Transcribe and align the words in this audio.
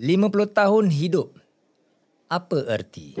50 0.00 0.56
tahun 0.56 0.88
hidup. 0.88 1.36
Apa 2.32 2.64
erti? 2.72 3.20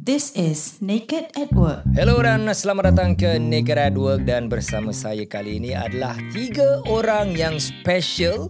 This 0.00 0.32
is 0.32 0.80
Naked 0.80 1.36
at 1.36 1.52
Work. 1.52 1.84
Hello 1.92 2.24
dan 2.24 2.48
selamat 2.48 2.96
datang 2.96 3.20
ke 3.20 3.36
Naked 3.36 3.76
at 3.76 3.92
Work 3.92 4.24
dan 4.24 4.48
bersama 4.48 4.96
saya 4.96 5.28
kali 5.28 5.60
ini 5.60 5.76
adalah 5.76 6.16
tiga 6.32 6.80
orang 6.88 7.36
yang 7.36 7.60
special 7.60 8.48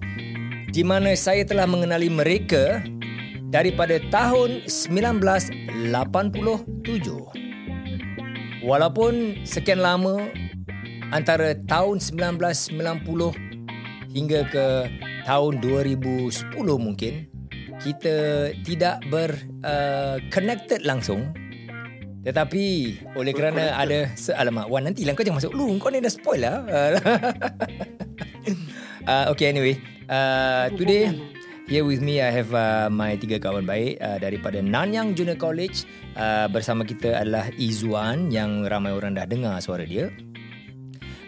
di 0.70 0.86
mana 0.86 1.18
saya 1.18 1.42
telah 1.42 1.66
mengenali 1.66 2.06
mereka 2.06 2.86
daripada 3.50 3.98
tahun 4.14 4.62
1987. 4.70 7.45
Walaupun 8.66 9.46
sekian 9.46 9.78
lama 9.78 10.26
antara 11.14 11.54
tahun 11.70 12.02
1990 12.02 12.98
hingga 14.10 14.42
ke 14.50 14.66
tahun 15.22 15.62
2010 15.62 16.50
mungkin 16.74 17.30
kita 17.78 18.50
tidak 18.66 19.06
ber 19.06 19.30
uh, 19.62 20.18
connected 20.34 20.82
langsung. 20.82 21.30
Tetapi 22.26 22.64
oleh 23.14 23.30
kerana 23.30 23.78
ada 23.78 24.10
se 24.18 24.34
alamak 24.34 24.66
Wan 24.66 24.90
nanti 24.90 25.06
lah 25.06 25.14
kau 25.14 25.22
jangan 25.22 25.38
masuk. 25.38 25.54
Lu 25.54 25.70
kau 25.78 25.94
ni 25.94 26.02
dah 26.02 26.10
spoil 26.10 26.42
lah. 26.42 26.56
Uh, 29.06 29.30
okay 29.30 29.54
anyway. 29.54 29.78
Uh, 30.10 30.66
today 30.74 31.14
Here 31.66 31.82
with 31.82 31.98
me 31.98 32.22
I 32.22 32.30
have 32.30 32.54
uh, 32.54 32.86
my 32.86 33.18
tiga 33.18 33.42
kawan 33.42 33.66
baik 33.66 33.98
uh, 33.98 34.22
daripada 34.22 34.62
Nanyang 34.62 35.18
Junior 35.18 35.34
College. 35.34 35.82
Uh, 36.14 36.46
bersama 36.46 36.86
kita 36.86 37.18
adalah 37.18 37.50
Izwan 37.58 38.30
yang 38.30 38.62
ramai 38.70 38.94
orang 38.94 39.18
dah 39.18 39.26
dengar 39.26 39.58
suara 39.58 39.82
dia. 39.82 40.06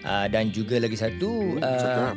Uh, 0.06 0.30
dan 0.30 0.54
juga 0.54 0.78
lagi 0.78 0.94
satu 0.94 1.58
uh, 1.58 2.14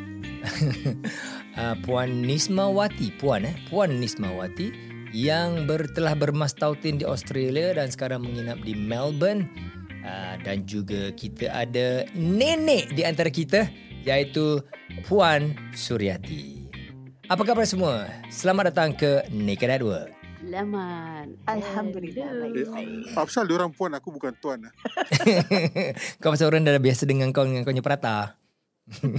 uh, 1.65 1.75
Puan 1.81 2.21
Nismawati 2.21 3.09
Puan 3.17 3.41
eh? 3.41 3.57
Puan 3.73 3.97
Nismawati 3.97 4.69
yang 5.17 5.65
ber, 5.65 5.89
telah 5.89 6.13
bermastautin 6.13 7.01
di 7.01 7.05
Australia 7.09 7.73
dan 7.73 7.89
sekarang 7.89 8.21
menginap 8.21 8.61
di 8.61 8.77
Melbourne. 8.77 9.49
Uh, 10.05 10.37
dan 10.45 10.61
juga 10.69 11.09
kita 11.17 11.49
ada 11.49 12.05
nenek 12.13 12.93
di 12.93 13.01
antara 13.01 13.33
kita 13.33 13.65
iaitu 14.05 14.61
Puan 15.09 15.57
Suryati. 15.73 16.60
Apa 17.31 17.47
khabar 17.47 17.63
semua? 17.63 18.11
Selamat 18.27 18.75
datang 18.75 18.91
ke 18.91 19.23
Naked 19.31 19.71
at 19.71 19.79
Work. 19.79 20.11
Selamat. 20.43 21.31
Alhamdulillah. 21.47 22.27
Eh, 22.51 22.67
apa 23.15 23.23
pasal 23.23 23.47
dia 23.47 23.55
orang 23.55 23.71
puan 23.71 23.95
aku 23.95 24.11
bukan 24.11 24.35
tuan 24.35 24.67
lah. 24.67 24.73
kau 26.19 26.35
pasal 26.35 26.51
orang 26.51 26.67
dah 26.67 26.75
biasa 26.75 27.07
dengan 27.07 27.31
kau 27.31 27.47
dengan 27.47 27.63
kau 27.63 27.71
punya 27.71 27.79
perata. 27.79 28.35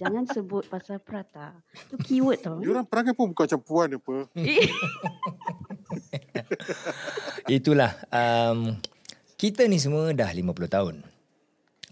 Jangan 0.00 0.24
sebut 0.24 0.64
pasal 0.72 0.96
prata. 1.04 1.60
Tu 1.92 2.00
keyword 2.00 2.40
tau. 2.40 2.64
Dia 2.64 2.72
orang 2.72 2.88
perangai 2.88 3.12
pun 3.12 3.28
bukan 3.28 3.44
macam 3.44 3.60
puan 3.60 3.92
apa. 3.92 4.16
Itulah 7.60 7.92
um, 8.08 8.72
kita 9.36 9.68
ni 9.68 9.76
semua 9.76 10.16
dah 10.16 10.32
50 10.32 10.48
tahun. 10.64 11.04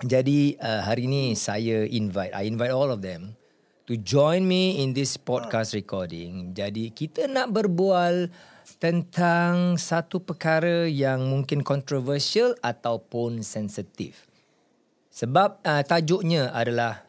Jadi 0.01 0.57
uh, 0.65 0.81
hari 0.81 1.13
ni 1.13 1.37
saya 1.37 1.85
invite 1.85 2.33
I 2.33 2.49
invite 2.49 2.73
all 2.73 2.89
of 2.89 3.05
them 3.05 3.37
to 3.85 4.01
join 4.01 4.49
me 4.49 4.81
in 4.81 4.97
this 4.97 5.21
podcast 5.21 5.77
recording. 5.77 6.57
Jadi 6.57 6.89
kita 6.89 7.29
nak 7.29 7.53
berbual 7.53 8.33
tentang 8.81 9.77
satu 9.77 10.25
perkara 10.25 10.89
yang 10.89 11.29
mungkin 11.29 11.61
controversial 11.61 12.57
ataupun 12.65 13.45
sensitif. 13.45 14.25
Sebab 15.13 15.61
uh, 15.61 15.85
tajuknya 15.85 16.49
adalah 16.57 17.05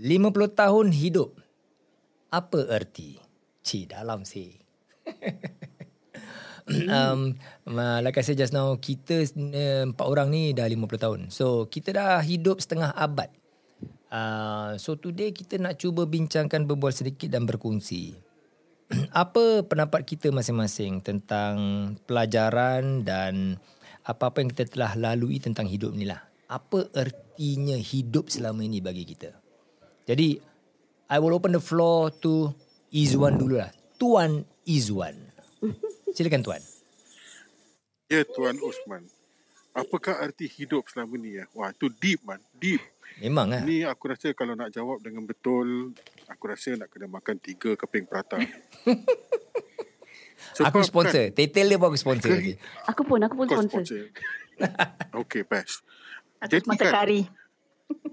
50 0.00 0.32
tahun 0.56 0.86
hidup. 0.96 1.36
Apa 2.32 2.72
erti? 2.72 3.20
Cik 3.60 3.92
dalam 3.92 4.24
sih. 4.24 4.56
um, 6.88 7.36
like 8.00 8.16
I 8.16 8.24
said 8.24 8.40
just 8.40 8.56
now, 8.56 8.72
kita 8.80 9.28
uh, 9.28 9.92
empat 9.92 10.06
orang 10.08 10.32
ni 10.32 10.56
dah 10.56 10.64
50 10.64 10.88
tahun. 10.96 11.20
So, 11.28 11.68
kita 11.68 11.92
dah 11.92 12.24
hidup 12.24 12.64
setengah 12.64 12.96
abad. 12.96 13.41
Uh, 14.12 14.76
so, 14.76 14.92
today 15.00 15.32
kita 15.32 15.56
nak 15.56 15.80
cuba 15.80 16.04
bincangkan 16.04 16.68
berbual 16.68 16.92
sedikit 16.92 17.32
dan 17.32 17.48
berkongsi. 17.48 18.12
apa 19.24 19.64
pendapat 19.64 20.04
kita 20.04 20.28
masing-masing 20.28 21.00
tentang 21.00 21.54
pelajaran 22.04 23.08
dan 23.08 23.56
apa-apa 24.04 24.44
yang 24.44 24.52
kita 24.52 24.68
telah 24.68 24.92
lalui 25.00 25.40
tentang 25.40 25.64
hidup 25.64 25.96
ni 25.96 26.04
lah. 26.04 26.20
Apa 26.52 26.92
ertinya 26.92 27.80
hidup 27.80 28.28
selama 28.28 28.60
ini 28.60 28.84
bagi 28.84 29.08
kita? 29.08 29.32
Jadi, 30.04 30.36
I 31.08 31.16
will 31.16 31.32
open 31.32 31.56
the 31.56 31.62
floor 31.64 32.12
to 32.20 32.52
Izwan 32.92 33.40
dulu 33.40 33.64
lah. 33.64 33.72
Tuan 33.96 34.44
Izwan. 34.68 35.16
Silakan 36.16 36.44
Tuan. 36.44 36.62
Ya 38.12 38.28
Tuan 38.28 38.60
Osman. 38.60 39.08
Apakah 39.72 40.20
arti 40.20 40.44
hidup 40.44 40.84
selama 40.92 41.16
ni 41.16 41.40
ya? 41.40 41.48
Wah, 41.56 41.72
tu 41.72 41.88
deep 41.88 42.20
man, 42.28 42.44
deep. 42.60 42.84
Memang 43.22 43.46
lah. 43.54 43.62
Ni 43.62 43.86
aku 43.86 44.10
rasa 44.10 44.34
kalau 44.34 44.58
nak 44.58 44.74
jawab 44.74 44.98
dengan 44.98 45.22
betul, 45.22 45.94
aku 46.26 46.44
rasa 46.50 46.74
nak 46.74 46.90
kena 46.90 47.06
makan 47.06 47.38
tiga 47.38 47.78
keping 47.78 48.10
prata. 48.10 48.42
aku 50.66 50.82
sponsor. 50.82 51.30
Kan, 51.30 51.38
Tetel 51.38 51.70
dia 51.70 51.78
pun 51.78 51.94
aku 51.94 51.98
sponsor 52.02 52.34
lagi. 52.34 52.58
Aku 52.90 53.06
pun, 53.06 53.22
aku 53.22 53.34
pun 53.38 53.46
kau 53.46 53.62
sponsor. 53.62 53.86
sponsor. 53.86 54.02
okay, 55.22 55.46
best. 55.46 55.86
Aku 56.42 56.66
makan 56.66 56.90
kari. 56.90 57.20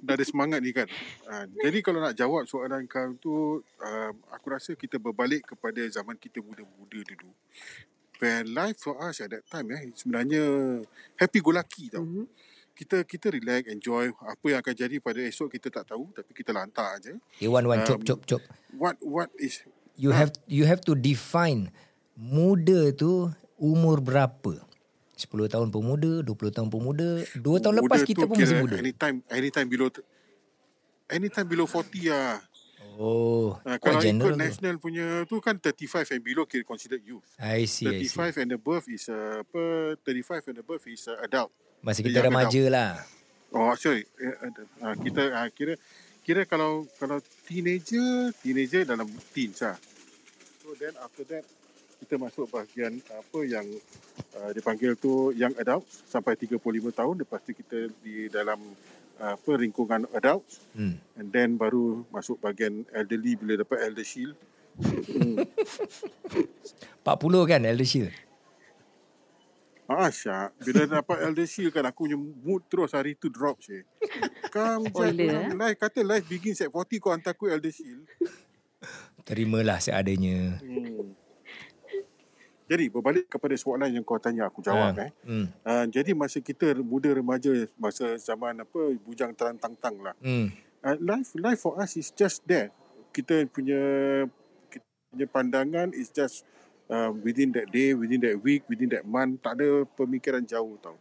dah 0.06 0.14
ada 0.14 0.26
semangat 0.28 0.60
ni 0.62 0.76
kan. 0.76 0.86
Uh, 1.26 1.46
jadi 1.66 1.80
kalau 1.82 2.04
nak 2.04 2.14
jawab 2.14 2.46
soalan 2.46 2.86
kau 2.86 3.10
tu, 3.18 3.34
uh, 3.82 4.12
aku 4.30 4.46
rasa 4.54 4.78
kita 4.78 5.02
berbalik 5.02 5.42
kepada 5.56 5.82
zaman 5.90 6.20
kita 6.22 6.38
muda-muda 6.44 7.00
dulu. 7.02 7.34
Where 8.20 8.44
life 8.44 8.84
for 8.84 9.00
us 9.00 9.24
at 9.24 9.32
that 9.32 9.48
time 9.48 9.72
eh, 9.72 9.96
sebenarnya 9.96 10.44
happy 11.16 11.40
go 11.40 11.56
lucky 11.56 11.88
tau. 11.88 12.04
Mm-hmm. 12.04 12.28
Kita 12.80 13.04
kita 13.04 13.28
relax, 13.28 13.68
enjoy. 13.68 14.16
Apa 14.24 14.46
yang 14.48 14.60
akan 14.64 14.72
jadi 14.72 14.96
pada 15.04 15.20
esok 15.20 15.52
kita 15.52 15.68
tak 15.68 15.92
tahu. 15.92 16.16
Tapi 16.16 16.32
kita 16.32 16.56
lantar 16.56 16.96
aja. 16.96 17.12
Iwan, 17.44 17.68
Wan, 17.68 17.84
Um, 17.84 17.88
cop, 17.92 18.00
cop, 18.08 18.20
cop. 18.24 18.42
What 18.80 18.96
what 19.04 19.28
is... 19.36 19.68
You 20.00 20.16
have 20.16 20.32
you 20.48 20.64
have 20.64 20.80
to 20.88 20.96
define 20.96 21.76
muda 22.16 22.96
tu 22.96 23.28
umur 23.60 24.00
berapa? 24.00 24.64
10 25.20 25.28
tahun 25.52 25.68
pemuda, 25.68 26.24
20 26.24 26.56
tahun 26.56 26.72
pemuda. 26.72 27.28
2 27.36 27.44
tahun 27.44 27.74
muda 27.76 27.84
lepas 27.84 28.08
kita 28.08 28.24
pun 28.24 28.40
masih 28.40 28.64
muda. 28.64 28.80
Anytime, 28.80 29.20
anytime 29.28 29.68
below... 29.68 29.92
Anytime 31.12 31.48
below 31.52 31.68
40 31.68 32.16
lah. 32.16 32.40
Oh, 32.96 33.60
Uh, 33.64 33.76
kalau 33.80 34.00
ikut 34.00 34.08
general 34.08 34.36
tu. 34.36 34.40
national 34.40 34.76
punya 34.80 35.24
tu 35.28 35.40
kan 35.40 35.56
35 35.56 36.16
and 36.16 36.24
below 36.24 36.44
kira 36.48 36.64
considered 36.64 37.04
youth. 37.04 37.28
I 37.36 37.64
see, 37.68 37.88
I 37.88 38.08
see. 38.08 38.16
35 38.16 38.44
and 38.44 38.52
above 38.56 38.88
is 38.88 39.08
uh, 39.08 39.44
apa 39.44 39.96
35 40.04 40.52
and 40.52 40.58
above 40.64 40.84
is 40.88 41.08
uh, 41.08 41.20
adult. 41.24 41.52
Masih 41.80 42.04
Dia 42.04 42.10
kita 42.12 42.20
yang 42.20 42.28
remaja 42.32 42.64
lah. 42.68 42.92
Oh 43.50 43.74
sorry. 43.74 44.06
Uh, 44.20 44.52
uh, 44.84 44.96
kita 45.00 45.24
uh, 45.34 45.50
kira 45.50 45.74
kira 46.22 46.42
kalau 46.46 46.86
kalau 47.02 47.18
teenager, 47.48 48.30
teenager 48.44 48.86
dalam 48.86 49.10
teens 49.34 49.64
lah. 49.66 49.78
So 50.62 50.76
then 50.78 50.94
after 51.02 51.26
that 51.34 51.46
kita 52.00 52.16
masuk 52.16 52.48
bahagian 52.48 53.02
apa 53.12 53.40
yang 53.44 53.66
uh, 54.40 54.52
dipanggil 54.56 54.96
tu 54.96 55.36
young 55.36 55.52
adult 55.60 55.84
sampai 56.08 56.38
35 56.40 56.62
tahun 56.96 57.16
lepas 57.26 57.40
tu 57.44 57.52
kita 57.52 57.92
di 58.00 58.32
dalam 58.32 58.60
uh, 59.20 59.34
apa 59.36 59.52
lingkungan 59.60 60.08
adult 60.16 60.46
Hmm. 60.78 60.96
and 61.20 61.28
then 61.36 61.60
baru 61.60 62.08
masuk 62.08 62.40
bahagian 62.40 62.88
elderly 62.96 63.36
bila 63.36 63.60
dapat 63.60 63.88
elder 63.88 64.06
shield. 64.06 64.36
Hmm. 65.10 65.44
40 67.04 67.52
kan 67.52 67.62
Elder 67.66 67.84
Shield? 67.84 68.14
Ah, 69.90 70.14
Syak. 70.14 70.54
Bila 70.62 70.86
dapat 70.86 71.18
Elder 71.26 71.50
Shield 71.50 71.74
kan, 71.74 71.82
aku 71.90 72.06
punya 72.06 72.14
mood 72.14 72.62
terus 72.70 72.94
hari 72.94 73.18
tu 73.18 73.26
drop, 73.34 73.58
Syed. 73.58 73.90
Kau 74.54 74.86
Spoiler, 74.86 75.50
eh? 75.50 75.58
life, 75.58 75.82
kata 75.82 76.06
life 76.06 76.30
begins 76.30 76.62
at 76.62 76.70
40, 76.70 77.02
kau 77.02 77.10
hantar 77.10 77.34
aku 77.34 77.50
Elder 77.50 77.74
Shield. 77.74 78.06
Terimalah 79.26 79.82
seadanya. 79.82 80.62
Hmm. 80.62 81.18
Jadi, 82.70 82.86
berbalik 82.94 83.34
kepada 83.34 83.58
soalan 83.58 83.90
yang 83.90 84.06
kau 84.06 84.22
tanya, 84.22 84.46
aku 84.46 84.62
jawab. 84.62 84.94
Ah, 84.94 85.10
Eh. 85.10 85.12
Hmm. 85.26 85.50
Uh, 85.66 85.86
jadi, 85.90 86.14
masa 86.14 86.38
kita 86.38 86.78
muda 86.86 87.10
remaja, 87.10 87.50
masa 87.74 88.14
zaman 88.22 88.62
apa 88.62 88.94
bujang 89.02 89.34
terantang-tang 89.34 89.98
lah. 90.06 90.14
Hmm. 90.22 90.54
Uh, 90.86 90.98
life 91.02 91.34
life 91.34 91.66
for 91.66 91.82
us 91.82 91.98
is 91.98 92.14
just 92.14 92.46
that. 92.46 92.70
Kita 93.10 93.42
punya, 93.50 93.82
kita 94.70 94.86
punya 95.10 95.26
pandangan 95.26 95.98
is 95.98 96.14
just 96.14 96.46
uh, 96.90 97.14
within 97.22 97.54
that 97.54 97.70
day, 97.72 97.94
within 97.94 98.20
that 98.26 98.38
week, 98.42 98.66
within 98.68 98.90
that 98.92 99.06
month. 99.06 99.40
Tak 99.46 99.62
ada 99.62 99.86
pemikiran 99.96 100.44
jauh 100.44 100.76
tau. 100.82 100.98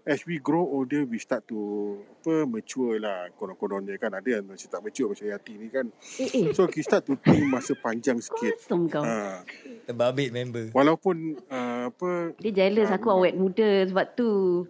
As 0.00 0.24
we 0.24 0.40
grow 0.40 0.64
older, 0.64 1.04
we 1.04 1.20
start 1.20 1.44
to 1.52 2.00
apa 2.24 2.48
mature 2.48 2.96
lah. 2.96 3.28
Konon-kononnya 3.36 4.00
kan 4.00 4.08
ada 4.16 4.40
yang 4.40 4.48
macam 4.48 4.64
tak 4.64 4.80
mature 4.80 5.12
macam 5.12 5.28
Yati 5.28 5.52
ni 5.60 5.68
kan. 5.68 5.86
Eh, 6.16 6.28
eh. 6.32 6.46
So 6.56 6.64
we 6.72 6.80
start 6.80 7.04
to 7.04 7.20
think 7.20 7.44
masa 7.44 7.76
panjang 7.76 8.16
sikit. 8.16 8.56
Kosong 8.64 8.88
kau. 8.88 9.04
Uh, 9.04 9.44
Terbabit 9.84 10.32
member. 10.32 10.72
walaupun 10.72 11.36
uh, 11.52 11.92
apa 11.92 12.32
Dia 12.40 12.64
jealous 12.64 12.88
aku 12.88 13.12
awet 13.12 13.36
muda 13.36 13.84
sebab 13.92 14.06
tu. 14.16 14.64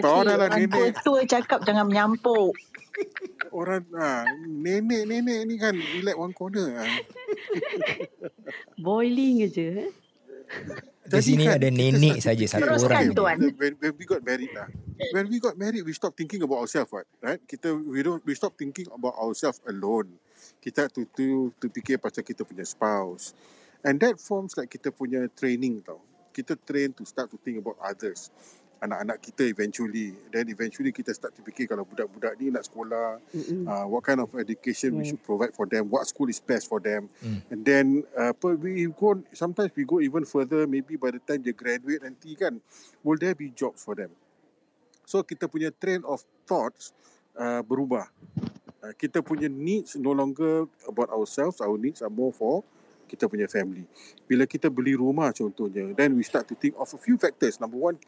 Tahu 0.00 0.18
dah 0.24 0.36
lah, 0.40 0.48
nenek. 0.48 0.96
tua 1.04 1.28
cakap 1.28 1.68
jangan 1.68 1.84
menyampuk. 1.92 2.56
Orang 3.52 3.84
ah, 3.96 4.24
nenek-nenek 4.48 5.40
ni 5.48 5.54
kan 5.60 5.74
relax 5.76 6.16
one 6.16 6.34
corner. 6.34 6.68
Ah. 6.80 6.88
Boiling 8.80 9.48
je. 9.48 9.68
Eh? 9.86 9.90
Di 11.02 11.20
sini 11.20 11.44
ada 11.44 11.68
nenek 11.68 12.24
saja 12.24 12.44
satu 12.48 12.72
orang. 12.88 13.12
Tuan. 13.12 13.36
When, 13.58 13.72
when 13.76 13.92
we 13.98 14.04
got 14.08 14.24
married 14.24 14.52
lah. 14.56 14.68
When 15.12 15.26
we 15.28 15.42
got 15.42 15.58
married, 15.58 15.84
we 15.84 15.92
stop 15.92 16.14
thinking 16.16 16.40
about 16.40 16.62
ourselves, 16.62 16.88
what? 16.94 17.04
Right? 17.20 17.42
Kita 17.42 17.74
we 17.74 18.00
don't 18.00 18.22
we 18.24 18.32
stop 18.38 18.56
thinking 18.56 18.88
about 18.88 19.18
ourselves 19.18 19.60
alone. 19.68 20.14
Kita 20.62 20.88
tu 20.88 21.04
tu 21.12 21.50
tu 21.58 21.66
fikir 21.68 21.98
pasal 21.98 22.24
kita 22.24 22.46
punya 22.46 22.64
spouse. 22.64 23.34
And 23.82 23.98
that 23.98 24.22
forms 24.22 24.54
like 24.54 24.70
kita 24.70 24.94
punya 24.94 25.26
training 25.34 25.82
tau. 25.82 25.98
Kita 26.30 26.54
train 26.54 26.94
to 26.96 27.04
start 27.04 27.28
to 27.34 27.36
think 27.42 27.60
about 27.60 27.76
others. 27.82 28.30
Anak-anak 28.82 29.22
kita 29.22 29.46
eventually. 29.46 30.10
Then 30.34 30.50
eventually 30.50 30.90
kita 30.90 31.14
start 31.14 31.38
to 31.38 31.42
fikir 31.46 31.70
kalau 31.70 31.86
budak-budak 31.86 32.34
ni 32.42 32.50
nak 32.50 32.66
sekolah, 32.66 33.22
uh, 33.70 33.86
what 33.86 34.02
kind 34.02 34.18
of 34.18 34.26
education 34.34 34.98
we 34.98 35.06
Yes. 35.06 35.14
should 35.14 35.22
provide 35.22 35.54
for 35.54 35.70
them, 35.70 35.86
what 35.86 36.02
school 36.10 36.26
is 36.26 36.42
best 36.42 36.66
for 36.66 36.82
them. 36.82 37.06
Mm. 37.22 37.38
And 37.54 37.60
then 37.62 37.86
uh, 38.18 38.34
apa, 38.34 38.58
we 38.58 38.90
go 38.90 39.22
sometimes 39.30 39.70
we 39.78 39.86
go 39.86 40.02
even 40.02 40.26
further 40.26 40.66
maybe 40.66 40.98
by 40.98 41.14
the 41.14 41.22
time 41.22 41.46
they 41.46 41.54
graduate 41.54 42.02
nanti 42.02 42.34
kan 42.34 42.58
will 43.06 43.18
there 43.18 43.38
be 43.38 43.54
jobs 43.54 43.86
for 43.86 43.94
them. 43.94 44.10
So 45.06 45.22
kita 45.22 45.46
punya 45.46 45.70
train 45.70 46.02
of 46.02 46.26
thoughts 46.42 46.90
uh, 47.38 47.62
berubah. 47.62 48.10
Uh, 48.82 48.90
kita 48.98 49.22
punya 49.22 49.46
needs 49.46 49.94
no 49.94 50.10
longer 50.10 50.66
about 50.90 51.14
ourselves, 51.14 51.62
our 51.62 51.78
needs 51.78 52.02
are 52.02 52.10
more 52.10 52.34
for 52.34 52.66
kita 53.12 53.28
punya 53.28 53.44
family. 53.44 53.84
Bila 54.24 54.48
kita 54.48 54.72
beli 54.72 54.96
rumah 54.96 55.28
contohnya, 55.36 55.92
then 55.92 56.16
we 56.16 56.24
start 56.24 56.48
to 56.48 56.56
think 56.56 56.72
of 56.80 56.88
a 56.96 56.96
few 56.96 57.20
factors. 57.20 57.60
Number 57.60 57.76
one, 57.76 58.00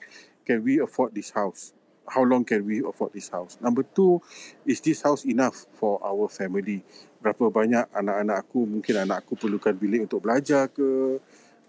can 0.44 0.62
we 0.62 0.78
afford 0.80 1.16
this 1.16 1.32
house? 1.32 1.72
How 2.04 2.20
long 2.20 2.44
can 2.44 2.68
we 2.68 2.84
afford 2.84 3.16
this 3.16 3.32
house? 3.32 3.56
Number 3.64 3.80
two, 3.82 4.20
is 4.68 4.80
this 4.84 5.00
house 5.00 5.24
enough 5.24 5.64
for 5.72 5.96
our 6.04 6.28
family? 6.28 6.84
Berapa 7.24 7.48
banyak 7.48 7.88
anak-anak 7.96 8.44
aku, 8.44 8.68
mungkin 8.68 9.08
anak 9.08 9.24
aku 9.24 9.40
perlukan 9.40 9.72
bilik 9.72 10.04
untuk 10.04 10.20
belajar 10.20 10.68
ke, 10.68 11.16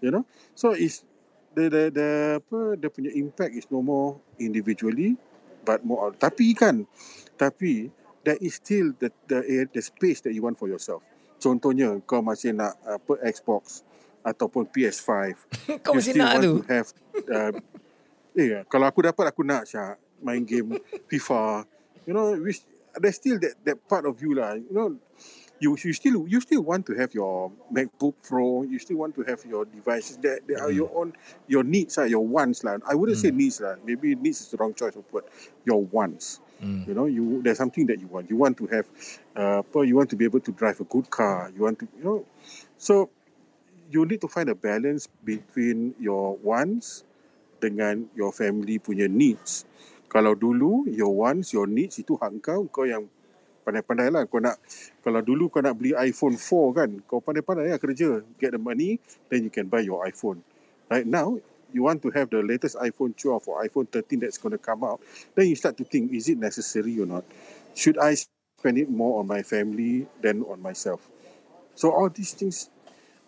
you 0.04 0.12
know? 0.12 0.28
So 0.52 0.76
is 0.76 1.08
the 1.56 1.72
the 1.72 1.84
the 1.88 2.08
apa 2.44 2.76
dia 2.76 2.92
punya 2.92 3.10
impact 3.16 3.56
is 3.56 3.64
no 3.72 3.80
more 3.80 4.20
individually 4.36 5.16
but 5.64 5.80
more. 5.80 6.12
Tapi 6.12 6.52
kan, 6.52 6.84
tapi 7.40 7.88
there 8.28 8.36
is 8.44 8.60
still 8.60 8.92
the 9.00 9.08
the 9.32 9.40
the 9.72 9.80
space 9.80 10.20
that 10.28 10.36
you 10.36 10.44
want 10.44 10.60
for 10.60 10.68
yourself. 10.68 11.00
Contohnya 11.40 11.96
kau 12.04 12.20
masih 12.20 12.52
nak 12.52 12.76
apa 12.84 13.16
Xbox 13.24 13.86
ataupun 14.26 14.66
PS5. 14.66 15.10
Kau 15.86 15.94
you 15.94 16.02
mesti 16.02 16.10
still 16.10 16.26
nak 16.26 16.32
want 16.34 16.42
tu. 16.42 16.54
to 16.58 16.62
have 16.66 16.88
uh, 17.30 17.52
eh 18.36 18.62
kalau 18.68 18.86
aku 18.86 19.00
dapat 19.00 19.32
aku 19.32 19.42
nak 19.42 19.64
Syak 19.64 19.96
main 20.22 20.44
game 20.44 20.76
FIFA. 21.10 21.64
You 22.06 22.14
know, 22.14 22.36
which 22.38 22.62
there's 23.00 23.16
still 23.16 23.38
that 23.40 23.56
that 23.64 23.76
part 23.88 24.06
of 24.06 24.20
you 24.22 24.34
lah. 24.36 24.54
You 24.54 24.72
know, 24.72 24.88
you 25.58 25.76
you 25.76 25.92
still 25.92 26.28
you 26.28 26.40
still 26.40 26.62
want 26.62 26.86
to 26.86 26.94
have 26.94 27.12
your 27.14 27.50
MacBook 27.72 28.14
Pro. 28.22 28.62
You 28.62 28.78
still 28.78 28.98
want 28.98 29.14
to 29.16 29.22
have 29.24 29.44
your 29.44 29.64
devices 29.64 30.16
that 30.22 30.46
they 30.46 30.54
are 30.54 30.70
your 30.70 30.90
own 30.94 31.12
your 31.48 31.64
needs 31.64 31.98
are 31.98 32.06
your 32.06 32.24
wants 32.24 32.64
lah. 32.64 32.78
I 32.86 32.94
wouldn't 32.94 33.18
say 33.18 33.30
needs 33.30 33.60
lah. 33.60 33.76
Maybe 33.84 34.14
needs 34.14 34.40
is 34.40 34.50
the 34.52 34.56
wrong 34.56 34.74
choice 34.74 34.96
of 34.96 35.04
word. 35.12 35.24
Your 35.64 35.82
wants. 35.82 36.40
Mm. 36.62 36.88
You 36.88 36.94
know, 36.94 37.04
you 37.04 37.42
there's 37.42 37.58
something 37.58 37.86
that 37.86 38.00
you 38.00 38.06
want. 38.08 38.30
You 38.30 38.36
want 38.36 38.56
to 38.58 38.66
have, 38.72 38.86
uh, 39.36 39.60
you 39.82 39.96
want 39.96 40.08
to 40.10 40.16
be 40.16 40.24
able 40.24 40.40
to 40.40 40.52
drive 40.52 40.80
a 40.80 40.88
good 40.88 41.10
car. 41.10 41.52
You 41.54 41.68
want 41.68 41.80
to, 41.80 41.88
you 41.98 42.04
know, 42.04 42.24
so 42.78 43.10
you 43.90 44.06
need 44.06 44.20
to 44.22 44.28
find 44.28 44.48
a 44.48 44.54
balance 44.54 45.06
between 45.24 45.94
your 46.00 46.36
wants 46.40 47.04
dengan 47.58 48.06
your 48.14 48.30
family 48.30 48.78
punya 48.80 49.08
needs. 49.08 49.66
Kalau 50.06 50.32
dulu 50.32 50.86
your 50.88 51.12
wants, 51.12 51.52
your 51.52 51.66
needs 51.66 51.98
itu 52.00 52.14
hak 52.16 52.38
kau, 52.40 52.64
kau 52.70 52.86
yang 52.86 53.04
pandai-pandai 53.66 54.08
lah. 54.14 54.22
Kau 54.30 54.38
nak, 54.38 54.56
kalau 55.02 55.18
dulu 55.18 55.50
kau 55.50 55.58
nak 55.58 55.74
beli 55.74 55.90
iPhone 55.98 56.38
4 56.38 56.78
kan, 56.78 56.90
kau 57.04 57.18
pandai-pandai 57.18 57.74
lah 57.74 57.80
kerja. 57.82 58.22
Get 58.38 58.54
the 58.54 58.62
money, 58.62 59.02
then 59.26 59.42
you 59.42 59.50
can 59.50 59.66
buy 59.66 59.82
your 59.82 60.06
iPhone. 60.06 60.40
Right 60.86 61.04
now, 61.04 61.34
you 61.74 61.82
want 61.82 62.00
to 62.06 62.14
have 62.14 62.30
the 62.30 62.40
latest 62.40 62.78
iPhone 62.78 63.18
12 63.18 63.42
or 63.50 63.60
iPhone 63.66 63.90
13 63.90 64.22
that's 64.22 64.38
going 64.38 64.54
to 64.54 64.62
come 64.62 64.86
out, 64.86 65.02
then 65.34 65.50
you 65.50 65.58
start 65.58 65.76
to 65.76 65.84
think, 65.84 66.14
is 66.14 66.30
it 66.30 66.38
necessary 66.38 66.94
or 67.02 67.06
not? 67.06 67.26
Should 67.74 67.98
I 67.98 68.14
spend 68.14 68.78
it 68.78 68.88
more 68.88 69.18
on 69.20 69.26
my 69.26 69.42
family 69.42 70.06
than 70.22 70.46
on 70.46 70.62
myself? 70.62 71.02
So 71.74 71.90
all 71.92 72.08
these 72.08 72.32
things, 72.32 72.70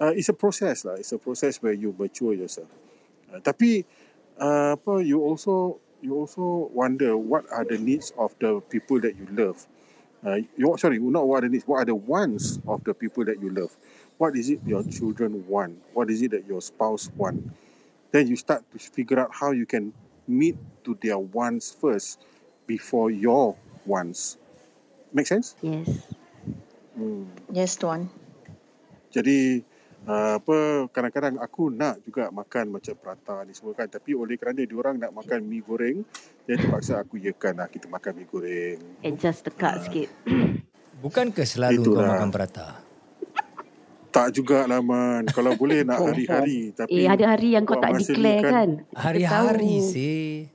uh, 0.00 0.14
it's 0.14 0.30
a 0.30 0.36
process 0.36 0.86
lah. 0.86 0.96
It's 0.96 1.12
a 1.12 1.18
process 1.18 1.60
where 1.60 1.74
you 1.74 1.92
mature 1.98 2.32
yourself. 2.32 2.70
Uh, 3.28 3.42
tapi 3.44 3.84
uh, 4.40 4.78
apa 4.78 5.02
you 5.02 5.20
also 5.22 5.78
you 6.02 6.14
also 6.14 6.70
wonder 6.72 7.18
what 7.18 7.44
are 7.50 7.64
the 7.66 7.78
needs 7.78 8.14
of 8.18 8.34
the 8.38 8.62
people 8.70 9.00
that 9.02 9.16
you 9.18 9.26
love. 9.34 9.66
Uh, 10.26 10.42
you, 10.56 10.74
sorry, 10.78 10.98
not 10.98 11.26
what 11.26 11.42
are 11.42 11.46
the 11.46 11.52
needs. 11.54 11.66
What 11.66 11.82
are 11.82 11.84
the 11.86 11.94
wants 11.94 12.58
of 12.66 12.82
the 12.82 12.94
people 12.94 13.24
that 13.26 13.42
you 13.42 13.50
love? 13.50 13.70
What 14.18 14.34
is 14.34 14.50
it 14.50 14.58
your 14.66 14.82
children 14.82 15.46
want? 15.46 15.78
What 15.94 16.10
is 16.10 16.22
it 16.22 16.30
that 16.32 16.46
your 16.46 16.60
spouse 16.60 17.10
want? 17.14 17.42
Then 18.10 18.26
you 18.26 18.34
start 18.34 18.66
to 18.72 18.78
figure 18.78 19.18
out 19.18 19.30
how 19.30 19.52
you 19.52 19.66
can 19.66 19.92
meet 20.26 20.56
to 20.84 20.98
their 21.02 21.18
wants 21.18 21.70
first 21.70 22.18
before 22.66 23.10
your 23.10 23.54
wants. 23.86 24.38
Make 25.12 25.26
sense? 25.26 25.54
Yes. 25.62 25.86
Hmm. 26.98 27.30
Yes, 27.54 27.78
Tuan. 27.78 28.10
Jadi 29.14 29.62
uh, 30.08 30.40
apa 30.40 30.56
kadang-kadang 30.88 31.36
aku 31.38 31.68
nak 31.68 32.00
juga 32.02 32.32
makan 32.32 32.72
macam 32.72 32.94
prata 32.96 33.44
ni 33.44 33.52
semua 33.52 33.76
kan 33.76 33.86
tapi 33.86 34.16
oleh 34.16 34.34
kerana 34.34 34.64
diorang 34.64 34.96
nak 34.96 35.12
makan 35.12 35.44
mi 35.44 35.60
goreng 35.60 36.02
jadi 36.42 36.64
terpaksa 36.64 36.98
aku 36.98 37.20
yakan 37.20 37.60
lah 37.60 37.68
kita 37.68 37.86
makan 37.86 38.12
mi 38.16 38.24
goreng. 38.24 38.80
Adjust 39.04 39.44
tekak 39.44 39.84
sikit. 39.84 40.08
Bukankah 41.04 41.46
selalu 41.46 41.84
kau 41.84 41.94
Itulah. 41.94 42.10
makan 42.10 42.30
prata? 42.32 42.68
Tak 44.08 44.34
jugalah 44.34 44.80
man 44.80 45.28
kalau 45.30 45.52
boleh 45.54 45.84
nak 45.84 46.00
hari-hari 46.08 46.72
tapi 46.72 46.90
Eh, 46.90 47.06
ada 47.06 47.36
hari 47.36 47.54
yang 47.54 47.62
kau 47.62 47.76
tak 47.76 47.94
declare 47.94 48.42
kan? 48.42 48.68
Kita 48.82 48.96
Hari-hari 48.96 49.74
sih. 49.84 50.48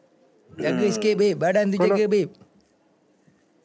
Jaga 0.53 0.85
sikit 0.89 1.13
babe. 1.15 1.37
Badan 1.37 1.69
tu 1.69 1.77
Kalau- 1.77 1.95
jaga 1.95 2.05
babe. 2.09 2.42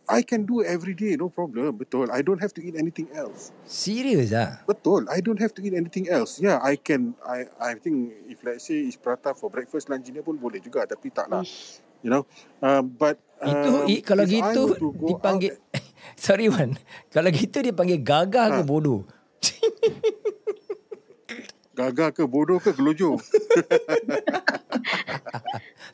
I 0.09 0.23
can 0.23 0.43
do 0.43 0.65
every 0.65 0.93
day 0.93 1.15
no 1.15 1.29
problem 1.29 1.77
betul 1.77 2.09
I 2.09 2.21
don't 2.21 2.41
have 2.41 2.51
to 2.57 2.61
eat 2.61 2.75
anything 2.75 3.07
else. 3.13 3.53
Serius 3.65 4.33
ah? 4.33 4.59
Betul 4.65 5.05
I 5.07 5.21
don't 5.21 5.37
have 5.37 5.53
to 5.53 5.61
eat 5.61 5.73
anything 5.73 6.09
else. 6.09 6.41
Yeah 6.41 6.57
I 6.59 6.75
can 6.75 7.13
I 7.21 7.45
I 7.61 7.71
think 7.77 8.11
if 8.27 8.41
let's 8.41 8.65
say 8.65 8.83
is 8.83 8.97
prata 8.97 9.33
for 9.33 9.49
breakfast 9.49 9.87
lunch 9.87 10.05
dinner 10.05 10.21
pun 10.21 10.35
boleh 10.35 10.59
juga 10.59 10.83
tapi 10.85 11.09
tak 11.09 11.29
lah 11.29 11.45
Ish. 11.45 11.79
you 12.01 12.09
know 12.09 12.25
um, 12.59 12.89
but 12.89 13.21
Itu 13.39 13.69
um, 13.71 13.87
i, 13.87 13.95
kalau 14.01 14.25
gitu 14.25 14.63
dipanggil 15.05 15.53
out- 15.55 15.85
Sorry 16.19 16.49
Wan. 16.49 16.75
Kalau 17.09 17.29
gitu 17.29 17.61
dia 17.61 17.71
panggil 17.71 18.01
gagah 18.01 18.51
ke 18.51 18.61
Ha. 18.61 18.67
bodoh? 18.67 19.05
Gagah 21.79 22.11
ke 22.11 22.27
bodoh 22.27 22.59
ke 22.59 22.75
gelojo 22.75 23.15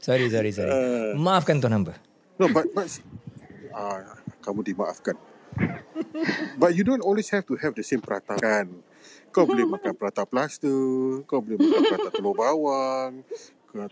Sorry 0.01 0.29
sorry 0.29 0.51
sorry. 0.53 0.73
Uh. 0.73 1.13
Maafkan 1.17 1.61
tuan 1.61 1.73
hamba. 1.73 1.97
No, 2.37 2.49
but 2.49 2.69
but 2.73 2.89
ah, 3.75 4.15
kamu 4.41 4.63
dimaafkan. 4.63 5.19
But 6.61 6.75
you 6.79 6.83
don't 6.87 7.03
always 7.03 7.29
have 7.35 7.47
to 7.51 7.59
have 7.59 7.75
the 7.75 7.83
same 7.83 8.03
prata 8.03 8.39
kan. 8.39 8.71
Kau 9.35 9.45
boleh 9.45 9.67
makan 9.67 9.95
prata 10.01 10.23
plaster, 10.23 11.23
kau 11.27 11.43
boleh 11.43 11.59
makan 11.59 11.83
prata 11.91 12.09
telur 12.15 12.35
bawang, 12.39 13.27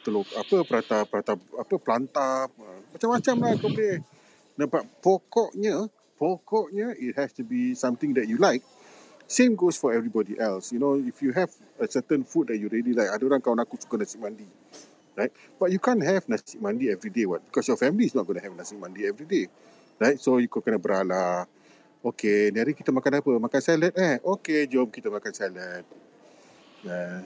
telur 0.06 0.22
apa 0.38 0.56
prata 0.62 0.96
prata 1.02 1.32
apa 1.34 1.74
pelantap, 1.82 2.48
ah, 2.62 2.78
macam-macam 2.94 3.34
lah 3.42 3.52
kau 3.58 3.70
boleh. 3.70 3.98
Nampak 4.54 4.82
pokoknya 5.02 5.90
pokoknya 6.20 6.94
it 7.02 7.18
has 7.18 7.34
to 7.34 7.42
be 7.42 7.74
something 7.74 8.14
that 8.14 8.30
you 8.30 8.38
like. 8.38 8.62
Same 9.26 9.56
goes 9.56 9.80
for 9.80 9.96
everybody 9.96 10.36
else. 10.36 10.76
You 10.76 10.78
know, 10.78 10.92
if 11.00 11.24
you 11.24 11.32
have 11.32 11.48
a 11.80 11.88
certain 11.88 12.20
food 12.20 12.52
that 12.52 12.60
you 12.60 12.68
really 12.68 12.92
like, 12.92 13.08
ada 13.08 13.24
orang 13.24 13.40
kawan 13.40 13.64
aku 13.64 13.80
suka 13.80 13.96
nasi 13.96 14.20
mandi. 14.20 14.44
Right? 15.16 15.32
But 15.60 15.72
you 15.72 15.78
can't 15.78 16.02
have 16.02 16.28
nasi 16.28 16.58
mandi 16.58 16.90
every 16.90 17.10
day, 17.12 17.26
what? 17.26 17.44
Because 17.44 17.68
your 17.68 17.76
family 17.76 18.06
is 18.08 18.14
not 18.14 18.26
going 18.26 18.38
to 18.40 18.44
have 18.44 18.56
nasi 18.56 18.76
mandi 18.76 19.06
every 19.06 19.26
day. 19.26 19.46
Right? 20.00 20.18
So, 20.20 20.38
you 20.38 20.48
kena 20.48 20.80
beralah. 20.80 21.46
Okay, 22.02 22.50
ni 22.50 22.58
hari 22.58 22.74
kita 22.74 22.90
makan 22.90 23.22
apa? 23.22 23.30
Makan 23.38 23.62
salad 23.62 23.94
eh? 23.94 24.18
Okay, 24.18 24.66
jom 24.66 24.90
kita 24.90 25.06
makan 25.06 25.30
salad. 25.30 25.86
Uh, 26.82 27.22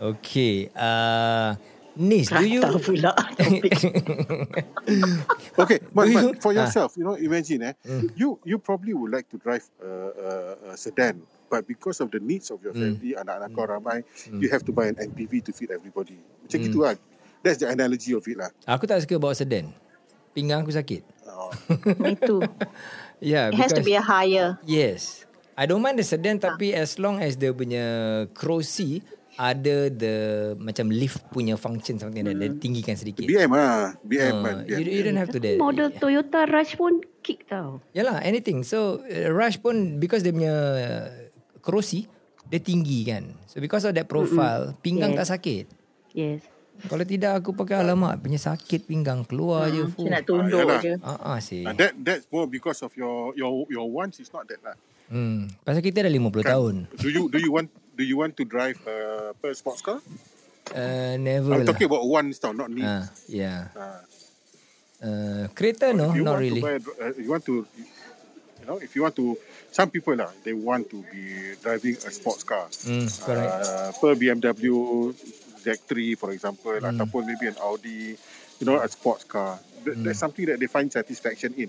Okay. 0.00 0.70
Uh, 0.74 1.54
Nis, 1.94 2.26
do 2.26 2.42
you... 2.42 2.58
Prata 2.60 2.78
pula. 2.82 3.14
okay, 5.62 5.78
but, 5.94 6.10
but 6.10 6.42
for 6.42 6.50
Ah. 6.50 6.66
yourself, 6.66 6.98
you 6.98 7.06
know, 7.06 7.14
imagine 7.14 7.70
eh, 7.70 7.74
Mm. 7.86 8.10
you 8.18 8.34
you 8.42 8.58
probably 8.58 8.90
would 8.94 9.14
like 9.14 9.30
to 9.30 9.38
drive 9.38 9.62
a, 9.78 9.86
a, 9.86 10.30
a 10.74 10.76
sedan 10.76 11.22
But 11.50 11.68
because 11.70 12.02
of 12.02 12.10
the 12.10 12.18
needs 12.18 12.50
of 12.50 12.58
your 12.66 12.74
family, 12.74 13.14
anak-anak 13.14 13.54
kau 13.54 13.62
ramai, 13.62 14.02
you 14.42 14.50
have 14.50 14.66
to 14.66 14.74
buy 14.74 14.90
an 14.90 14.98
MPV 14.98 15.38
to 15.46 15.54
feed 15.54 15.70
everybody. 15.70 16.18
Macam 16.44 16.58
gitu 16.60 16.78
lah. 16.80 16.94
That's 17.40 17.58
the 17.58 17.68
analogy 17.68 18.12
of 18.12 18.24
it 18.24 18.36
lah. 18.36 18.48
Aku 18.64 18.84
tak 18.84 19.00
suka 19.00 19.16
bawa 19.16 19.32
sedan. 19.32 19.72
Pinggang 20.32 20.60
aku 20.60 20.72
sakit. 20.72 21.02
Oh. 21.26 21.50
Me 21.98 22.14
too. 22.14 22.40
Yeah, 23.18 23.48
It 23.48 23.56
has 23.56 23.70
to 23.70 23.80
because- 23.80 23.86
be 23.86 23.94
a 23.94 24.02
higher. 24.02 24.56
Yes. 24.62 25.24
I 25.54 25.64
don't 25.64 25.78
mind 25.78 25.96
the 25.96 26.04
sedan 26.04 26.36
tapi 26.36 26.70
as 26.70 26.96
long 26.96 27.18
as 27.18 27.34
dia 27.34 27.50
punya 27.50 27.84
kerusi 28.32 29.06
ada 29.34 29.86
the 29.86 30.14
macam 30.56 30.90
lift 30.90 31.22
punya 31.30 31.54
function 31.54 31.94
something 31.94 32.22
like 32.22 32.34
that. 32.34 32.50
Dia 32.50 32.60
tinggikan 32.60 32.94
sedikit. 32.94 33.22
BM 33.24 33.50
lah. 33.50 33.94
BM 34.00 34.34
Ah, 34.34 34.42
kan. 34.42 34.56
you, 34.64 34.82
BM. 34.82 34.90
you 34.90 35.02
don't 35.04 35.16
have 35.16 35.30
to 35.30 35.38
that. 35.38 35.56
Model 35.56 35.90
Toyota 35.92 36.42
Rush 36.44 36.74
pun 36.74 36.98
kick 37.20 37.46
tau. 37.46 37.78
Yalah, 37.92 38.18
anything. 38.20 38.62
So 38.62 38.98
uh, 39.00 39.30
Rush 39.30 39.58
pun 39.58 39.98
because 39.98 40.22
dia 40.22 40.34
punya 40.34 40.50
uh, 40.50 41.06
kerusi 41.60 42.10
dia 42.44 42.58
tinggi 42.58 43.06
kan. 43.06 43.38
So 43.46 43.58
because 43.58 43.84
of 43.84 43.94
that 43.94 44.06
profile, 44.06 44.74
pinggang 44.80 45.14
Yes. 45.14 45.22
tak 45.22 45.38
sakit. 45.38 45.64
Yes. 46.14 46.40
Kalau 46.74 47.02
tidak 47.02 47.38
aku 47.38 47.54
pakai 47.54 47.78
alamak 47.78 48.18
punya 48.18 48.34
sakit 48.36 48.82
pinggang 48.84 49.22
keluar 49.22 49.70
je. 49.70 49.86
Macam 49.86 50.10
nak 50.10 50.22
tunduk 50.22 50.58
yalah. 50.58 50.80
je. 50.80 50.94
Ah 51.00 51.18
ah 51.34 51.38
sih. 51.38 51.62
Ah, 51.62 51.70
that 51.72 51.94
that's 52.00 52.26
more 52.30 52.46
because 52.46 52.82
of 52.82 52.90
your 52.94 53.30
your 53.34 53.66
your 53.70 53.86
wants 53.86 54.18
is 54.18 54.30
not 54.30 54.46
that 54.46 54.58
lah. 54.58 54.74
Hmm. 55.06 55.46
Pasal 55.62 55.82
kita 55.82 56.02
dah 56.02 56.10
50 56.10 56.18
Kan? 56.40 56.42
tahun. 56.42 56.74
Do 56.98 57.08
you 57.08 57.28
do 57.28 57.38
you 57.38 57.50
want 57.50 57.68
do 57.94 58.02
you 58.02 58.16
want 58.16 58.34
to 58.34 58.42
drive 58.42 58.74
uh, 58.86 59.30
apa 59.30 59.54
sports 59.54 59.82
car? 59.82 60.02
Uh, 60.72 61.14
never 61.20 61.52
I'm 61.52 61.62
lah. 61.62 61.68
talking 61.68 61.86
about 61.86 62.02
wants 62.02 62.40
tau, 62.40 62.50
not 62.50 62.72
needs. 62.72 62.88
Ah, 62.88 63.06
yeah. 63.28 63.70
Ah. 63.76 64.02
Uh, 64.98 65.44
kereta 65.52 65.92
no, 65.92 66.10
you 66.10 66.24
not 66.24 66.40
really. 66.40 66.58
buy, 66.58 66.80
uh, 66.80 67.12
you 67.14 67.28
want 67.28 67.44
to 67.44 67.62
you 68.58 68.64
know 68.64 68.80
if 68.80 68.96
you 68.96 69.04
want 69.04 69.12
to 69.12 69.36
some 69.68 69.92
people 69.92 70.16
lah 70.16 70.32
they 70.40 70.56
want 70.56 70.88
to 70.88 71.04
be 71.12 71.52
driving 71.60 71.92
a 71.94 72.10
sports 72.10 72.40
car 72.40 72.64
Hmm, 72.82 73.04
correct. 73.20 73.52
uh, 73.52 73.92
per 73.94 74.16
BMW 74.16 74.72
Z3 75.64 75.90
for 76.14 76.30
example 76.30 76.76
Hmm. 76.76 76.92
ataupun 76.92 77.24
maybe 77.24 77.48
an 77.48 77.56
Audi 77.58 78.12
you 78.54 78.64
know 78.64 78.76
a 78.76 78.86
sports 78.86 79.24
car 79.24 79.56
Th- 79.80 79.92
Hmm. 79.92 80.00
that's 80.02 80.16
something 80.16 80.44
that 80.44 80.56
they 80.56 80.64
find 80.66 80.88
satisfaction 80.88 81.52
in 81.54 81.68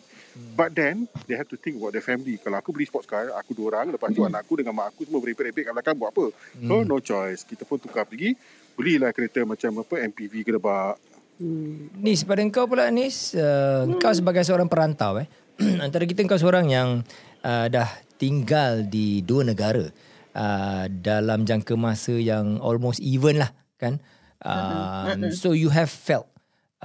but 0.53 0.71
then 0.71 1.03
they 1.25 1.35
have 1.35 1.47
to 1.47 1.55
think 1.55 1.75
about 1.75 1.91
their 1.91 2.03
family 2.03 2.35
kalau 2.37 2.55
aku 2.55 2.71
beli 2.71 2.83
sports 2.83 3.03
car 3.05 3.27
aku 3.33 3.51
dua 3.51 3.73
orang 3.73 3.91
lepas 3.91 4.07
tu 4.09 4.19
Hmm. 4.19 4.29
anak 4.29 4.43
aku 4.43 4.59
dengan 4.59 4.71
mak 4.71 4.91
aku 4.91 5.03
semua 5.03 5.19
berepek-repek 5.19 5.63
kat 5.65 5.73
belakang 5.73 5.95
buat 5.95 6.11
apa 6.11 6.25
so 6.61 6.83
no 6.83 6.99
choice 6.99 7.43
kita 7.43 7.63
pun 7.63 7.75
tukar 7.75 8.03
pergi 8.03 8.35
belilah 8.73 9.11
kereta 9.11 9.43
macam 9.43 9.79
apa 9.79 9.95
MPV 10.05 10.33
gedebak 10.43 10.95
Hmm. 11.35 11.91
Nis, 11.99 12.23
pada 12.23 12.39
engkau 12.39 12.63
pula 12.63 12.87
Nis, 12.87 13.35
uh, 13.35 13.83
kau 13.99 14.15
sebagai 14.15 14.39
seorang 14.39 14.71
perantau 14.71 15.19
eh. 15.19 15.27
Antara 15.83 16.07
kita 16.07 16.23
engkau 16.23 16.39
seorang 16.39 16.71
yang 16.71 17.03
uh, 17.43 17.67
dah 17.67 17.91
tinggal 18.15 18.87
di 18.87 19.19
dua 19.19 19.43
negara 19.43 19.83
uh, 20.31 20.87
dalam 20.87 21.43
jangka 21.43 21.75
masa 21.75 22.15
yang 22.15 22.63
almost 22.63 23.03
even 23.03 23.43
lah 23.43 23.51
kan. 23.77 24.01
Uh, 24.46 25.32
so 25.34 25.55
you 25.55 25.72
have 25.72 25.89
felt 25.89 26.29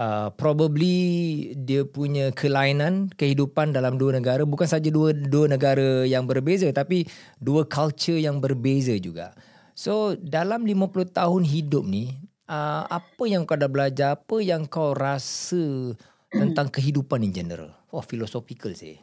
uh, 0.00 0.32
probably 0.38 1.52
dia 1.61 1.85
punya 1.85 2.32
kelainan 2.32 3.12
kehidupan 3.18 3.76
dalam 3.76 4.00
dua 4.00 4.16
negara 4.16 4.47
bukan 4.49 4.64
saja 4.64 4.88
dua 4.88 5.12
dua 5.12 5.50
negara 5.50 6.09
yang 6.09 6.25
berbeza 6.25 6.70
tapi 6.73 7.04
dua 7.37 7.68
culture 7.68 8.16
yang 8.16 8.40
berbeza 8.40 8.97
juga. 8.97 9.37
So 9.76 10.12
dalam 10.18 10.68
50 10.68 11.16
tahun 11.16 11.42
hidup 11.44 11.88
ni 11.88 12.12
uh, 12.50 12.85
apa 12.85 13.25
yang 13.25 13.47
kau 13.47 13.56
dah 13.56 13.70
belajar, 13.70 14.18
apa 14.18 14.37
yang 14.42 14.66
kau 14.66 14.92
rasa 14.92 15.97
tentang 16.40 16.68
kehidupan 16.68 17.25
in 17.25 17.32
general? 17.32 17.70
Oh, 17.88 18.04
philosophical 18.04 18.76
sih. 18.76 19.00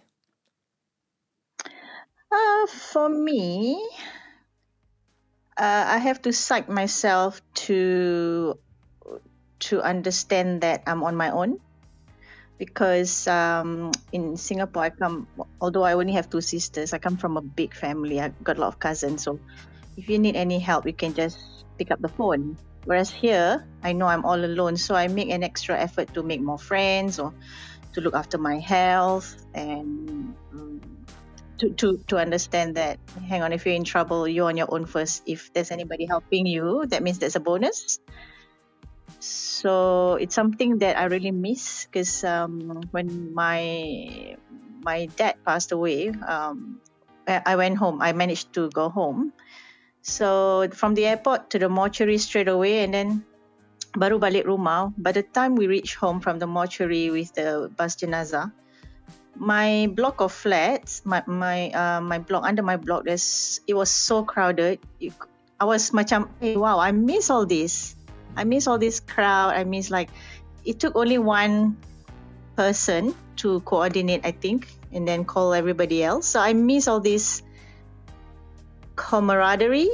Uh, 2.27 2.67
for 2.67 3.08
me, 3.08 3.79
uh, 5.57 5.85
I 5.87 5.97
have 5.97 6.21
to 6.23 6.31
psych 6.31 6.69
myself 6.69 7.41
to 7.65 8.59
to 9.59 9.81
understand 9.81 10.61
that 10.61 10.83
I'm 10.85 11.03
on 11.03 11.15
my 11.15 11.31
own. 11.31 11.59
Because 12.57 13.27
um, 13.27 13.91
in 14.11 14.37
Singapore, 14.37 14.83
I 14.83 14.89
come. 14.89 15.27
Although 15.61 15.83
I 15.83 15.93
only 15.93 16.13
have 16.13 16.29
two 16.29 16.41
sisters, 16.41 16.93
I 16.93 16.97
come 16.97 17.17
from 17.17 17.37
a 17.37 17.41
big 17.41 17.73
family. 17.73 18.21
I 18.21 18.29
got 18.41 18.57
a 18.57 18.61
lot 18.61 18.69
of 18.69 18.79
cousins. 18.79 19.21
So, 19.21 19.39
if 19.95 20.09
you 20.09 20.17
need 20.17 20.35
any 20.35 20.57
help, 20.57 20.85
you 20.85 20.93
can 20.93 21.13
just 21.13 21.37
pick 21.77 21.91
up 21.91 22.01
the 22.01 22.09
phone. 22.09 22.57
Whereas 22.85 23.11
here, 23.11 23.67
I 23.83 23.93
know 23.93 24.07
I'm 24.07 24.25
all 24.25 24.39
alone, 24.43 24.77
so 24.77 24.95
I 24.95 25.07
make 25.07 25.29
an 25.29 25.43
extra 25.43 25.77
effort 25.77 26.13
to 26.15 26.23
make 26.23 26.41
more 26.41 26.57
friends 26.57 27.19
or 27.19 27.33
to 27.93 28.01
look 28.01 28.15
after 28.15 28.37
my 28.37 28.57
health 28.57 29.35
and 29.53 30.33
um, 30.53 30.81
to, 31.59 31.69
to 31.73 31.97
to 32.07 32.17
understand 32.17 32.75
that 32.75 32.99
hang 33.27 33.41
on 33.41 33.53
if 33.53 33.65
you're 33.65 33.75
in 33.75 33.83
trouble 33.83 34.27
you're 34.27 34.47
on 34.47 34.57
your 34.57 34.71
own 34.73 34.85
first. 34.85 35.23
If 35.25 35.53
there's 35.53 35.71
anybody 35.71 36.05
helping 36.05 36.45
you 36.45 36.85
that 36.87 37.03
means 37.03 37.19
there's 37.19 37.35
a 37.35 37.43
bonus. 37.43 37.99
So 39.19 40.15
it's 40.21 40.35
something 40.35 40.79
that 40.79 40.97
i 40.97 41.05
really 41.05 41.31
miss 41.31 41.85
because 41.85 42.23
um, 42.23 42.85
when 42.91 43.33
my 43.33 44.37
my 44.85 45.07
dad 45.17 45.41
passed 45.45 45.71
away 45.71 46.09
um, 46.09 46.79
I 47.27 47.41
I 47.45 47.55
went 47.55 47.77
home 47.77 48.01
i 48.01 48.13
managed 48.13 48.53
to 48.53 48.69
go 48.69 48.89
home. 48.89 49.33
So 50.01 50.69
from 50.71 50.95
the 50.95 51.05
airport 51.05 51.49
to 51.51 51.59
the 51.59 51.67
mortuary 51.67 52.17
straight 52.17 52.47
away 52.47 52.85
and 52.85 52.93
then 52.93 53.25
baru 53.97 54.21
balik 54.21 54.45
rumah. 54.45 54.93
By 54.95 55.11
the 55.11 55.25
time 55.25 55.57
we 55.57 55.67
reached 55.67 55.97
home 55.97 56.21
from 56.21 56.39
the 56.39 56.47
mortuary 56.47 57.09
with 57.09 57.33
the 57.33 57.67
bus 57.75 57.97
jenazah 57.97 58.53
my 59.39 59.88
block 59.94 60.22
of 60.22 60.34
flats, 60.34 61.01
my 61.06 61.24
my 61.25 61.70
uh, 61.72 62.01
my 62.01 62.20
block 62.20 62.44
under 62.44 62.62
my 62.62 62.77
block, 62.77 63.06
there's 63.06 63.62
it 63.67 63.74
was 63.74 63.89
so 63.89 64.25
crowded. 64.25 64.82
It, 65.00 65.13
I 65.58 65.65
was 65.65 65.89
macam, 65.89 66.29
hey, 66.38 66.58
wow, 66.58 66.77
I 66.77 66.91
miss 66.94 67.29
all 67.29 67.46
this. 67.46 67.96
I 68.38 68.46
miss 68.46 68.67
all 68.70 68.77
this 68.77 69.00
crowd. 69.01 69.58
I 69.58 69.65
miss 69.65 69.89
like, 69.89 70.10
it 70.62 70.77
took 70.77 70.94
only 70.94 71.17
one 71.17 71.77
person 72.53 73.17
to 73.41 73.62
coordinate, 73.62 74.22
I 74.22 74.32
think, 74.38 74.70
and 74.94 75.08
then 75.08 75.25
call 75.25 75.53
everybody 75.53 76.03
else. 76.03 76.29
So 76.29 76.39
I 76.39 76.53
miss 76.53 76.86
all 76.88 77.01
this 77.01 77.41
camaraderie, 78.94 79.89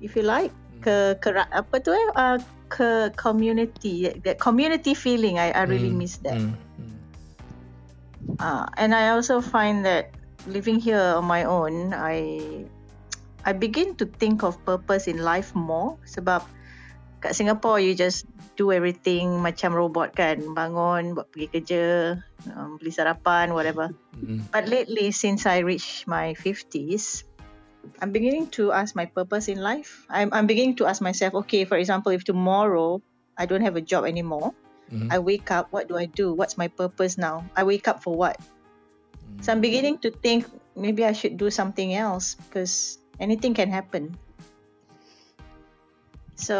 if 0.00 0.16
you 0.16 0.24
like, 0.24 0.52
ke, 0.80 1.20
ke 1.20 1.28
apa 1.36 1.76
tu 1.84 1.92
eh, 1.92 2.08
uh, 2.16 2.38
ke 2.72 3.12
community, 3.16 4.08
that 4.24 4.40
community 4.40 4.96
feeling. 4.96 5.36
I 5.36 5.52
I 5.52 5.68
really 5.68 5.92
Hmm, 5.92 6.00
miss 6.00 6.16
that. 6.24 6.40
Hmm, 6.40 6.48
hmm. 6.48 6.67
Uh, 8.36 8.68
and 8.76 8.94
I 8.94 9.16
also 9.16 9.40
find 9.40 9.84
that 9.88 10.12
living 10.46 10.78
here 10.78 11.16
on 11.16 11.24
my 11.24 11.44
own, 11.44 11.96
I 11.96 12.68
I 13.48 13.56
begin 13.56 13.96
to 13.96 14.06
think 14.06 14.44
of 14.44 14.60
purpose 14.68 15.08
in 15.08 15.24
life 15.24 15.56
more. 15.56 15.96
Sebab 16.04 16.44
kat 17.24 17.32
Singapore, 17.32 17.80
you 17.80 17.96
just 17.96 18.28
do 18.60 18.70
everything 18.74 19.40
macam 19.40 19.72
robot 19.72 20.12
kan. 20.12 20.52
Bangun, 20.52 21.16
buat 21.16 21.30
pergi 21.32 21.46
kerja, 21.48 21.84
um, 22.52 22.76
beli 22.76 22.92
sarapan, 22.92 23.54
whatever. 23.54 23.90
Hmm. 24.18 24.44
But 24.50 24.68
lately, 24.68 25.10
since 25.14 25.46
I 25.46 25.64
reached 25.64 26.04
my 26.04 26.34
50s, 26.36 27.24
I'm 28.02 28.12
beginning 28.12 28.50
to 28.58 28.74
ask 28.74 28.94
my 28.94 29.06
purpose 29.06 29.48
in 29.48 29.62
life. 29.62 30.04
I'm, 30.10 30.34
I'm 30.34 30.46
beginning 30.46 30.76
to 30.82 30.86
ask 30.86 31.00
myself, 31.00 31.34
okay, 31.46 31.64
for 31.64 31.78
example, 31.78 32.12
if 32.12 32.26
tomorrow 32.26 33.00
I 33.38 33.46
don't 33.46 33.62
have 33.62 33.76
a 33.78 33.84
job 33.84 34.04
anymore, 34.04 34.52
Mhm. 34.88 35.08
I 35.12 35.18
wake 35.20 35.52
up, 35.52 35.68
what 35.70 35.88
do 35.88 35.96
I 35.96 36.08
do? 36.08 36.32
What's 36.32 36.56
my 36.56 36.68
purpose 36.68 37.16
now? 37.20 37.44
I 37.56 37.64
wake 37.64 37.88
up 37.88 38.00
for 38.00 38.16
what? 38.16 38.40
So 39.40 39.54
I'm 39.54 39.62
beginning 39.62 40.02
to 40.02 40.10
think 40.10 40.50
maybe 40.74 41.06
I 41.06 41.14
should 41.14 41.38
do 41.38 41.50
something 41.50 41.94
else 41.94 42.34
because 42.34 42.98
anything 43.22 43.54
can 43.54 43.70
happen. 43.70 44.18
So 46.38 46.56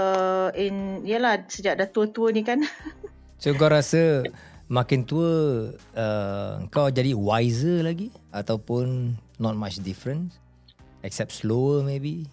in 0.54 1.06
yalah 1.06 1.46
sejak 1.46 1.78
dah 1.78 1.88
tua-tua 1.90 2.34
ni 2.34 2.42
kan 2.42 2.62
So 3.42 3.54
kau 3.54 3.70
rasa 3.70 4.26
makin 4.66 5.06
tua 5.06 5.70
uh, 5.94 6.66
kau 6.74 6.90
jadi 6.90 7.14
wiser 7.14 7.86
lagi 7.86 8.10
ataupun 8.34 9.14
not 9.38 9.54
much 9.54 9.78
difference 9.82 10.34
except 11.06 11.30
slower 11.30 11.86
maybe? 11.86 12.26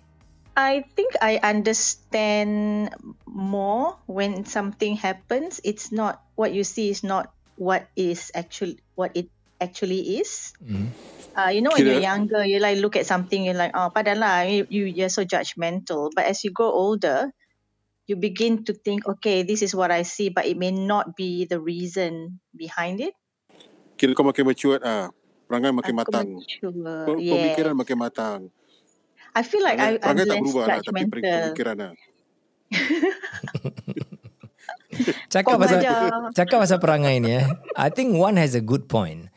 I 0.55 0.87
think 0.95 1.19
I 1.19 1.35
understand 1.43 2.95
more 3.27 3.99
when 4.07 4.47
something 4.47 4.95
happens. 4.95 5.59
It's 5.67 5.91
not 5.91 6.23
what 6.39 6.55
you 6.55 6.63
see 6.63 6.89
is 6.89 7.03
not 7.03 7.27
what 7.59 7.91
is 7.99 8.31
actually 8.31 8.79
what 8.95 9.11
it 9.19 9.27
actually 9.59 10.23
is. 10.23 10.55
Hmm. 10.63 10.95
Uh, 11.35 11.51
you 11.51 11.59
know, 11.59 11.75
when 11.75 11.83
you're 11.83 11.99
Kira- 11.99 12.07
younger, 12.07 12.41
you 12.47 12.63
like 12.63 12.79
look 12.79 12.95
at 12.95 13.03
something, 13.03 13.43
you're 13.43 13.59
like, 13.59 13.75
oh, 13.75 13.91
padahal 13.91 14.23
lah, 14.23 14.47
you, 14.47 14.63
you 14.71 14.87
you're 14.87 15.11
so 15.11 15.27
judgmental. 15.27 16.07
But 16.15 16.31
as 16.31 16.47
you 16.47 16.55
grow 16.55 16.71
older, 16.71 17.35
you 18.07 18.15
begin 18.15 18.63
to 18.71 18.73
think, 18.73 19.03
okay, 19.19 19.43
this 19.43 19.59
is 19.59 19.75
what 19.75 19.91
I 19.91 20.07
see, 20.07 20.31
but 20.31 20.47
it 20.47 20.55
may 20.55 20.71
not 20.71 21.19
be 21.19 21.43
the 21.43 21.59
reason 21.59 22.39
behind 22.55 23.03
it. 23.03 23.11
Kira 23.99 24.15
kau 24.15 24.23
makin 24.23 24.47
mature 24.47 24.79
ah. 24.79 25.11
Perangai 25.51 25.75
makin 25.75 25.93
Aku 25.93 25.99
matang. 25.99 26.27
mature. 26.39 27.19
Yeah. 27.19 27.31
Pemikiran 27.35 27.75
makin 27.75 27.97
matang. 27.99 28.39
I 29.35 29.43
feel 29.43 29.63
like 29.63 29.77
I, 29.77 29.99
Perangai, 29.99 29.99
I'm 29.99 30.15
perangai 30.15 30.23
tak 30.23 30.31
less 30.31 30.39
berubah 30.39 30.63
lah, 30.63 30.77
tapi 30.79 31.01
pemikiran 31.11 31.75
lah. 31.75 31.91
Cakap 35.27 35.59
pasal 35.59 35.79
cakap 36.31 36.57
pasal 36.63 36.79
perangai 36.79 37.19
ni 37.19 37.35
eh. 37.35 37.45
I 37.75 37.91
think 37.91 38.15
one 38.15 38.39
has 38.39 38.55
a 38.55 38.63
good 38.63 38.87
point. 38.87 39.27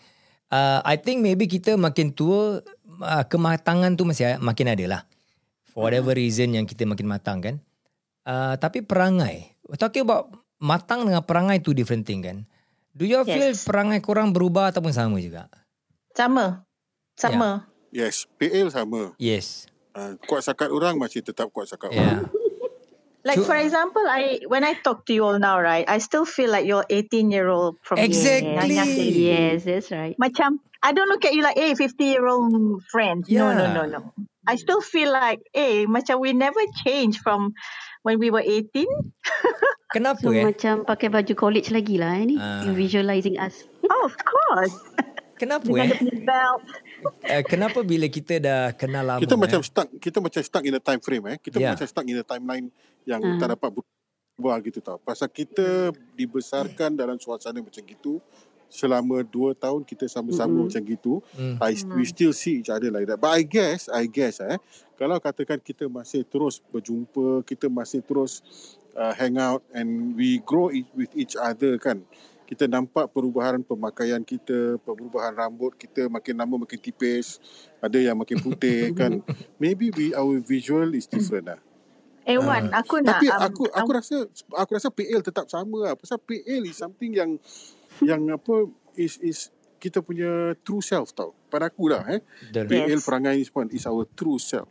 Uh, 0.49 0.81
I 0.87 0.97
think 0.97 1.21
maybe 1.21 1.51
kita 1.51 1.75
makin 1.75 2.15
tua 2.15 2.63
uh, 3.03 3.25
kematangan 3.27 3.99
tu 3.99 4.07
masih 4.07 4.39
makin 4.39 4.71
ada 4.71 4.85
lah. 4.87 5.03
For 5.75 5.83
whatever 5.91 6.15
reason 6.15 6.55
yang 6.55 6.65
kita 6.65 6.87
makin 6.87 7.11
matang 7.11 7.43
kan. 7.43 7.57
Uh, 8.23 8.55
tapi 8.57 8.87
perangai. 8.87 9.59
Talking 9.77 10.07
about 10.07 10.31
matang 10.63 11.05
dengan 11.11 11.27
perangai 11.27 11.59
tu 11.59 11.75
different 11.75 12.07
thing 12.07 12.23
kan. 12.23 12.47
Do 12.95 13.07
you 13.07 13.23
feel 13.27 13.55
Yes. 13.55 13.67
perangai 13.67 14.03
korang 14.03 14.31
berubah 14.35 14.71
ataupun 14.75 14.91
sama 14.95 15.19
juga? 15.19 15.47
Sama. 16.15 16.67
Sama. 17.15 17.71
Yes, 17.95 18.27
PL 18.39 18.71
sama. 18.71 19.15
Yes. 19.19 19.67
Uh, 19.99 20.15
kuat 20.31 20.47
sakat 20.47 20.71
orang 20.71 20.95
masih 20.95 21.27
tetap 21.27 21.51
kuat 21.51 21.67
sakat 21.67 21.91
Yeah. 21.91 22.23
orang. 22.23 22.31
Like 23.27 23.43
for 23.43 23.59
example, 23.59 24.07
I 24.07 24.47
when 24.47 24.63
I 24.63 24.79
talk 24.79 25.03
to 25.05 25.13
you 25.13 25.27
all 25.27 25.43
now, 25.43 25.59
right? 25.59 25.83
I 25.91 25.99
still 25.99 26.23
feel 26.23 26.55
like 26.55 26.65
you're 26.65 26.87
18 26.87 27.35
year 27.35 27.51
old 27.51 27.77
from 27.83 27.99
Exactly. 27.99 28.55
Nanya 28.55 28.87
Seri. 28.87 29.27
Yes, 29.27 29.67
that's 29.67 29.91
right. 29.91 30.15
Macam 30.23 30.63
I 30.81 30.95
don't 30.95 31.11
look 31.11 31.27
at 31.27 31.35
you 31.35 31.43
like, 31.43 31.59
hey, 31.59 31.75
50 31.75 31.99
year 31.99 32.25
old 32.25 32.87
friends. 32.87 33.27
No, 33.27 33.51
no, 33.51 33.67
Yeah. 33.67 33.75
no, 33.75 33.83
no. 33.91 34.01
I 34.47 34.55
still 34.55 34.81
feel 34.81 35.11
like, 35.11 35.43
hey, 35.51 35.85
macam 35.85 36.23
we 36.23 36.31
never 36.33 36.63
changed 36.87 37.21
from 37.21 37.53
when 38.07 38.23
we 38.23 38.31
were 38.31 38.41
18. 38.41 38.87
Kenapa 39.99 40.23
So 40.23 40.31
eh? 40.33 40.47
macam 40.47 40.87
pakai 40.87 41.11
baju 41.11 41.35
college 41.35 41.75
lagi 41.75 41.99
lah 41.99 42.15
eh, 42.17 42.25
ni. 42.25 42.37
Ah. 42.39 42.63
You 42.65 42.73
visualizing 42.73 43.37
us. 43.37 43.67
Oh, 43.83 44.07
of 44.07 44.15
course. 44.21 44.73
Kenapa 45.39 45.65
eh? 45.79 45.91
Uh, 45.95 47.43
kenapa 47.53 47.79
bila 47.87 48.07
kita 48.11 48.43
dah 48.43 48.75
kenal 48.75 49.07
lama 49.07 49.23
Kita 49.23 49.39
macam 49.39 49.61
eh? 49.63 49.67
stuck, 49.67 49.89
kita 49.97 50.19
macam 50.19 50.41
stuck 50.43 50.65
in 50.67 50.75
a 50.75 50.83
time 50.83 51.01
frame 51.01 51.25
eh. 51.33 51.37
Kita 51.39 51.57
Yeah. 51.63 51.73
macam 51.73 51.87
stuck 51.87 52.05
in 52.05 52.19
a 52.19 52.27
timeline 52.27 52.67
yang 53.07 53.23
Ah. 53.23 53.39
tak 53.39 53.55
dapat 53.55 53.71
berubah 53.79 54.57
gitu 54.61 54.79
tau. 54.83 54.99
Pasal 55.01 55.31
kita 55.31 55.95
dibesarkan 56.13 56.93
dalam 56.93 57.17
suasana 57.17 57.63
macam 57.63 57.83
gitu 57.83 58.19
selama 58.69 59.25
2 59.25 59.57
tahun 59.57 59.81
kita 59.81 60.05
sama-sama 60.07 60.53
Mm-mm. 60.53 60.69
macam 60.69 60.83
gitu. 60.85 61.13
Hmm. 61.33 61.57
I, 61.57 61.73
we 61.97 62.05
still 62.05 62.37
see 62.37 62.61
each 62.61 62.69
other 62.69 62.93
like 62.93 63.09
that. 63.09 63.17
But 63.17 63.33
I 63.33 63.43
guess, 63.43 63.89
I 63.89 64.05
guess 64.05 64.45
eh, 64.45 64.61
kalau 65.01 65.17
katakan 65.17 65.57
kita 65.65 65.89
masih 65.89 66.29
terus 66.29 66.61
berjumpa, 66.69 67.49
kita 67.49 67.73
masih 67.73 68.05
terus 68.05 68.45
uh, 68.93 69.17
hang 69.17 69.41
out 69.41 69.65
and 69.73 70.13
we 70.13 70.45
grow 70.45 70.69
with 70.93 71.09
each 71.17 71.33
other 71.33 71.81
kan. 71.81 72.05
Kita 72.49 72.65
nampak 72.65 73.13
perubahan 73.13 73.61
pemakaian 73.61 74.25
kita, 74.25 74.81
perubahan 74.81 75.37
rambut 75.37 75.77
kita 75.77 76.09
makin 76.09 76.33
lama 76.33 76.65
makin 76.65 76.81
tipis, 76.81 77.37
ada 77.77 78.01
yang 78.01 78.17
makin 78.17 78.41
putih 78.41 78.89
kan. 78.99 79.21
Maybe 79.61 79.93
we 79.93 80.17
our 80.17 80.41
visual 80.41 80.89
is 80.97 81.05
different 81.05 81.53
lah. 81.53 81.61
Eh, 82.29 82.41
Wan, 82.41 82.73
aku 82.73 83.05
nak... 83.05 83.21
Tapi 83.21 83.29
um, 83.29 83.41
aku 83.41 83.63
aku 83.69 83.91
rasa 83.93 84.17
aku 84.57 84.71
rasa 84.77 84.89
PL 84.89 85.21
tetap 85.21 85.49
sama 85.49 85.93
lah. 85.93 85.95
Pasal 85.97 86.21
PL 86.21 86.65
is 86.65 86.77
something 86.77 87.13
yang 87.13 87.37
yang 88.01 88.21
apa 88.33 88.69
is 88.97 89.21
is 89.21 89.53
kita 89.81 90.05
punya 90.05 90.53
true 90.61 90.81
self 90.85 91.13
tau. 91.13 91.33
Pada 91.49 91.73
aku 91.73 91.89
lah 91.89 92.05
eh. 92.09 92.21
Betul. 92.53 92.65
Yes. 92.69 92.69
PL 92.69 93.01
perangai 93.01 93.35
ni 93.41 93.45
semua 93.45 93.65
is 93.73 93.85
our 93.89 94.05
true 94.13 94.37
self. 94.37 94.69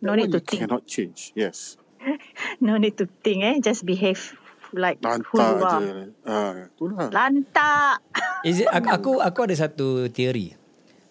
No 0.00 0.12
need 0.12 0.32
to 0.32 0.40
think. 0.40 0.64
cannot 0.64 0.84
change. 0.84 1.32
Yes. 1.32 1.80
No 2.62 2.78
need 2.80 2.96
to 2.96 3.10
think 3.24 3.44
eh. 3.44 3.56
Just 3.60 3.84
behave 3.84 4.36
like 4.72 4.98
who 5.02 5.36
Lantak 5.36 5.60
you 5.60 5.66
are. 5.66 5.82
je. 5.82 5.92
Ah, 6.26 6.54
itulah. 6.72 7.06
Lantak. 7.12 7.96
Is 8.42 8.62
it 8.62 8.68
aku 8.70 8.88
aku, 8.90 9.10
aku 9.20 9.38
ada 9.46 9.54
satu 9.54 10.08
teori. 10.10 10.56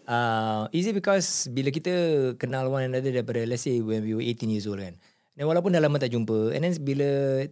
Uh, 0.06 0.70
is 0.70 0.86
it 0.86 0.94
because 0.94 1.50
bila 1.50 1.74
kita 1.74 1.92
kenal 2.38 2.70
one 2.70 2.86
another 2.86 3.10
daripada 3.10 3.42
let's 3.48 3.66
say 3.66 3.82
when 3.82 4.06
we 4.06 4.14
were 4.14 4.22
18 4.22 4.54
years 4.54 4.68
old 4.70 4.78
kan. 4.78 4.96
Dan 5.36 5.52
walaupun 5.52 5.76
dah 5.76 5.84
lama 5.84 6.00
tak 6.00 6.16
jumpa 6.16 6.56
and 6.56 6.64
then 6.64 6.74
bila 6.80 7.10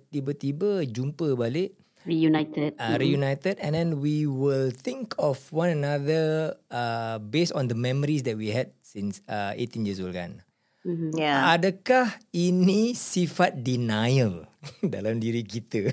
tiba-tiba 0.08 0.88
jumpa 0.88 1.36
balik 1.36 1.76
Reunited. 2.08 2.76
uh, 2.80 2.96
reunited 2.96 3.60
and 3.60 3.76
then 3.76 4.00
we 4.00 4.24
will 4.24 4.72
think 4.72 5.12
of 5.20 5.36
one 5.52 5.68
another 5.72 6.56
uh, 6.72 7.20
based 7.20 7.52
on 7.56 7.68
the 7.68 7.76
memories 7.76 8.24
that 8.24 8.40
we 8.40 8.52
had 8.52 8.72
since 8.84 9.20
uh, 9.28 9.52
18 9.56 9.84
years 9.84 10.00
old 10.00 10.16
kan. 10.16 10.40
Mm-hmm. 10.84 11.12
Yeah. 11.16 11.56
Adakah 11.56 12.12
ini 12.36 12.92
sifat 12.92 13.56
denial 13.64 14.48
dalam 14.84 15.20
diri 15.20 15.44
kita? 15.44 15.92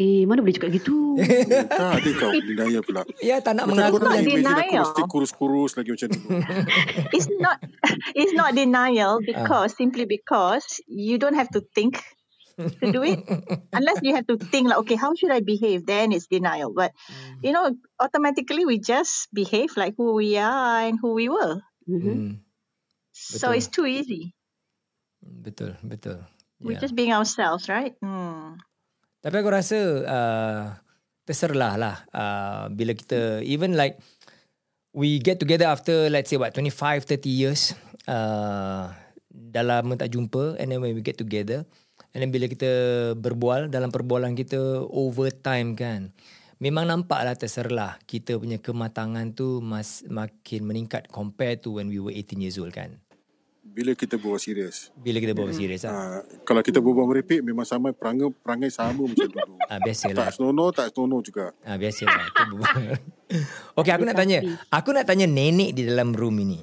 Eh, 0.00 0.24
mana 0.24 0.40
boleh 0.40 0.56
cakap 0.56 0.72
gitu? 0.72 1.20
Tak 1.80 2.00
ada 2.00 2.10
kau 2.16 2.32
denial 2.32 2.80
pula. 2.80 3.04
Ya 3.20 3.44
tak 3.44 3.60
nak 3.60 3.68
mengaku 3.68 4.00
yang 4.00 4.24
imagine 4.24 4.48
aku 4.48 4.64
denial. 4.64 4.84
mesti 4.88 5.02
kurus-kurus 5.04 5.72
lagi 5.76 5.92
macam 5.92 6.08
dulu. 6.08 6.28
it's 7.16 7.28
not 7.36 7.60
it's 8.16 8.32
not 8.32 8.56
denial 8.56 9.20
because 9.20 9.76
simply 9.76 10.08
because 10.08 10.80
you 10.88 11.20
don't 11.20 11.36
have 11.36 11.52
to 11.52 11.60
think 11.76 12.00
to 12.56 12.92
do 12.92 13.04
it 13.04 13.20
unless 13.76 14.00
you 14.00 14.16
have 14.16 14.24
to 14.24 14.36
think 14.52 14.68
like 14.68 14.76
okay 14.76 14.92
how 14.92 15.16
should 15.16 15.32
i 15.32 15.40
behave 15.40 15.88
then 15.88 16.12
it's 16.12 16.28
denial 16.28 16.68
but 16.68 16.92
you 17.40 17.56
know 17.56 17.72
automatically 17.96 18.68
we 18.68 18.76
just 18.76 19.32
behave 19.32 19.72
like 19.80 19.96
who 19.96 20.12
we 20.12 20.36
are 20.36 20.84
and 20.84 21.00
who 21.00 21.16
we 21.16 21.28
were 21.32 21.64
Mm-hmm. 21.88 22.38
So 23.20 23.52
it's 23.52 23.68
too 23.68 23.84
easy 23.84 24.32
betul, 25.20 25.76
betul. 25.84 26.24
we're 26.60 26.76
Ya. 26.76 26.80
just 26.80 26.96
being 26.96 27.12
ourselves 27.12 27.68
right 27.68 27.92
hmm. 28.00 28.56
Tapi 29.20 29.36
aku 29.36 29.52
rasa 29.52 29.78
uh, 30.08 30.62
terserlah 31.28 31.76
lah 31.76 31.96
uh, 32.10 32.64
bila 32.72 32.96
kita 32.96 33.44
even 33.44 33.76
like 33.76 34.00
we 34.96 35.20
get 35.20 35.36
together 35.36 35.68
after 35.68 36.08
let's 36.08 36.32
say 36.32 36.40
what 36.40 36.56
25 36.56 37.04
30 37.04 37.28
years 37.28 37.76
uh, 38.08 38.88
dah 39.28 39.64
lama 39.64 39.94
tak 40.00 40.10
jumpa 40.16 40.56
and 40.56 40.72
then 40.72 40.80
when 40.80 40.96
we 40.96 41.04
get 41.04 41.20
together 41.20 41.68
and 42.16 42.24
then 42.24 42.32
bila 42.32 42.48
kita 42.48 42.72
berbual 43.14 43.68
dalam 43.68 43.92
perbualan 43.92 44.32
kita 44.32 44.88
over 44.88 45.28
time 45.30 45.76
kan 45.76 46.10
memang 46.58 46.88
nampak 46.88 47.20
lah 47.22 47.36
terserlah 47.36 48.00
kita 48.08 48.40
punya 48.40 48.56
kematangan 48.56 49.36
tu 49.36 49.60
mas, 49.60 50.00
makin 50.08 50.64
meningkat 50.64 51.12
compare 51.12 51.60
to 51.60 51.76
when 51.76 51.92
we 51.92 52.00
were 52.00 52.10
18 52.12 52.40
years 52.40 52.56
old 52.56 52.72
kan 52.72 52.96
Bila 53.70 53.94
kita 53.94 54.18
berbual 54.18 54.42
serius. 54.42 54.90
bila 54.98 55.22
kita 55.22 55.30
bawa 55.30 55.54
serius 55.54 55.86
lah 55.86 55.94
Ah, 55.94 56.20
kalau 56.42 56.58
kita 56.58 56.82
berbual 56.82 57.06
merepek 57.06 57.38
memang 57.38 57.62
sama 57.62 57.94
perangai 57.94 58.34
perangai 58.34 58.66
sama 58.66 59.06
macam 59.06 59.30
dulu. 59.30 59.54
ah, 59.70 59.78
biasalah 59.78 60.26
Tak 60.26 60.30
senonoh, 60.34 60.68
tak 60.74 60.86
senonoh 60.90 61.20
juga. 61.22 61.54
Ah 61.62 61.78
biasalah. 61.78 62.18
Itu 62.26 62.42
berbual. 62.50 62.82
Okey, 63.78 63.92
aku 63.94 64.04
nak 64.04 64.18
tanya. 64.18 64.38
Aku 64.74 64.90
nak 64.90 65.06
tanya 65.06 65.30
nenek 65.30 65.70
di 65.78 65.86
dalam 65.86 66.10
room 66.10 66.42
ini. 66.42 66.60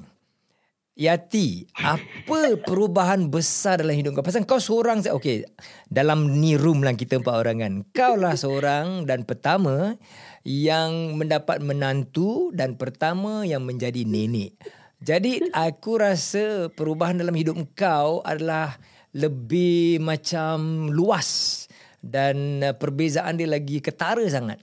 Yati, 0.98 1.62
apa 1.78 2.58
perubahan 2.58 3.30
besar 3.30 3.78
dalam 3.78 3.94
hidup 3.94 4.18
kau? 4.18 4.26
Pasal 4.26 4.42
kau 4.42 4.58
seorang 4.58 4.98
saja. 4.98 5.14
Okey, 5.14 5.46
dalam 5.86 6.42
ni 6.42 6.58
room 6.58 6.82
lah 6.82 6.92
kita 6.98 7.22
empat 7.22 7.34
orang 7.38 7.56
kan. 7.62 7.72
Kau 7.94 8.18
lah 8.18 8.34
seorang 8.34 9.06
dan 9.06 9.22
pertama 9.22 9.94
yang 10.42 11.14
mendapat 11.14 11.62
menantu 11.62 12.50
dan 12.50 12.74
pertama 12.74 13.46
yang 13.46 13.62
menjadi 13.62 14.02
nenek. 14.02 14.58
Jadi 14.98 15.54
aku 15.54 16.02
rasa 16.02 16.66
perubahan 16.74 17.22
dalam 17.22 17.34
hidup 17.38 17.54
kau 17.78 18.18
adalah 18.26 18.74
lebih 19.14 20.02
macam 20.02 20.90
luas 20.90 21.64
dan 22.02 22.60
uh, 22.66 22.74
perbezaan 22.74 23.38
dia 23.38 23.46
lagi 23.46 23.78
ketara 23.78 24.26
sangat 24.26 24.58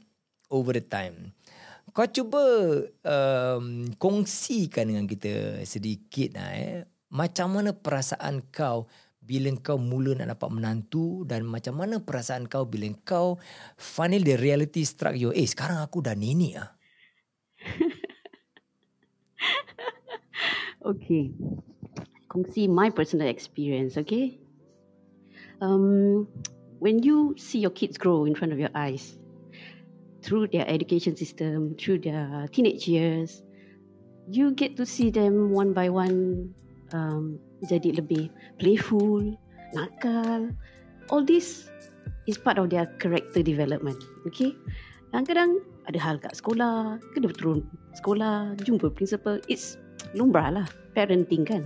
over 0.51 0.75
the 0.75 0.83
time. 0.83 1.31
Kau 1.95 2.03
cuba 2.11 2.43
um, 3.07 3.87
kongsikan 3.95 4.91
dengan 4.91 5.07
kita 5.07 5.63
sedikit 5.63 6.35
lah 6.35 6.51
eh. 6.51 6.83
Macam 7.15 7.55
mana 7.55 7.71
perasaan 7.71 8.51
kau 8.51 8.91
bila 9.23 9.47
kau 9.63 9.79
mula 9.79 10.19
nak 10.19 10.35
dapat 10.35 10.49
menantu 10.51 11.23
dan 11.23 11.47
macam 11.47 11.79
mana 11.79 12.03
perasaan 12.03 12.51
kau 12.51 12.67
bila 12.67 12.91
kau 13.07 13.39
finally 13.79 14.27
the 14.27 14.35
reality 14.35 14.83
struck 14.83 15.15
you. 15.15 15.31
Eh 15.31 15.47
sekarang 15.47 15.79
aku 15.79 16.03
dah 16.03 16.11
nenek 16.11 16.59
ah. 16.59 16.74
Okay. 20.85 21.33
Kongsi 22.29 22.69
my 22.69 22.93
personal 22.93 23.27
experience, 23.27 23.97
okay? 23.97 24.37
Um, 25.61 26.27
when 26.77 27.01
you 27.01 27.33
see 27.37 27.59
your 27.59 27.73
kids 27.73 27.97
grow 27.97 28.25
in 28.25 28.35
front 28.35 28.53
of 28.53 28.59
your 28.59 28.69
eyes, 28.75 29.17
through 30.25 30.49
their 30.49 30.67
education 30.67 31.15
system, 31.15 31.77
through 31.77 31.99
their 31.99 32.49
teenage 32.51 32.87
years, 32.87 33.41
you 34.29 34.51
get 34.51 34.75
to 34.77 34.85
see 34.85 35.09
them 35.09 35.51
one 35.51 35.71
by 35.73 35.89
one 35.89 36.49
um, 36.93 37.37
jadi 37.69 38.01
lebih 38.01 38.33
playful, 38.57 39.37
nakal. 39.77 40.49
All 41.13 41.21
this 41.21 41.69
is 42.25 42.41
part 42.41 42.57
of 42.57 42.73
their 42.73 42.89
character 42.97 43.45
development, 43.45 44.01
okay? 44.25 44.57
Kadang-kadang 45.13 45.61
ada 45.85 45.99
hal 46.01 46.17
kat 46.17 46.33
sekolah, 46.33 46.97
kena 47.13 47.29
turun 47.29 47.61
sekolah, 47.93 48.57
jumpa 48.65 48.89
principal. 48.97 49.37
It's 49.45 49.77
lumrah 50.13 50.51
lah 50.51 50.67
parenting 50.93 51.47
kan. 51.47 51.65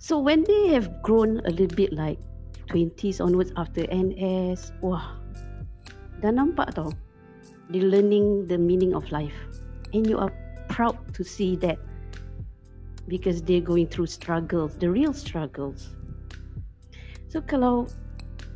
So 0.00 0.18
when 0.18 0.42
they 0.48 0.72
have 0.74 0.88
grown 1.04 1.44
a 1.44 1.52
little 1.52 1.76
bit 1.76 1.92
like 1.92 2.18
20s 2.72 3.20
onwards 3.20 3.52
after 3.54 3.86
NS 3.90 4.74
wah 4.82 5.18
dah 6.24 6.32
nampak 6.32 6.74
tau 6.74 6.90
they 7.70 7.84
learning 7.84 8.50
the 8.50 8.58
meaning 8.58 8.96
of 8.96 9.06
life. 9.14 9.36
And 9.94 10.06
you 10.06 10.18
are 10.18 10.30
proud 10.70 10.98
to 11.18 11.22
see 11.22 11.58
that 11.62 11.78
because 13.10 13.42
they're 13.42 13.62
going 13.62 13.90
through 13.90 14.10
struggles 14.10 14.78
the 14.78 14.90
real 14.90 15.14
struggles. 15.14 15.94
So 17.30 17.42
kalau 17.42 17.86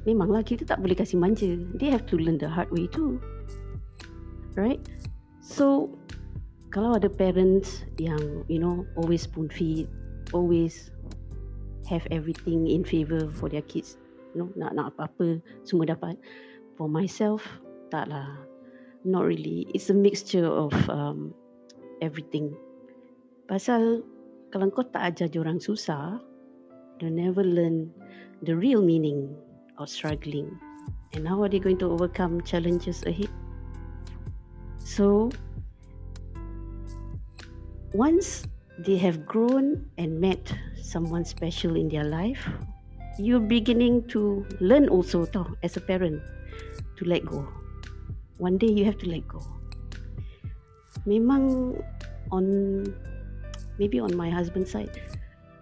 memanglah 0.02 0.42
kita 0.42 0.66
tak 0.66 0.82
boleh 0.82 0.98
kasih 0.98 1.18
manja 1.18 1.54
they 1.78 1.90
have 1.90 2.06
to 2.10 2.18
learn 2.18 2.38
the 2.42 2.50
hard 2.50 2.70
way 2.74 2.90
too 2.90 3.22
right? 4.56 4.80
So 5.40 5.90
kalau 6.74 6.98
ada 6.98 7.06
parents 7.06 7.86
yang 8.02 8.42
you 8.50 8.58
know 8.58 8.82
always 8.98 9.22
spoon 9.30 9.46
feed, 9.46 9.86
always 10.34 10.90
have 11.86 12.02
everything 12.10 12.66
in 12.66 12.82
favor 12.82 13.30
for 13.30 13.46
their 13.46 13.62
kids, 13.70 13.94
you 14.34 14.42
know 14.42 14.50
nak 14.58 14.74
nak 14.74 14.90
apa-apa 14.98 15.38
semua 15.62 15.86
dapat. 15.86 16.18
For 16.74 16.90
myself, 16.90 17.46
tak 17.94 18.10
lah. 18.10 18.42
Not 19.06 19.30
really. 19.30 19.70
It's 19.70 19.94
a 19.94 19.94
mixture 19.94 20.50
of 20.50 20.74
um, 20.90 21.30
everything. 22.02 22.58
Pasal 23.46 24.02
kalau 24.50 24.74
kau 24.74 24.82
tak 24.90 25.14
ajar 25.14 25.30
orang 25.38 25.62
susah, 25.62 26.18
they 26.98 27.06
never 27.06 27.46
learn 27.46 27.94
the 28.42 28.58
real 28.58 28.82
meaning 28.82 29.30
of 29.78 29.86
struggling. 29.86 30.50
And 31.14 31.22
how 31.22 31.38
are 31.46 31.50
they 31.52 31.62
going 31.62 31.78
to 31.78 31.94
overcome 31.94 32.42
challenges 32.42 33.06
ahead? 33.06 33.30
So, 34.82 35.30
once 37.94 38.42
they 38.82 38.98
have 38.98 39.24
grown 39.24 39.86
and 39.98 40.20
met 40.20 40.52
someone 40.82 41.24
special 41.24 41.76
in 41.78 41.88
their 41.88 42.02
life, 42.02 42.42
you're 43.18 43.38
beginning 43.38 44.02
to 44.10 44.44
learn 44.58 44.90
also 44.90 45.24
tau, 45.24 45.46
as 45.62 45.78
a 45.78 45.80
parent 45.80 46.18
to 46.98 47.04
let 47.06 47.24
go. 47.24 47.46
One 48.38 48.58
day 48.58 48.66
you 48.66 48.84
have 48.84 48.98
to 48.98 49.06
let 49.06 49.22
go. 49.30 49.38
Memang 51.06 51.78
on 52.34 52.82
maybe 53.78 54.02
on 54.02 54.10
my 54.18 54.28
husband's 54.28 54.74
side, 54.74 54.90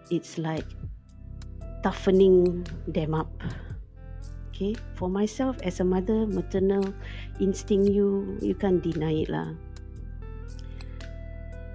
it's 0.09 0.41
like 0.41 0.65
toughening 1.85 2.65
them 2.87 3.13
up. 3.13 3.29
Okay, 4.49 4.73
for 4.97 5.09
myself 5.09 5.57
as 5.61 5.79
a 5.81 5.85
mother, 5.85 6.25
maternal 6.25 6.81
instinct 7.39 7.93
you 7.93 8.37
you 8.41 8.57
can't 8.57 8.81
deny 8.81 9.21
it 9.21 9.29
lah. 9.29 9.53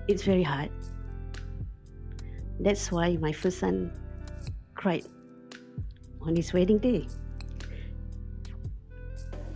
It's 0.08 0.24
very 0.24 0.42
hard. 0.42 0.72
That's 2.60 2.90
why 2.90 3.20
my 3.20 3.30
first 3.30 3.60
son 3.60 3.92
cried 4.74 5.04
on 6.24 6.34
his 6.34 6.52
wedding 6.52 6.78
day. 6.80 7.06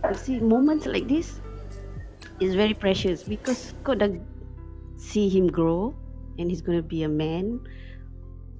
You 0.05 0.13
see, 0.13 0.37
moments 0.39 0.85
like 0.85 1.09
this 1.09 1.41
is 2.39 2.53
very 2.53 2.77
precious 2.77 3.25
because 3.25 3.73
kau 3.81 3.97
dah 3.97 4.13
see 5.01 5.25
him 5.25 5.49
grow 5.49 5.97
and 6.37 6.53
he's 6.53 6.61
going 6.61 6.77
to 6.77 6.85
be 6.85 7.01
a 7.01 7.09
man 7.09 7.57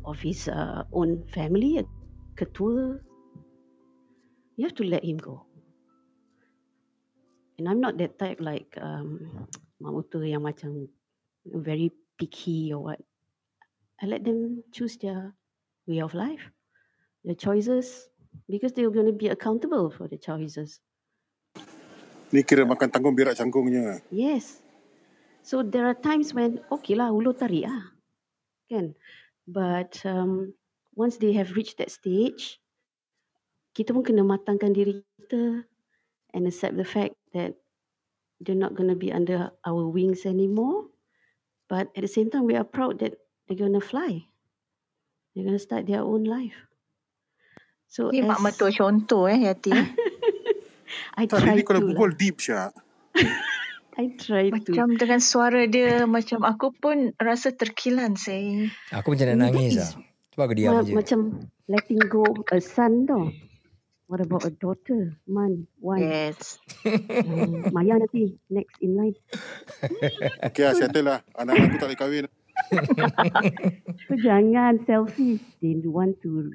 of 0.01 0.17
his 0.17 0.49
uh, 0.49 0.83
own 0.97 1.21
family, 1.29 1.77
a 1.77 1.85
ketua. 2.33 2.97
You 4.57 4.65
have 4.65 4.75
to 4.81 4.85
let 4.87 5.05
him 5.05 5.21
go. 5.21 5.45
And 7.61 7.69
I'm 7.69 7.79
not 7.79 8.01
that 8.01 8.17
type 8.17 8.41
like 8.41 8.73
um, 8.81 9.45
Mak 9.77 9.93
Muta 9.93 10.19
yang 10.25 10.41
macam 10.41 10.89
very 11.45 11.91
picky 12.17 12.73
or 12.73 12.79
what. 12.79 12.99
I 14.01 14.05
let 14.05 14.23
them 14.23 14.63
choose 14.71 14.97
their 14.97 15.31
way 15.87 15.99
of 15.99 16.13
life, 16.13 16.43
their 17.23 17.35
choices, 17.35 18.09
because 18.49 18.73
they're 18.73 18.91
going 18.91 19.07
to 19.07 19.15
be 19.15 19.29
accountable 19.29 19.89
for 19.89 20.07
the 20.07 20.17
choices. 20.17 20.79
Ni 22.33 22.41
kira 22.41 22.65
makan 22.65 22.89
tanggung 22.89 23.13
berak 23.13 23.37
canggungnya. 23.37 24.01
Yes. 24.09 24.57
So 25.45 25.61
there 25.61 25.85
are 25.85 25.93
times 25.93 26.33
when 26.33 26.63
okay 26.71 26.97
lah 26.97 27.13
ulur 27.13 27.37
tarik 27.37 27.69
ah, 27.69 27.93
kan. 28.71 28.97
But 29.45 29.99
um, 30.07 30.55
once 30.95 31.19
they 31.19 31.35
have 31.35 31.53
reached 31.53 31.77
that 31.77 31.91
stage, 31.91 32.57
kita 33.75 33.91
pun 33.91 34.07
kena 34.07 34.23
matangkan 34.23 34.73
diri 34.73 35.03
kita 35.19 35.67
and 36.33 36.43
accept 36.47 36.79
the 36.79 36.87
fact 36.87 37.13
that 37.35 37.53
they're 38.41 38.57
not 38.57 38.73
going 38.73 38.89
to 38.89 38.97
be 38.97 39.13
under 39.13 39.51
our 39.67 39.85
wings 39.85 40.25
anymore. 40.25 40.92
But 41.73 41.89
at 41.97 42.05
the 42.05 42.11
same 42.11 42.29
time, 42.29 42.45
we 42.45 42.53
are 42.53 42.61
proud 42.63 43.01
that 43.01 43.17
they're 43.49 43.57
going 43.57 43.73
to 43.73 43.81
fly. 43.81 44.29
They're 45.33 45.41
going 45.41 45.57
to 45.57 45.63
start 45.63 45.89
their 45.89 46.05
own 46.05 46.21
life. 46.21 46.53
So 47.89 48.13
Ni 48.13 48.21
mak 48.21 48.37
as 48.37 48.45
mertua 48.45 48.69
contoh 48.69 49.25
eh 49.25 49.41
Yati. 49.41 49.73
I 51.17 51.25
Tak, 51.25 51.41
try 51.41 51.57
ini 51.57 51.65
kalau 51.65 51.81
to 51.81 51.85
berbual 51.89 52.13
lah. 52.13 52.19
deep 52.21 52.37
Syak. 52.37 52.77
I 54.01 54.05
try 54.17 54.49
to. 54.49 54.53
macam 54.53 54.97
dengan 54.97 55.17
suara 55.17 55.65
dia 55.65 56.05
macam 56.05 56.45
aku 56.45 56.73
pun 56.73 57.17
rasa 57.17 57.49
terkilan 57.49 58.13
saya. 58.13 58.69
Aku 58.93 59.13
macam 59.13 59.33
nak 59.33 59.49
nangis 59.49 59.73
lah. 59.73 59.89
Sebab 60.33 60.43
aku 60.45 60.53
diam 60.53 60.73
Ma- 60.73 60.85
je. 60.85 60.93
macam 60.93 61.19
letting 61.65 62.01
go 62.05 62.21
a 62.49 62.61
son 62.61 63.09
tau. 63.09 63.33
What 64.13 64.21
about 64.21 64.45
a 64.45 64.53
daughter? 64.53 65.17
Man, 65.25 65.65
why? 65.81 65.97
Yes. 66.05 66.61
Hmm, 66.85 67.65
Maya 67.73 67.97
nanti 67.97 68.37
next 68.45 68.77
in 68.77 68.93
line. 68.93 69.17
Okay 70.53 70.69
lah, 70.69 70.77
settle 70.77 71.01
lah. 71.09 71.19
Anak-anak 71.33 71.65
aku 71.73 71.77
tak 71.81 71.87
boleh 71.89 71.97
kahwin. 71.97 72.25
So 74.05 74.13
jangan 74.21 74.85
selfish. 74.85 75.41
They 75.65 75.81
want 75.89 76.21
to 76.21 76.53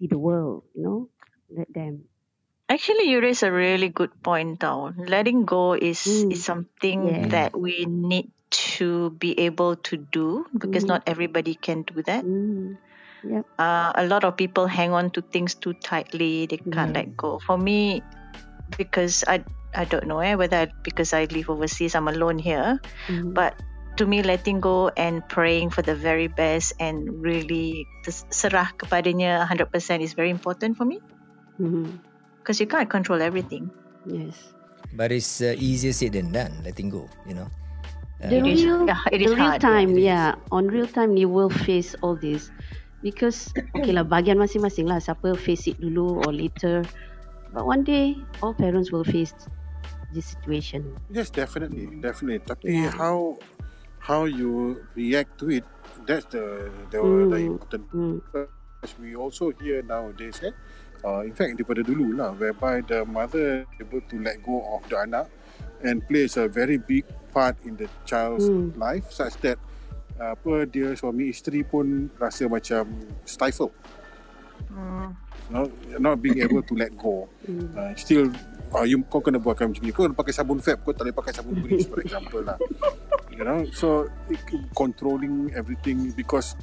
see 0.00 0.08
the 0.08 0.16
world, 0.16 0.64
you 0.72 0.80
know. 0.80 1.12
Let 1.52 1.68
them. 1.76 2.08
Actually, 2.72 3.12
you 3.12 3.20
raise 3.20 3.44
a 3.44 3.52
really 3.52 3.92
good 3.92 4.16
point 4.24 4.64
tau. 4.64 4.96
Letting 4.96 5.44
go 5.44 5.76
is, 5.76 6.00
Mm. 6.08 6.32
is 6.32 6.40
something 6.40 6.98
Yeah. 7.04 7.28
that 7.36 7.50
we 7.52 7.84
need 7.84 8.32
to 8.72 9.12
be 9.12 9.36
able 9.44 9.76
to 9.92 10.00
do 10.00 10.48
because 10.56 10.88
Mm. 10.88 10.96
not 10.96 11.04
everybody 11.04 11.52
can 11.52 11.84
do 11.84 12.00
that. 12.08 12.24
Mm. 12.24 12.80
Yep. 13.24 13.44
uh, 13.58 13.90
a 13.98 14.06
lot 14.06 14.22
of 14.22 14.36
people 14.36 14.66
hang 14.66 14.92
on 14.94 15.10
to 15.18 15.22
things 15.34 15.54
too 15.54 15.74
tightly. 15.82 16.46
They 16.46 16.58
can't 16.70 16.94
Yeah. 16.94 17.02
let 17.02 17.16
go. 17.16 17.38
For 17.42 17.58
me, 17.58 18.02
because 18.78 19.24
I 19.26 19.42
I 19.74 19.84
don't 19.84 20.06
know 20.06 20.20
eh, 20.20 20.34
whether 20.34 20.64
I, 20.64 20.66
because 20.82 21.12
I 21.12 21.26
live 21.34 21.50
overseas, 21.50 21.94
I'm 21.94 22.08
alone 22.08 22.38
here. 22.38 22.78
Mm. 23.10 23.34
But 23.34 23.58
to 24.00 24.06
me, 24.06 24.22
letting 24.22 24.60
go 24.62 24.88
and 24.96 25.26
praying 25.28 25.70
for 25.74 25.82
the 25.82 25.94
very 25.94 26.30
best 26.30 26.72
and 26.78 27.10
really 27.20 27.84
tes- 28.06 28.24
serah 28.30 28.70
kepadanya 28.78 29.42
100% 29.44 29.68
is 30.00 30.14
very 30.14 30.30
important 30.30 30.78
for 30.78 30.86
me 30.86 31.02
Mhm. 31.58 31.98
because 32.38 32.62
you 32.62 32.70
can't 32.70 32.86
control 32.88 33.18
everything. 33.20 33.68
Yes. 34.06 34.38
But 34.94 35.10
it's 35.12 35.42
uh, 35.42 35.52
easier 35.58 35.92
said 35.92 36.14
than 36.16 36.30
done, 36.32 36.54
letting 36.64 36.88
go, 36.88 37.10
you 37.28 37.34
know. 37.36 37.50
Uh, 38.22 38.30
The 38.30 38.38
It 38.40 38.46
is- 38.46 38.64
real, 38.64 38.86
yeah, 38.88 39.02
it 39.12 39.18
the 39.20 39.34
real 39.34 39.50
hard, 39.52 39.60
time, 39.60 39.90
it 39.98 40.06
is. 40.06 40.10
yeah. 40.10 40.38
On 40.54 40.64
real 40.70 40.86
time, 40.88 41.18
you 41.18 41.28
will 41.28 41.50
face 41.52 41.92
all 42.00 42.14
this 42.16 42.48
because 43.02 43.50
okay 43.76 43.92
lah, 43.94 44.04
bagian 44.04 44.38
masing-masing 44.38 44.86
lah. 44.88 44.98
Siapa 44.98 45.36
face 45.38 45.70
it 45.70 45.78
dulu 45.78 46.22
or 46.26 46.32
later, 46.34 46.82
but 47.52 47.64
one 47.66 47.82
day 47.86 48.18
all 48.42 48.54
parents 48.54 48.90
will 48.90 49.06
face 49.06 49.34
this 50.14 50.34
situation. 50.36 50.84
Yes, 51.12 51.28
definitely, 51.28 52.00
definitely. 52.00 52.40
Tapi 52.40 52.72
Yeah. 52.72 52.92
how 52.96 53.36
how 54.00 54.24
you 54.24 54.82
react 54.96 55.36
to 55.42 55.52
it, 55.52 55.64
that's 56.08 56.26
the 56.32 56.72
the, 56.88 57.00
Mm. 57.00 57.28
the 57.28 57.38
important. 57.44 57.84
Mm. 57.92 58.18
As 58.78 58.94
we 58.94 59.18
also 59.18 59.50
hear 59.58 59.82
nowadays, 59.82 60.38
eh, 60.38 60.54
uh, 61.02 61.26
in 61.26 61.34
fact 61.34 61.58
daripada 61.58 61.82
dulu 61.82 62.14
lah, 62.14 62.30
whereby 62.38 62.78
the 62.86 63.02
mother 63.02 63.66
able 63.82 63.98
to 64.06 64.16
let 64.22 64.38
go 64.46 64.62
of 64.70 64.86
the 64.86 64.94
anak 64.94 65.26
and 65.82 65.98
plays 66.06 66.38
a 66.38 66.46
very 66.46 66.78
big 66.78 67.02
part 67.34 67.58
in 67.66 67.74
the 67.74 67.90
child's 68.06 68.46
Mm. 68.46 68.78
life, 68.78 69.10
such 69.10 69.34
that 69.42 69.58
apa 70.18 70.66
dia 70.66 70.92
suami 70.98 71.30
isteri 71.30 71.62
pun 71.62 72.10
rasa 72.18 72.50
macam 72.50 72.84
stifle, 73.22 73.70
Mm. 74.68 75.14
not 75.48 75.66
not 76.02 76.14
being 76.18 76.42
able 76.42 76.60
to 76.60 76.74
let 76.74 76.90
go. 76.98 77.30
Mm. 77.46 77.72
Uh, 77.72 77.94
still 77.94 78.26
uh, 78.74 78.84
you 78.84 79.00
kau 79.06 79.20
kena 79.22 79.40
buatkan 79.40 79.72
macam 79.72 79.82
ni 79.84 79.92
kau 79.94 80.04
kena 80.04 80.16
pakai 80.16 80.34
sabun 80.34 80.60
fab 80.60 80.80
kau 80.84 80.92
tak 80.92 81.08
boleh 81.08 81.16
pakai 81.16 81.32
sabun 81.32 81.54
grease 81.64 81.88
for 81.88 82.00
example 82.04 82.42
lah 82.44 82.58
you 83.32 83.44
know 83.44 83.64
so 83.72 84.08
it, 84.28 84.40
controlling 84.76 85.48
everything 85.56 86.12
because 86.12 86.58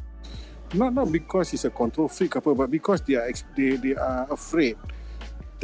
not 0.77 0.93
not 0.93 1.09
because 1.09 1.49
he's 1.49 1.65
a 1.65 1.73
control 1.73 2.05
freak 2.11 2.35
apa 2.37 2.51
but 2.53 2.69
because 2.69 3.01
they 3.05 3.17
are 3.17 3.29
they, 3.57 3.77
they 3.79 3.95
are 3.97 4.27
afraid 4.29 4.77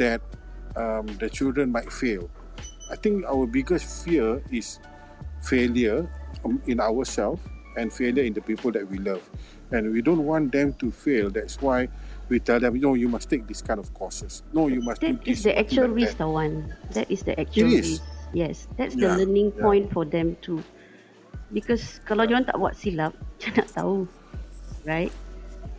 that 0.00 0.22
um, 0.74 1.06
the 1.20 1.28
children 1.28 1.70
might 1.70 1.90
fail 1.92 2.26
I 2.90 2.96
think 2.98 3.24
our 3.24 3.46
biggest 3.46 4.04
fear 4.04 4.42
is 4.50 4.82
failure 5.42 6.06
um, 6.44 6.60
in 6.66 6.80
ourselves 6.80 7.40
and 7.76 7.92
failure 7.92 8.22
in 8.24 8.32
the 8.32 8.40
people 8.40 8.70
that 8.70 8.86
we 8.88 8.98
love 8.98 9.22
and 9.72 9.90
we 9.92 10.02
don't 10.02 10.24
want 10.24 10.52
them 10.52 10.72
to 10.74 10.90
fail 10.90 11.30
that's 11.30 11.60
why 11.60 11.88
we 12.28 12.38
tell 12.38 12.60
them 12.60 12.78
no 12.80 12.94
you 12.94 13.08
must 13.08 13.28
take 13.30 13.46
this 13.46 13.62
kind 13.62 13.80
of 13.80 13.92
courses 13.94 14.42
no 14.52 14.68
you 14.68 14.80
must 14.82 15.00
That 15.00 15.08
do 15.08 15.18
this 15.24 15.38
is 15.38 15.44
the 15.44 15.52
you 15.52 15.58
actual 15.58 15.88
like 15.88 15.96
risk, 15.96 16.18
that. 16.18 16.28
one. 16.28 16.72
That 16.94 17.10
is 17.10 17.22
the 17.22 17.38
actual 17.38 17.70
risk. 17.74 18.02
Yes, 18.32 18.68
that's 18.78 18.94
the 18.96 19.08
Yeah, 19.08 19.16
learning 19.18 19.52
yeah. 19.56 19.62
point 19.62 19.92
for 19.92 20.04
them 20.04 20.36
too. 20.40 20.62
Because 21.52 22.00
kalau 22.08 22.24
diorang 22.24 22.46
tak 22.46 22.56
buat 22.56 22.72
silap, 22.78 23.12
macam 23.36 23.52
nak 23.58 23.68
tahu, 23.74 23.96
right? 24.86 25.12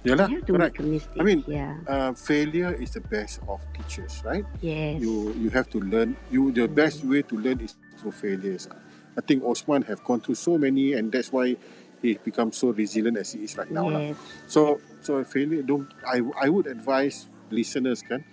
Yalah, 0.04 0.28
you 0.30 0.36
have 0.38 0.46
to 0.46 0.54
correct. 0.54 0.76
make 0.76 0.80
a 0.80 0.86
mistake. 0.86 1.22
I 1.22 1.24
mean, 1.24 1.42
yeah, 1.48 1.76
uh, 1.88 2.12
failure 2.14 2.74
is 2.76 2.92
the 2.92 3.02
best 3.02 3.40
of 3.48 3.64
teachers, 3.74 4.20
right? 4.28 4.44
yes. 4.62 5.00
You 5.00 5.32
you 5.40 5.50
have 5.56 5.70
to 5.72 5.80
learn. 5.80 6.16
You 6.30 6.52
the 6.52 6.68
best 6.68 7.04
way 7.08 7.24
to 7.24 7.36
learn 7.40 7.64
is 7.64 7.76
through 7.98 8.12
failures. 8.12 8.68
I 9.16 9.22
think 9.22 9.44
Osman 9.46 9.84
have 9.88 10.04
gone 10.04 10.20
through 10.20 10.36
so 10.36 10.58
many, 10.60 10.94
and 10.94 11.08
that's 11.12 11.32
why 11.32 11.56
he 12.04 12.20
become 12.20 12.52
so 12.52 12.76
resilient 12.76 13.18
as 13.18 13.32
he 13.32 13.48
is 13.48 13.56
right 13.56 13.72
now. 13.72 13.88
lah. 13.88 14.12
So 14.46 14.84
so 15.00 15.24
failure. 15.24 15.64
Don't 15.64 15.88
I 16.04 16.20
I 16.36 16.52
would 16.52 16.68
advise 16.68 17.32
listeners 17.48 18.04
can 18.04 18.28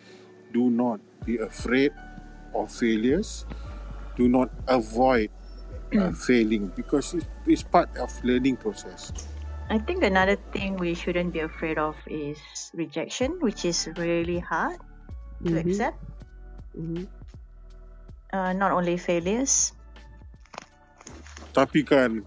do 0.51 0.67
not 0.69 0.99
be 1.23 1.39
afraid 1.39 1.95
of 2.51 2.75
failures. 2.75 3.47
Do 4.19 4.27
not 4.27 4.51
avoid 4.67 5.31
uh, 5.95 6.11
failing 6.13 6.75
because 6.75 7.15
it's, 7.15 7.31
it's 7.47 7.63
part 7.63 7.89
of 7.97 8.11
learning 8.27 8.59
process. 8.59 9.15
I 9.71 9.79
think 9.79 10.03
another 10.03 10.35
thing 10.51 10.77
we 10.77 10.99
shouldn't 10.99 11.31
be 11.33 11.41
afraid 11.47 11.79
of 11.79 11.95
is 12.11 12.43
rejection, 12.75 13.39
which 13.39 13.63
is 13.65 13.87
really 13.95 14.43
hard 14.43 14.83
to 15.47 15.55
Mhm. 15.55 15.63
accept. 15.63 15.99
Mhm. 16.75 17.07
Uh, 18.35 18.53
not 18.53 18.75
only 18.75 18.99
failures. 18.99 19.73
Tapi 21.55 21.87
kan 21.87 22.27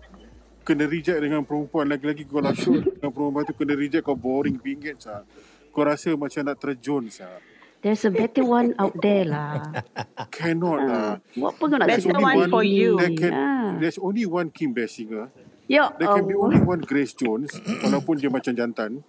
kena 0.63 0.87
reject 0.87 1.19
dengan 1.19 1.43
perempuan 1.43 1.91
lagi-lagi 1.91 2.23
kau 2.23 2.39
lah 2.39 2.55
shoot 2.55 2.87
dengan 2.97 3.11
perempuan 3.11 3.43
tu 3.43 3.53
kena 3.53 3.75
reject 3.75 4.03
kau 4.07 4.15
boring 4.15 4.57
bingit 4.57 5.03
sah. 5.03 5.27
Kau 5.75 5.83
rasa 5.83 6.15
macam 6.15 6.41
nak 6.47 6.57
terjun 6.57 7.11
sah. 7.11 7.37
There's 7.83 8.07
a 8.07 8.11
better 8.15 8.47
one 8.47 8.71
out 8.79 8.95
there 9.03 9.27
lah. 9.27 9.83
Cannot 10.35 10.79
lah. 10.87 11.09
Buat 11.35 11.51
apa 11.51 11.63
kau 11.67 11.77
nak 11.77 11.87
Better 11.91 12.15
one 12.15 12.23
macam 12.23 12.47
for 12.47 12.63
you. 12.63 12.95
There 12.95 13.11
can, 13.11 13.31
Ah. 13.35 13.75
there's 13.75 13.99
only 13.99 14.23
one 14.23 14.47
Kim 14.55 14.71
Basinger. 14.71 15.27
Ya 15.67 15.91
There 15.99 16.07
can 16.07 16.23
be 16.23 16.35
only 16.35 16.63
one 16.63 16.79
Grace 16.79 17.11
Jones 17.11 17.51
walaupun 17.83 18.23
dia 18.23 18.31
macam 18.31 18.55
jantan. 18.55 19.03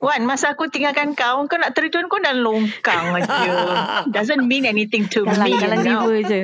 Wan, 0.00 0.20
masa 0.28 0.52
aku 0.52 0.68
tinggalkan 0.68 1.16
kau, 1.16 1.48
kau 1.48 1.56
nak 1.56 1.72
terjun 1.72 2.08
kau 2.12 2.20
dah 2.20 2.36
longkang 2.36 3.16
aja. 3.16 3.52
Doesn't 4.04 4.44
mean 4.44 4.68
anything 4.68 5.08
to 5.08 5.24
me. 5.24 5.32
Know. 5.56 6.04
jiwa 6.08 6.16
je. 6.28 6.40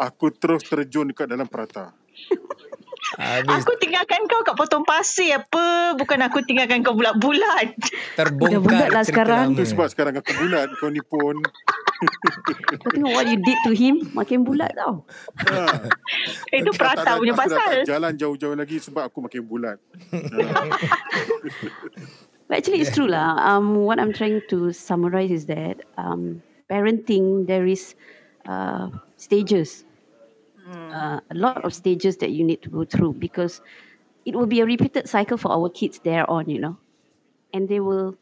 Aku 0.00 0.32
terus 0.32 0.64
terjun 0.64 1.12
dekat 1.12 1.28
dalam 1.28 1.44
perata. 1.44 1.92
Habis 3.14 3.62
Aku 3.62 3.76
tinggalkan 3.78 4.26
kau 4.26 4.42
kat 4.42 4.54
potong 4.54 4.82
pasir 4.82 5.36
apa. 5.36 5.92
Bukan 5.94 6.18
aku 6.20 6.42
tinggalkan 6.42 6.80
kau 6.80 6.92
bulat-bulat. 6.92 7.76
terbongkar 8.14 8.50
Dah 8.50 8.60
bulat 8.60 8.88
lah 8.90 9.04
sekarang. 9.04 9.46
lama. 9.50 9.54
Itu 9.54 9.64
sebab 9.68 9.86
sekarang 9.88 10.14
aku 10.16 10.32
bulat. 10.34 10.68
Kau 10.76 10.88
ni 10.88 10.98
pun. 11.00 11.36
Kau 12.74 12.90
tengok 12.90 13.12
what 13.12 13.24
you 13.24 13.38
did 13.38 13.58
to 13.62 13.70
him. 13.70 14.02
Makin 14.12 14.42
bulat 14.42 14.72
tau. 14.74 15.04
Ha. 15.46 15.84
Itu 16.50 16.70
Aku 16.70 16.80
perata 16.80 17.04
tak- 17.06 17.18
punya 17.18 17.32
aku 17.32 17.44
dah 17.44 17.54
pasal. 17.54 17.72
jalan 17.84 18.12
jauh-jauh 18.14 18.56
lagi 18.56 18.76
sebab 18.78 19.06
aku 19.06 19.18
makin 19.20 19.42
bulat. 19.42 19.78
But 22.44 22.60
actually, 22.60 22.80
it's 22.80 22.92
true 22.92 23.08
lah. 23.08 23.40
Um, 23.40 23.84
what 23.84 23.96
I'm 23.96 24.12
trying 24.12 24.42
to 24.50 24.68
summarize 24.70 25.30
is 25.30 25.46
that 25.46 25.80
um, 25.96 26.42
parenting 26.68 27.46
there 27.46 27.64
is 27.64 27.96
uh, 28.44 28.92
stages, 29.16 29.88
uh, 30.68 31.20
a 31.20 31.34
lot 31.34 31.64
of 31.64 31.74
stages 31.74 32.16
that 32.18 32.30
you 32.30 32.44
need 32.44 32.62
to 32.62 32.70
go 32.70 32.84
through 32.84 33.14
because 33.14 33.60
it 34.24 34.34
will 34.34 34.46
be 34.46 34.60
a 34.60 34.66
repeated 34.66 35.08
cycle 35.08 35.36
for 35.36 35.52
our 35.52 35.68
kids 35.68 36.00
there 36.00 36.28
on, 36.30 36.48
you 36.48 36.60
know, 36.60 36.76
and 37.52 37.68
they 37.68 37.80
will 37.80 38.16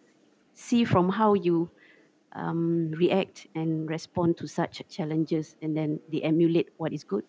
see 0.54 0.84
from 0.84 1.08
how 1.08 1.34
you 1.34 1.70
um, 2.34 2.90
react 2.96 3.46
and 3.54 3.88
respond 3.88 4.36
to 4.38 4.48
such 4.48 4.82
challenges, 4.88 5.56
and 5.62 5.76
then 5.76 6.00
they 6.10 6.22
emulate 6.22 6.70
what 6.76 6.92
is 6.92 7.04
good. 7.04 7.24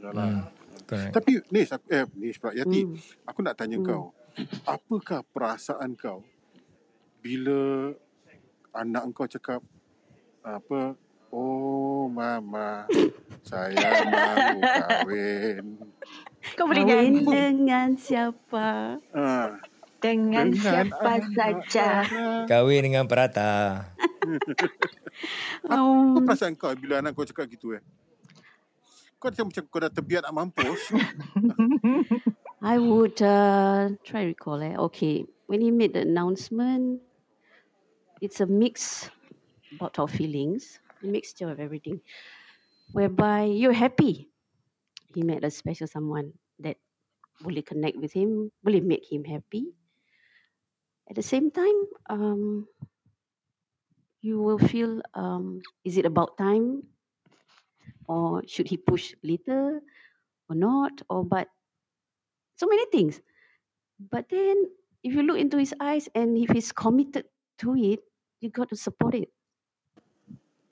Yalah. 0.00 0.52
Correct. 0.86 1.18
Tapi 1.18 1.42
Nis, 1.50 1.72
aku, 1.74 1.86
eh 1.90 2.06
Nis 2.14 2.38
pula, 2.38 2.54
Yati, 2.54 2.86
Hmm. 2.86 2.94
aku 3.26 3.38
nak 3.42 3.58
tanya 3.58 3.80
Hmm. 3.80 3.86
kau. 3.86 4.02
Apakah 4.68 5.24
perasaan 5.34 5.96
kau 5.96 6.22
bila 7.24 7.90
anak 8.76 9.08
kau 9.16 9.26
cakap 9.26 9.64
apa, 10.44 10.94
oh 11.30 12.06
mama, 12.08 12.86
saya 13.42 14.06
mahu 14.06 14.58
kahwin. 14.62 15.64
Kau 16.54 16.64
boleh 16.70 16.86
Kahwin 16.86 17.12
nyanyi. 17.12 17.26
dengan 17.26 17.88
siapa? 17.98 18.96
Ah, 19.10 19.58
Dengan 19.98 20.54
siapa 20.54 21.02
anak 21.02 21.34
saja. 21.34 21.88
Kahwin 22.46 22.86
dengan 22.86 23.04
perata. 23.10 23.82
Apa 25.66 25.72
Um, 25.72 26.22
perasaan 26.22 26.54
kau 26.54 26.70
bila 26.76 27.00
anak 27.00 27.16
kau 27.16 27.24
cakap 27.24 27.48
gitu 27.48 27.74
eh? 27.74 27.82
Kau 29.16 29.32
macam 29.32 29.48
macam 29.48 29.62
kau 29.66 29.80
dah 29.80 29.90
terbiar 29.90 30.22
nak 30.22 30.34
mampus. 30.36 30.92
I 32.62 32.76
would 32.78 33.18
uh, 33.18 33.96
try 34.04 34.28
recall. 34.28 34.60
Eh? 34.60 34.76
Okay, 34.90 35.24
when 35.48 35.58
he 35.58 35.72
made 35.72 35.96
the 35.96 36.04
announcement, 36.04 37.00
it's 38.20 38.38
a 38.38 38.46
mix 38.46 39.08
lot 39.80 39.98
of 39.98 40.12
feelings, 40.12 40.78
mixture 41.02 41.50
of 41.50 41.60
everything, 41.60 42.00
whereby 42.92 43.44
you're 43.44 43.76
happy 43.76 44.30
he 45.16 45.24
met 45.24 45.44
a 45.44 45.50
special 45.50 45.88
someone 45.88 46.28
that 46.60 46.76
boleh 47.40 47.64
connect 47.64 47.96
with 47.96 48.12
him, 48.12 48.52
boleh 48.60 48.84
make 48.84 49.08
him 49.08 49.24
happy. 49.24 49.72
At 51.08 51.16
the 51.16 51.24
same 51.24 51.48
time, 51.48 51.78
um, 52.12 52.68
you 54.20 54.36
will 54.36 54.60
feel, 54.60 55.00
um, 55.16 55.64
is 55.88 55.96
it 55.96 56.04
about 56.04 56.36
time, 56.36 56.84
or 58.04 58.44
should 58.44 58.68
he 58.68 58.76
push 58.76 59.16
later, 59.24 59.80
or 60.52 60.56
not, 60.56 60.92
or 61.08 61.24
but 61.24 61.48
so 62.60 62.68
many 62.68 62.84
things. 62.92 63.24
But 63.96 64.28
then, 64.28 64.68
if 65.00 65.16
you 65.16 65.24
look 65.24 65.40
into 65.40 65.56
his 65.56 65.72
eyes 65.80 66.12
and 66.12 66.36
if 66.36 66.52
he's 66.52 66.72
committed 66.76 67.24
to 67.64 67.72
it, 67.72 68.04
you 68.44 68.52
got 68.52 68.68
to 68.68 68.76
support 68.76 69.16
it. 69.16 69.32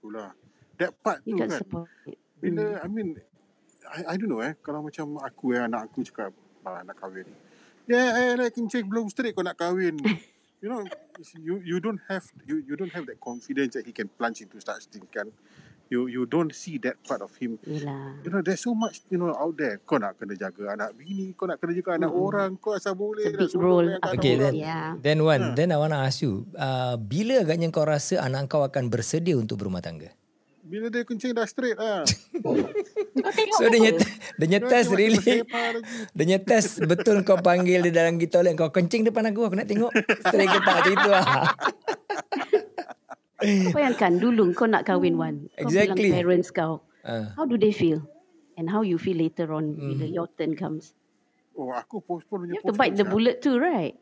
Itulah. 0.04 0.36
That 0.76 0.92
part 1.00 1.24
You 1.24 1.40
tu 1.40 1.48
kan. 1.48 1.64
support. 1.64 1.88
Bila, 2.44 2.76
I 2.84 2.88
mean, 2.92 3.16
I, 3.88 4.12
I 4.12 4.14
don't 4.20 4.28
know 4.28 4.44
eh. 4.44 4.52
Kalau 4.60 4.84
macam 4.84 5.16
aku 5.16 5.56
eh, 5.56 5.64
anak 5.64 5.88
aku 5.88 6.04
cakap, 6.04 6.36
ah, 6.60 6.84
nak 6.84 6.92
kahwin. 7.00 7.24
Yeah, 7.88 8.12
eh, 8.12 8.36
like 8.36 8.52
kencing 8.52 8.84
belum 8.84 9.08
straight 9.08 9.32
kau 9.32 9.40
nak 9.40 9.56
kahwin. 9.56 9.96
you 10.60 10.68
know, 10.68 10.84
you 11.40 11.64
you 11.64 11.80
don't 11.80 12.04
have 12.12 12.28
you 12.44 12.60
you 12.68 12.76
don't 12.76 12.92
have 12.92 13.08
that 13.08 13.16
confidence 13.16 13.80
that 13.80 13.88
he 13.88 13.96
can 13.96 14.12
plunge 14.12 14.44
into 14.44 14.60
such 14.60 14.92
thing 14.92 15.08
kan. 15.08 15.32
You 15.92 16.08
you 16.08 16.24
don't 16.24 16.48
see 16.50 16.80
that 16.80 16.96
part 17.04 17.20
of 17.20 17.30
him. 17.36 17.60
Yelah. 17.62 18.16
You 18.24 18.32
know, 18.32 18.40
there's 18.40 18.60
so 18.60 18.72
much 18.72 19.04
you 19.06 19.20
know 19.20 19.30
out 19.30 19.52
there. 19.54 19.78
Kau 19.84 20.00
nak 20.00 20.16
kena 20.16 20.32
jaga 20.32 20.72
anak 20.72 20.96
bini, 20.96 21.36
kau 21.36 21.44
nak 21.44 21.60
kena 21.60 21.76
jaga 21.76 22.00
anak 22.00 22.08
Mm-mm. 22.08 22.24
orang, 22.24 22.50
kau 22.56 22.72
asal 22.72 22.96
boleh 22.96 23.28
It's 23.28 23.36
a 23.36 23.38
nak 23.38 23.52
big 23.52 23.60
role. 23.60 23.88
Okay, 24.16 24.32
orang. 24.34 24.40
then 24.40 24.54
Yeah. 24.56 24.88
then 24.96 25.18
one, 25.20 25.42
Ha. 25.42 25.54
then 25.54 25.68
I 25.70 25.76
want 25.76 25.92
to 25.92 26.00
ask 26.00 26.24
you, 26.24 26.48
uh, 26.56 26.96
bila 26.96 27.44
agaknya 27.44 27.68
kau 27.68 27.84
rasa 27.84 28.16
anak 28.18 28.48
kau 28.48 28.64
akan 28.64 28.88
bersedia 28.88 29.36
untuk 29.36 29.60
berumah 29.60 29.84
tangga? 29.84 30.08
Bila 30.64 30.88
dia 30.88 31.04
kencing 31.04 31.36
dah 31.36 31.44
straight 31.44 31.76
lah. 31.76 32.08
So 33.56 33.68
dia 33.68 33.92
nyata, 33.92 34.04
dia 34.40 34.58
masih 34.58 34.96
really. 34.96 35.44
Dia 36.16 36.24
nyetes 36.26 36.80
betul 36.80 37.22
kau 37.22 37.38
panggil 37.38 37.84
dia 37.84 37.92
dalam 37.94 38.16
kita 38.16 38.40
toilet 38.40 38.56
kau 38.56 38.72
kencing 38.72 39.04
depan 39.04 39.28
aku 39.28 39.46
aku 39.46 39.54
nak 39.54 39.68
tengok 39.68 39.92
straight 40.24 40.48
ke 40.48 40.58
tak 40.58 40.74
macam 40.74 40.92
itu 40.92 41.08
lah. 41.08 41.24
Bayangkan 43.42 44.16
dulu 44.16 44.54
kau 44.54 44.64
nak 44.64 44.84
kahwin 44.84 45.18
Wan. 45.18 45.50
Kau 45.52 45.66
Exactly. 45.66 46.10
bilang 46.10 46.14
parents 46.14 46.48
kau. 46.48 46.82
Uh, 47.02 47.28
How 47.34 47.44
do 47.44 47.54
they 47.54 47.70
feel? 47.70 48.06
And 48.54 48.70
how 48.70 48.80
you 48.80 48.96
feel 48.96 49.18
later 49.18 49.50
on 49.50 49.74
bila 49.74 50.06
Hmm. 50.06 50.14
your 50.14 50.28
turn 50.30 50.54
comes. 50.54 50.94
Oh, 51.52 51.70
aku 51.70 51.98
postpone 52.00 52.46
punya 52.46 52.52
You 52.52 52.58
have 52.58 52.64
to 52.64 52.72
postpone. 52.72 52.80
bite 52.80 52.94
the 52.94 53.06
bullet 53.06 53.36
too, 53.40 53.58
right? 53.58 53.94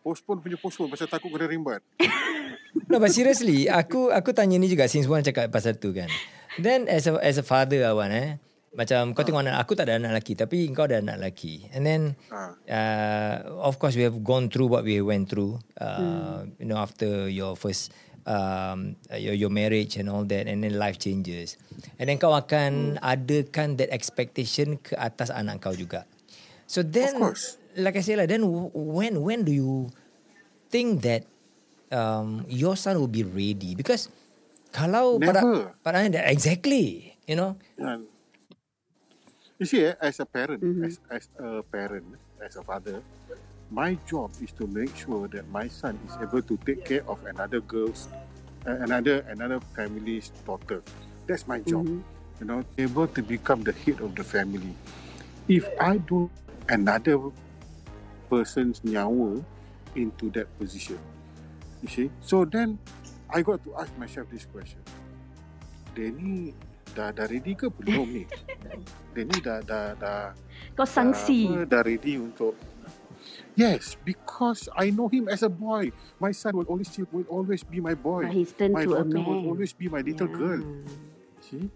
Postpone 0.00 0.40
punya 0.40 0.56
postpone 0.56 0.88
pasal 0.88 1.06
takut 1.06 1.28
kena 1.28 1.46
rimbat. 1.46 1.80
no 2.90 2.96
but 2.96 3.08
seriously, 3.08 3.68
aku 3.68 4.08
aku 4.08 4.32
tanya 4.32 4.56
ni 4.56 4.66
juga 4.66 4.88
since 4.88 5.04
one 5.04 5.20
cakap 5.20 5.48
pasal 5.48 5.76
tu 5.76 5.92
kan. 5.92 6.08
Then 6.56 6.88
as 6.88 7.04
a 7.04 7.20
as 7.20 7.36
a 7.36 7.44
father 7.44 7.84
awan 7.84 8.10
eh, 8.10 8.28
macam 8.72 9.12
kau 9.12 9.22
tengok 9.22 9.40
anak 9.42 9.56
aku 9.58 9.72
tak 9.72 9.88
ada 9.88 9.96
anak 9.96 10.16
lelaki 10.16 10.32
tapi 10.34 10.68
kau 10.68 10.84
ada 10.84 10.98
anak 10.98 11.16
lelaki. 11.16 11.68
And 11.70 11.84
then 11.84 12.00
Ha. 12.28 12.40
uh, 12.66 13.34
of 13.62 13.76
course 13.76 13.94
we 13.94 14.02
have 14.02 14.16
gone 14.20 14.48
through 14.48 14.68
what 14.68 14.82
we 14.82 15.00
went 15.00 15.28
through 15.28 15.60
uh, 15.78 16.48
you 16.56 16.64
know 16.64 16.76
after 16.76 17.28
your 17.28 17.54
first 17.54 17.92
um, 18.26 18.94
your, 19.14 19.34
your 19.34 19.52
marriage 19.52 19.96
and 19.96 20.08
all 20.08 20.24
that 20.24 20.46
and 20.46 20.62
then 20.62 20.78
life 20.78 20.98
changes 20.98 21.56
and 21.98 22.08
then 22.08 22.18
kau 22.18 22.34
akan 22.34 22.98
adakan 23.02 23.78
that 23.78 23.90
expectation 23.90 24.78
ke 24.78 24.94
atas 24.98 25.30
anak 25.30 25.62
kau 25.62 25.74
juga 25.74 26.06
so 26.66 26.82
then 26.82 27.16
course. 27.18 27.58
like 27.78 27.98
I 27.98 28.02
say 28.04 28.14
lah 28.18 28.26
then 28.26 28.46
when 28.72 29.22
when 29.22 29.42
do 29.46 29.52
you 29.52 29.90
think 30.72 31.02
that 31.04 31.26
um, 31.92 32.46
your 32.48 32.78
son 32.78 32.98
will 32.98 33.10
be 33.10 33.26
ready 33.26 33.74
because 33.76 34.08
kalau 34.72 35.20
Never. 35.20 35.76
pada 35.84 36.00
pada 36.08 36.24
exactly 36.30 37.14
you 37.28 37.36
know 37.36 37.58
Kan? 37.76 38.08
You 39.62 39.70
see, 39.70 39.86
eh, 39.86 39.94
as 40.02 40.18
a 40.18 40.26
parent, 40.26 40.58
Mhm. 40.58 40.82
as 40.82 40.98
as 41.06 41.30
a 41.38 41.62
parent, 41.62 42.18
as 42.42 42.58
a 42.58 42.66
father, 42.66 42.98
my 43.72 43.96
job 44.04 44.28
is 44.44 44.52
to 44.60 44.68
make 44.68 44.92
sure 44.92 45.26
that 45.32 45.48
my 45.48 45.66
son 45.66 45.96
is 46.04 46.14
able 46.20 46.44
to 46.44 46.60
take 46.68 46.84
care 46.84 47.00
of 47.08 47.24
another 47.24 47.64
girl's, 47.64 48.12
uh, 48.68 48.76
another 48.84 49.24
another 49.32 49.64
family's 49.72 50.28
daughter. 50.44 50.84
That's 51.24 51.48
my 51.48 51.64
job. 51.64 51.88
Mhm. 51.88 52.04
You 52.40 52.46
know, 52.46 52.60
able 52.76 53.08
to 53.08 53.22
become 53.24 53.64
the 53.64 53.72
head 53.72 54.04
of 54.04 54.12
the 54.12 54.26
family. 54.26 54.76
If 55.48 55.64
I 55.80 55.96
do 55.96 56.28
another 56.68 57.32
person's 58.28 58.84
nyawa 58.84 59.40
into 59.96 60.28
that 60.36 60.52
position, 60.60 61.00
you 61.80 61.88
see, 61.88 62.08
so 62.20 62.44
then 62.44 62.76
I 63.32 63.40
got 63.40 63.64
to 63.64 63.72
ask 63.80 63.88
myself 63.96 64.28
this 64.28 64.44
question. 64.44 64.84
Denny 65.96 66.52
dah 66.92 67.08
dah 67.12 67.24
ready 67.24 67.56
ke 67.56 67.72
belum 67.72 68.04
ni? 68.04 68.24
Denny 69.16 69.38
dah 69.40 69.64
dah 69.64 69.96
dah 69.96 70.20
Kau 70.76 70.84
sangsi. 70.84 71.48
dah, 71.48 71.64
apa, 71.64 71.68
dah 71.68 71.82
ready 71.84 72.20
untuk 72.20 72.52
Yes, 73.54 73.96
because 74.00 74.68
I 74.72 74.90
know 74.90 75.08
him 75.08 75.28
as 75.28 75.42
a 75.42 75.52
boy. 75.52 75.92
My 76.18 76.32
son 76.32 76.56
will 76.56 76.68
always 76.68 76.88
will 77.12 77.28
always 77.28 77.62
be 77.62 77.80
my 77.80 77.94
boy. 77.94 78.26
But 78.28 78.34
he's 78.34 78.52
turned 78.56 78.74
my 78.74 78.84
to 78.84 78.96
a 78.96 79.04
daughter 79.04 79.20
will 79.20 79.44
always 79.52 79.72
be 79.76 79.86
my 79.88 80.00
little 80.00 80.28
Yeah. 80.28 80.40
girl. 80.40 80.60
See? 81.42 81.68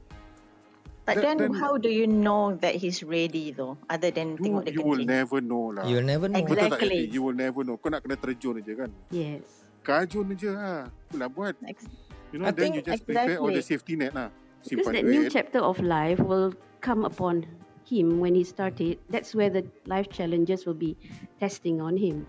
But 1.06 1.22
Then- 1.22 1.38
then, 1.38 1.54
then- 1.54 1.62
how 1.62 1.78
do 1.78 1.87
you 1.87 2.11
know 2.11 2.59
that 2.59 2.74
he's 2.82 3.06
ready 3.06 3.54
though? 3.54 3.78
Other 3.87 4.11
than 4.11 4.35
You, 4.35 4.42
tengok 4.42 4.62
dia 4.66 4.74
you 4.74 4.82
will 4.82 5.06
never 5.06 5.38
know 5.38 5.70
lah. 5.70 5.87
You'll 5.87 6.02
never 6.02 6.26
know. 6.26 6.42
Exactly. 6.42 6.66
Betul 6.66 7.06
tak 7.06 7.14
You 7.14 7.22
will 7.22 7.38
never 7.38 7.62
know. 7.62 7.78
Kau 7.78 7.94
nak 7.94 8.02
kena 8.02 8.18
terjun 8.18 8.59
je 8.59 8.72
kan. 8.74 8.90
Yes. 9.14 9.46
Kajun 9.87 10.35
je 10.35 10.50
lah. 10.50 10.90
Itulah 11.06 11.30
buat. 11.30 11.54
Ex- 11.62 11.87
You 12.35 12.42
know, 12.42 12.50
I 12.50 12.50
then 12.50 12.74
you 12.74 12.82
just 12.82 13.06
prepare 13.06 13.38
all 13.38 13.54
the 13.54 13.62
safety 13.62 13.94
net 13.94 14.11
lah. 14.11 14.35
Because 14.66 14.82
Simpan 14.82 14.92
that 14.98 15.04
new 15.06 15.24
chapter 15.30 15.62
of 15.62 15.78
life 15.78 16.18
will 16.18 16.50
come 16.82 17.06
upon 17.06 17.46
him 17.87 18.18
when 18.18 18.35
he 18.35 18.42
started. 18.42 18.99
That's 19.09 19.33
where 19.33 19.49
the 19.49 19.62
life 19.87 20.11
challenges 20.11 20.66
will 20.66 20.77
be 20.77 20.99
testing 21.38 21.79
on 21.79 21.96
him. 21.96 22.27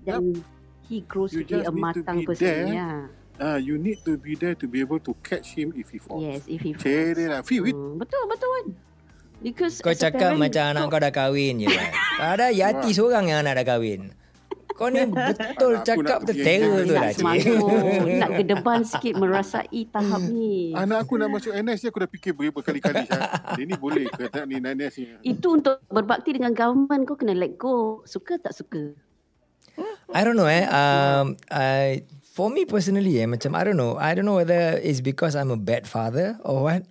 Then 0.00 0.40
he 0.86 1.02
grows 1.04 1.34
You 1.34 1.44
to 1.44 1.60
be 1.60 1.66
a 1.66 1.72
matang 1.74 2.22
be 2.22 2.26
person. 2.26 2.46
there. 2.46 2.66
Yeah. 2.70 2.98
Ah, 3.40 3.56
you 3.56 3.80
need 3.80 4.04
to 4.04 4.20
be 4.20 4.36
there 4.36 4.52
to 4.52 4.68
be 4.68 4.80
able 4.80 5.00
to 5.00 5.16
catch 5.24 5.56
him 5.56 5.72
if 5.72 5.88
he 5.88 5.96
falls. 5.96 6.20
Yes, 6.20 6.44
if 6.44 6.60
he 6.60 6.76
Cik 6.76 7.16
dia 7.16 7.26
lah. 7.32 7.40
Feel 7.40 7.64
it. 7.64 7.72
Hmm, 7.72 7.96
betul 7.96 8.22
betul 8.28 8.50
kan. 8.52 8.66
Because 9.40 9.80
Kau 9.80 9.96
cakap 9.96 10.36
parent, 10.36 10.40
macam 10.44 10.62
anak 10.68 10.84
kau- 10.92 11.00
dah 11.00 11.08
kahwin 11.08 11.64
je 11.64 11.68
kan. 11.72 11.90
Padahal 12.20 12.52
Yati 12.52 12.92
seorang 12.92 13.32
yang 13.32 13.40
anak 13.40 13.64
dah 13.64 13.76
kahwin. 13.76 14.12
Kau 14.80 14.88
ni 14.88 15.04
betul 15.12 15.76
Aku 15.76 15.84
cakap 15.84 16.24
nak 16.24 16.32
tu 16.32 16.40
lah 16.88 17.12
cik. 17.12 17.24
nak 18.20 18.30
kedepan 18.32 18.80
sikit 18.80 19.12
merasai 19.20 19.84
tahap 19.92 20.24
ni. 20.24 20.72
Anak 20.72 21.04
aku 21.04 21.20
nak 21.20 21.28
masuk 21.28 21.52
NS 21.52 21.84
je 21.84 21.86
aku 21.92 22.00
dah 22.00 22.08
fikir 22.08 22.32
ber- 22.32 22.48
berkali-kali. 22.48 23.04
Syah. 23.04 23.52
Dia 23.60 23.64
ni 23.68 23.76
boleh 23.76 24.08
ke 24.08 24.32
tak 24.32 24.48
ni 24.48 24.56
NS 24.56 24.94
ni? 24.96 25.36
Itu 25.36 25.52
untuk 25.52 25.84
berbakti 25.92 26.32
dengan 26.32 26.56
government 26.56 27.04
kau 27.04 27.12
kena 27.12 27.36
let 27.36 27.60
go. 27.60 28.00
Suka 28.08 28.40
tak 28.40 28.56
suka? 28.56 28.96
I 30.16 30.24
don't 30.24 30.34
know 30.34 30.48
eh. 30.48 30.64
Um, 30.64 31.36
I 31.52 32.08
for 32.32 32.48
me 32.48 32.64
personally 32.64 33.20
eh, 33.20 33.28
macam 33.28 33.52
I 33.52 33.68
don't 33.68 33.76
know. 33.76 34.00
I 34.00 34.16
don't 34.16 34.24
know 34.24 34.40
whether 34.40 34.80
it's 34.80 35.04
because 35.04 35.36
I'm 35.36 35.52
a 35.52 35.60
bad 35.60 35.84
father 35.84 36.40
or 36.40 36.64
what, 36.64 36.88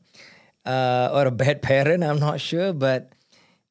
uh, 0.63 1.09
or 1.09 1.25
a 1.25 1.33
bad 1.33 1.61
parent. 1.65 2.05
I'm 2.05 2.21
not 2.21 2.37
sure, 2.37 2.69
but 2.69 3.17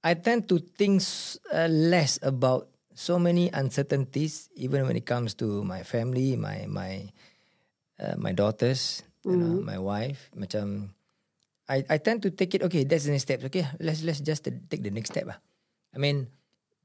I 0.03 0.19
tend 0.19 0.51
to 0.51 0.59
think 0.59 1.07
s- 1.07 1.39
uh, 1.51 1.71
less 1.71 2.19
about 2.19 2.67
so 2.99 3.15
many 3.23 3.47
uncertainties, 3.55 4.51
even 4.59 4.83
when 4.83 4.99
it 4.99 5.07
comes 5.07 5.39
to 5.39 5.63
my 5.63 5.87
family, 5.87 6.35
my 6.35 6.67
my 6.67 7.15
uh, 8.03 8.19
my 8.19 8.35
daughters, 8.35 9.07
you 9.23 9.39
know, 9.39 9.63
my 9.63 9.79
wife. 9.79 10.35
Macam 10.35 10.91
I 11.71 11.87
I 11.87 12.03
tend 12.03 12.27
to 12.27 12.35
take 12.35 12.59
it. 12.59 12.67
Okay, 12.67 12.83
that's 12.83 13.07
the 13.07 13.15
next 13.15 13.31
step. 13.31 13.47
Okay, 13.47 13.63
let's 13.79 14.03
let's 14.03 14.19
just 14.19 14.43
take 14.43 14.83
the 14.83 14.91
next 14.91 15.15
step. 15.15 15.31
Ah, 15.31 15.39
I 15.95 16.03
mean, 16.03 16.27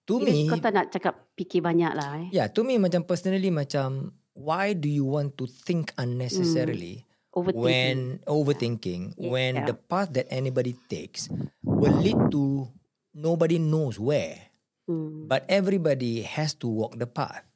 to 0.06 0.22
Kira 0.22 0.30
me, 0.30 0.46
kau 0.46 0.62
tak 0.62 0.78
nak 0.78 0.94
cakap 0.94 1.34
fikir 1.34 1.66
banyak 1.66 1.98
lah 1.98 2.22
eh. 2.22 2.28
Yeah, 2.30 2.46
to 2.54 2.62
me 2.62 2.78
macam 2.78 3.10
personally 3.10 3.50
macam 3.50 4.14
why 4.38 4.78
do 4.78 4.86
you 4.86 5.10
want 5.10 5.34
to 5.42 5.50
think 5.50 5.98
unnecessarily 5.98 7.10
Overthinking. 7.34 7.58
when 7.58 7.98
overthinking 8.30 9.02
Yeah. 9.18 9.30
when 9.34 9.54
the 9.66 9.74
path 9.74 10.14
that 10.14 10.30
anybody 10.30 10.78
takes 10.90 11.34
will 11.66 11.94
lead 11.94 12.30
to 12.30 12.70
nobody 13.14 13.58
knows 13.58 13.98
where 13.98 14.53
Hmm. 14.84 15.32
but 15.32 15.48
everybody 15.48 16.28
has 16.28 16.52
to 16.60 16.68
walk 16.68 17.00
the 17.00 17.08
path. 17.08 17.48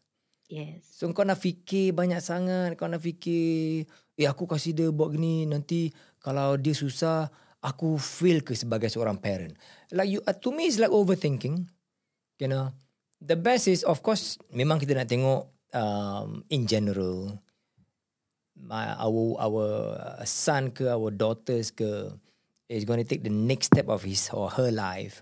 Yes. 0.47 0.87
So 0.95 1.11
kau 1.11 1.27
nak 1.27 1.43
fikir 1.43 1.91
banyak 1.91 2.23
sangat, 2.23 2.79
kau 2.79 2.87
nak 2.87 3.03
fikir 3.03 3.83
eh 4.15 4.27
aku 4.27 4.47
kasih 4.47 4.71
dia 4.71 4.87
buat 4.95 5.11
gini 5.11 5.43
nanti 5.43 5.91
kalau 6.23 6.55
dia 6.55 6.71
susah 6.71 7.27
aku 7.59 7.99
feel 7.99 8.47
ke 8.47 8.55
sebagai 8.55 8.87
seorang 8.87 9.19
parent. 9.19 9.59
Like 9.91 10.07
you 10.07 10.23
uh, 10.23 10.31
to 10.39 10.55
me 10.55 10.71
it's 10.71 10.79
like 10.79 10.91
overthinking. 10.91 11.67
You 12.39 12.47
know. 12.47 12.71
The 13.19 13.35
best 13.35 13.67
is 13.67 13.83
of 13.83 13.99
course 14.05 14.39
memang 14.53 14.79
kita 14.79 14.95
nak 14.95 15.11
tengok 15.11 15.51
um, 15.75 16.45
in 16.47 16.63
general 16.63 17.35
my 18.55 18.93
our 18.97 19.37
our 19.37 19.67
son 20.23 20.71
ke 20.71 20.87
our 20.87 21.11
daughters 21.11 21.75
ke 21.75 22.07
is 22.69 22.85
going 22.87 23.01
to 23.01 23.07
take 23.07 23.25
the 23.25 23.33
next 23.33 23.73
step 23.73 23.91
of 23.91 24.05
his 24.07 24.31
or 24.31 24.47
her 24.53 24.71
life. 24.71 25.19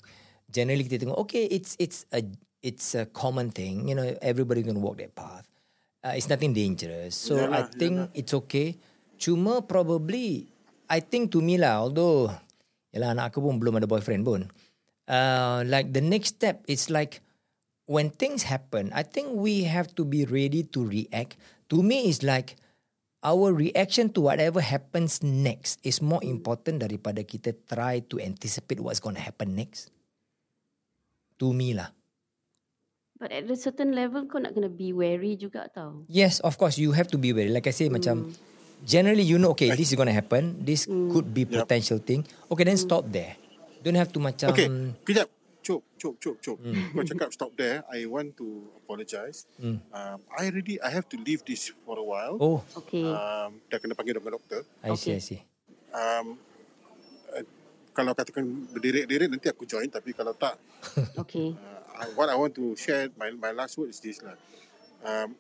Generally 0.50 0.88
kita 0.88 1.06
tengok 1.06 1.20
okay 1.28 1.50
it's 1.50 1.74
it's 1.82 2.06
a 2.14 2.22
it's 2.62 2.94
a 2.96 3.06
common 3.10 3.52
thing. 3.52 3.90
You 3.90 3.96
know 3.98 4.06
everybody 4.22 4.62
can 4.66 4.82
walk 4.82 5.02
that 5.02 5.14
path. 5.14 5.46
Uh, 6.06 6.14
it's 6.14 6.30
nothing 6.30 6.54
dangerous. 6.54 7.18
So 7.18 7.50
I 7.50 7.66
Yalah, 7.66 7.74
think 7.74 7.96
it's 8.14 8.34
okay. 8.46 8.78
Cuma 9.18 9.66
probably 9.66 10.50
I 10.86 11.02
think 11.02 11.34
to 11.34 11.42
me 11.42 11.58
lah 11.58 11.82
although 11.82 12.30
yalah 12.94 13.18
anak 13.18 13.34
aku 13.34 13.42
pun 13.42 13.58
belum 13.58 13.82
ada 13.82 13.90
boyfriend 13.90 14.22
pun. 14.22 14.42
Uh, 15.06 15.62
like 15.70 15.94
the 15.94 16.02
next 16.02 16.38
step 16.42 16.66
it's 16.66 16.90
like 16.90 17.26
when 17.86 18.10
things 18.10 18.44
happen, 18.44 18.90
I 18.94 19.06
think 19.06 19.34
we 19.34 19.66
have 19.66 19.94
to 19.96 20.04
be 20.06 20.26
ready 20.26 20.66
to 20.74 20.86
react. 20.86 21.38
To 21.70 21.82
me, 21.82 22.10
it's 22.10 22.22
like 22.22 22.58
our 23.26 23.54
reaction 23.54 24.14
to 24.14 24.22
whatever 24.22 24.62
happens 24.62 25.22
next 25.26 25.82
is 25.82 26.02
more 26.02 26.22
important 26.22 26.86
daripada 26.86 27.26
kita 27.26 27.58
try 27.66 28.02
to 28.10 28.22
anticipate 28.22 28.82
what's 28.82 29.02
going 29.02 29.18
to 29.18 29.26
happen 29.26 29.58
next. 29.58 29.90
To 31.40 31.52
me 31.52 31.76
lah. 31.76 31.92
But 33.16 33.32
at 33.32 33.48
a 33.48 33.56
certain 33.56 33.96
level 33.96 34.28
kau 34.28 34.44
nak 34.44 34.52
kena 34.52 34.68
be 34.68 34.92
wary 34.92 35.40
juga 35.40 35.72
tau. 35.72 36.04
Yes, 36.12 36.44
of 36.44 36.60
course, 36.60 36.76
you 36.76 36.92
have 36.92 37.08
to 37.12 37.20
be 37.20 37.32
wary. 37.32 37.48
Like 37.48 37.68
I 37.68 37.72
say, 37.72 37.88
macam 37.88 38.36
generally 38.84 39.24
you 39.24 39.40
know, 39.40 39.56
okay, 39.56 39.72
this 39.72 39.92
is 39.92 39.96
going 39.96 40.12
to 40.12 40.16
happen. 40.16 40.60
This 40.60 40.84
could 40.86 41.32
be 41.32 41.48
potential 41.48 42.00
thing. 42.00 42.28
Okay, 42.52 42.68
then 42.68 42.76
stop 42.76 43.08
there. 43.08 43.40
Don't 43.80 43.96
have 43.96 44.12
to 44.12 44.20
macam... 44.20 44.52
Okay, 44.52 44.68
kejap. 45.08 45.32
Cop, 45.66 45.82
cop, 45.98 46.14
cop, 46.22 46.36
cop. 46.46 46.58
Kau 46.62 47.04
cakap 47.10 47.30
stop 47.34 47.52
there. 47.58 47.82
I 47.90 48.06
want 48.06 48.38
to 48.38 48.70
apologize. 48.78 49.50
Um, 49.58 49.82
I 50.30 50.46
already, 50.46 50.78
I 50.78 50.94
have 50.94 51.10
to 51.10 51.18
leave 51.18 51.42
this 51.42 51.74
for 51.88 51.98
a 51.98 52.06
while. 52.06 52.38
Oh, 52.38 52.62
Okay. 52.86 53.02
Um, 53.02 53.58
dah 53.66 53.82
kena 53.82 53.98
panggil 53.98 54.20
dengan 54.22 54.38
doktor. 54.38 54.62
I 54.86 54.94
see, 54.94 55.18
Okay. 55.18 55.18
I 55.18 55.22
see. 55.24 55.40
Um, 55.90 56.38
kalau 57.96 58.12
katakan 58.12 58.44
berderet-deret 58.76 59.32
nanti 59.32 59.48
aku 59.48 59.64
join. 59.64 59.88
Tapi 59.88 60.12
kalau 60.12 60.36
tak, 60.36 60.60
Okay. 61.24 61.56
uh, 61.56 62.08
what 62.20 62.28
I 62.28 62.36
want 62.36 62.52
to 62.60 62.76
share, 62.76 63.08
my, 63.16 63.32
my 63.32 63.56
last 63.56 63.80
word 63.80 63.96
is 63.96 64.04
this 64.04 64.20
lah. 64.20 64.36
Um, 65.00 65.40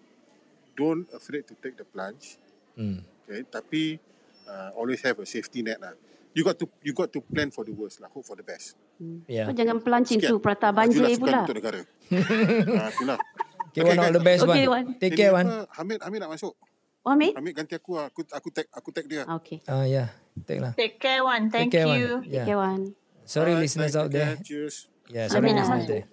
don't 0.80 1.04
afraid 1.12 1.44
to 1.52 1.54
take 1.60 1.76
the 1.76 1.84
plunge. 1.84 2.40
Hmm. 2.80 3.04
Okay, 3.26 3.44
tapi 3.44 4.00
uh, 4.48 4.72
always 4.80 5.04
have 5.04 5.20
a 5.20 5.28
safety 5.28 5.60
net 5.60 5.84
lah. 5.84 5.92
You 6.36 6.44
got 6.44 6.60
to 6.60 6.68
you 6.84 6.92
got 6.92 7.12
to 7.16 7.24
plan 7.24 7.52
for 7.52 7.64
the 7.64 7.72
worst 7.72 8.00
lah. 8.00 8.12
Hope 8.12 8.28
for 8.28 8.36
the 8.36 8.44
best. 8.44 8.76
Yeah. 9.28 9.48
Kau 9.48 9.56
jangan 9.56 9.80
plunge 9.84 10.16
into 10.16 10.40
prata 10.40 10.72
banjir 10.72 11.20
pula. 11.20 11.44
untuk 11.44 11.58
negara. 11.60 11.80
uh, 11.84 12.90
itulah. 12.96 13.20
Okay, 13.72 13.84
one 13.84 14.00
all 14.00 14.14
the 14.16 14.24
best 14.24 14.44
Okay, 14.48 14.68
one. 14.72 14.88
Wan. 14.88 15.00
Take 15.04 15.20
care, 15.20 15.36
one. 15.36 15.48
Hamid, 15.76 16.00
Hamid 16.00 16.20
nak 16.24 16.32
masuk. 16.32 16.56
Oh, 17.06 17.14
Amir? 17.14 17.38
Hamid 17.38 17.54
ganti 17.54 17.78
aku 17.78 18.02
lah. 18.02 18.10
Aku, 18.10 18.26
aku 18.26 18.50
tag, 18.50 18.66
aku 18.74 18.90
tag 18.90 19.06
dia. 19.06 19.30
Okay. 19.40 19.62
Ah, 19.70 19.86
yeah. 19.86 20.10
Take 20.44 20.60
lah. 20.60 20.74
Take 20.74 20.98
care, 20.98 21.22
one. 21.22 21.54
Thank 21.54 21.70
Take 21.70 21.86
care, 21.86 21.88
you. 21.94 22.20
one. 22.20 22.26
Take 22.26 22.34
Yeah. 22.34 22.46
care, 22.50 22.60
Wan. 22.60 22.82
Sorry 23.24 23.54
Alright, 23.54 23.64
listeners 23.64 23.94
bye, 23.94 24.02
out 24.02 24.10
take 24.10 24.18
there. 24.18 24.34
care. 24.36 24.46
Cheers. 24.46 24.76
Yeah, 25.08 25.26
sorry 25.30 25.46
Amin, 25.48 25.62
listeners 25.62 25.86
there. 25.86 26.06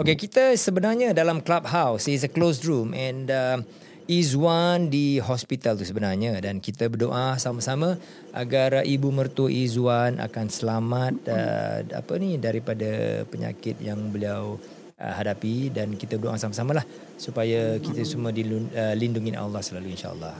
Okay, 0.00 0.16
kita 0.16 0.56
sebenarnya 0.56 1.12
dalam 1.12 1.44
clubhouse 1.44 2.08
is 2.08 2.24
a 2.24 2.30
closed 2.32 2.64
room 2.64 2.96
and 2.96 3.28
uh, 3.28 3.60
Izwan 4.04 4.88
di 4.92 5.16
hospital 5.20 5.76
tu 5.76 5.84
sebenarnya 5.84 6.36
dan 6.40 6.60
kita 6.60 6.88
berdoa 6.88 7.36
sama-sama 7.36 7.96
agar 8.32 8.80
uh, 8.80 8.84
ibu 8.84 9.08
mertua 9.12 9.48
Izwan 9.52 10.20
akan 10.20 10.46
selamat 10.48 11.14
uh, 11.28 11.78
apa 12.00 12.12
ni 12.16 12.36
daripada 12.40 13.24
penyakit 13.28 13.80
yang 13.80 14.08
beliau 14.08 14.56
uh, 14.98 15.12
hadapi 15.14 15.70
dan 15.74 15.94
kita 15.98 16.18
berdoa 16.18 16.38
sama-sama 16.38 16.78
lah 16.82 16.86
supaya 17.18 17.78
kita 17.82 18.02
semua 18.06 18.30
dilindungi 18.30 19.34
uh, 19.34 19.44
Allah 19.44 19.60
selalu 19.62 19.94
insya-Allah. 19.94 20.34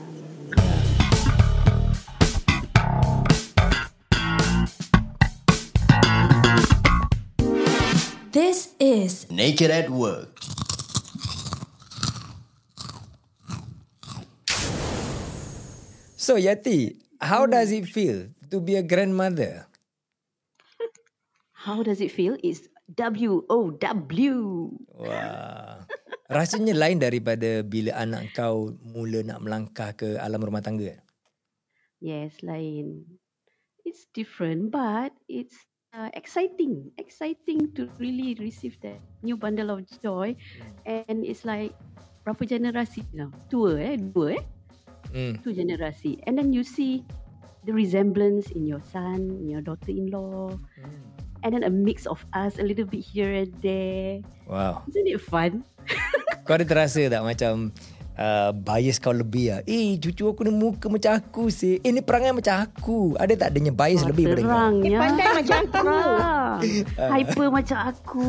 This 8.35 8.75
is 8.83 9.31
Naked 9.31 9.71
at 9.71 9.87
Work. 9.95 10.43
So 16.19 16.35
Yati, 16.35 16.99
how 17.21 17.47
does 17.47 17.71
it 17.71 17.87
feel 17.87 18.33
to 18.51 18.59
be 18.59 18.75
a 18.75 18.83
grandmother? 18.83 19.69
How 21.53 21.87
does 21.87 22.01
it 22.01 22.11
feel? 22.11 22.37
It's 22.43 22.67
W-O-W. 22.93 24.37
Wah. 24.93 25.81
Rasanya 26.29 26.75
lain 26.77 27.01
daripada 27.01 27.65
bila 27.65 27.97
anak 27.97 28.37
kau 28.37 28.77
mula 28.85 29.25
nak 29.25 29.41
melangkah 29.41 29.97
ke 29.97 30.21
alam 30.21 30.41
rumah 30.45 30.61
tangga. 30.61 31.01
Yes, 32.05 32.45
lain. 32.45 33.05
It's 33.85 34.05
different, 34.13 34.69
but 34.69 35.13
it's 35.29 35.57
uh, 35.97 36.13
exciting. 36.13 36.93
Exciting 37.01 37.73
to 37.77 37.89
really 37.97 38.37
receive 38.37 38.77
that 38.85 39.01
new 39.25 39.37
bundle 39.37 39.73
of 39.73 39.85
joy. 40.05 40.37
And 40.85 41.25
it's 41.25 41.49
like, 41.49 41.73
berapa 42.25 42.45
generasi 42.45 43.05
now? 43.17 43.33
Dua 43.49 43.81
eh? 43.81 43.97
Dua 43.97 44.37
eh? 44.37 44.45
Hmm. 45.13 45.35
Two 45.41 45.57
generasi. 45.57 46.21
And 46.29 46.37
then 46.37 46.53
you 46.53 46.65
see 46.65 47.05
the 47.65 47.73
resemblance 47.73 48.53
in 48.53 48.69
your 48.69 48.85
son, 48.93 49.41
in 49.41 49.49
your 49.49 49.65
daughter-in-law. 49.65 50.57
And 51.45 51.53
then 51.53 51.61
a 51.61 51.69
mix 51.69 52.09
of 52.09 52.25
us, 52.33 52.57
a 52.57 52.65
little 52.65 52.89
bit 52.89 53.05
here 53.05 53.29
and 53.29 53.53
there. 53.61 54.25
Wow. 54.49 54.81
Isn't 54.89 55.05
it 55.05 55.21
fun? 55.21 55.61
Kau 56.49 56.57
ada 56.57 56.65
terasa 56.65 57.05
tak 57.05 57.21
macam 57.21 57.69
uh, 58.17 58.51
bias 58.57 58.97
kau 58.97 59.13
lebih 59.13 59.53
lah. 59.53 59.61
Eh, 59.69 60.01
cucu 60.01 60.25
aku 60.25 60.45
ni 60.47 60.53
muka 60.53 60.89
macam 60.89 61.21
aku 61.21 61.53
sih. 61.53 61.85
Eh, 61.85 61.91
ni 61.93 62.01
perangai 62.01 62.33
macam 62.33 62.65
aku. 62.65 63.13
Ada 63.21 63.37
tak 63.37 63.49
adanya 63.55 63.73
bias 63.77 64.03
Wah, 64.05 64.09
lebih 64.13 64.25
pada 64.25 64.41
kau? 64.41 64.49
terangnya. 64.49 64.89
Dia 64.89 64.99
pandai 65.01 65.29
macam 65.37 65.57
aku. 65.61 65.89
Hyper 67.13 67.49
macam 67.53 67.79
aku. 67.93 68.29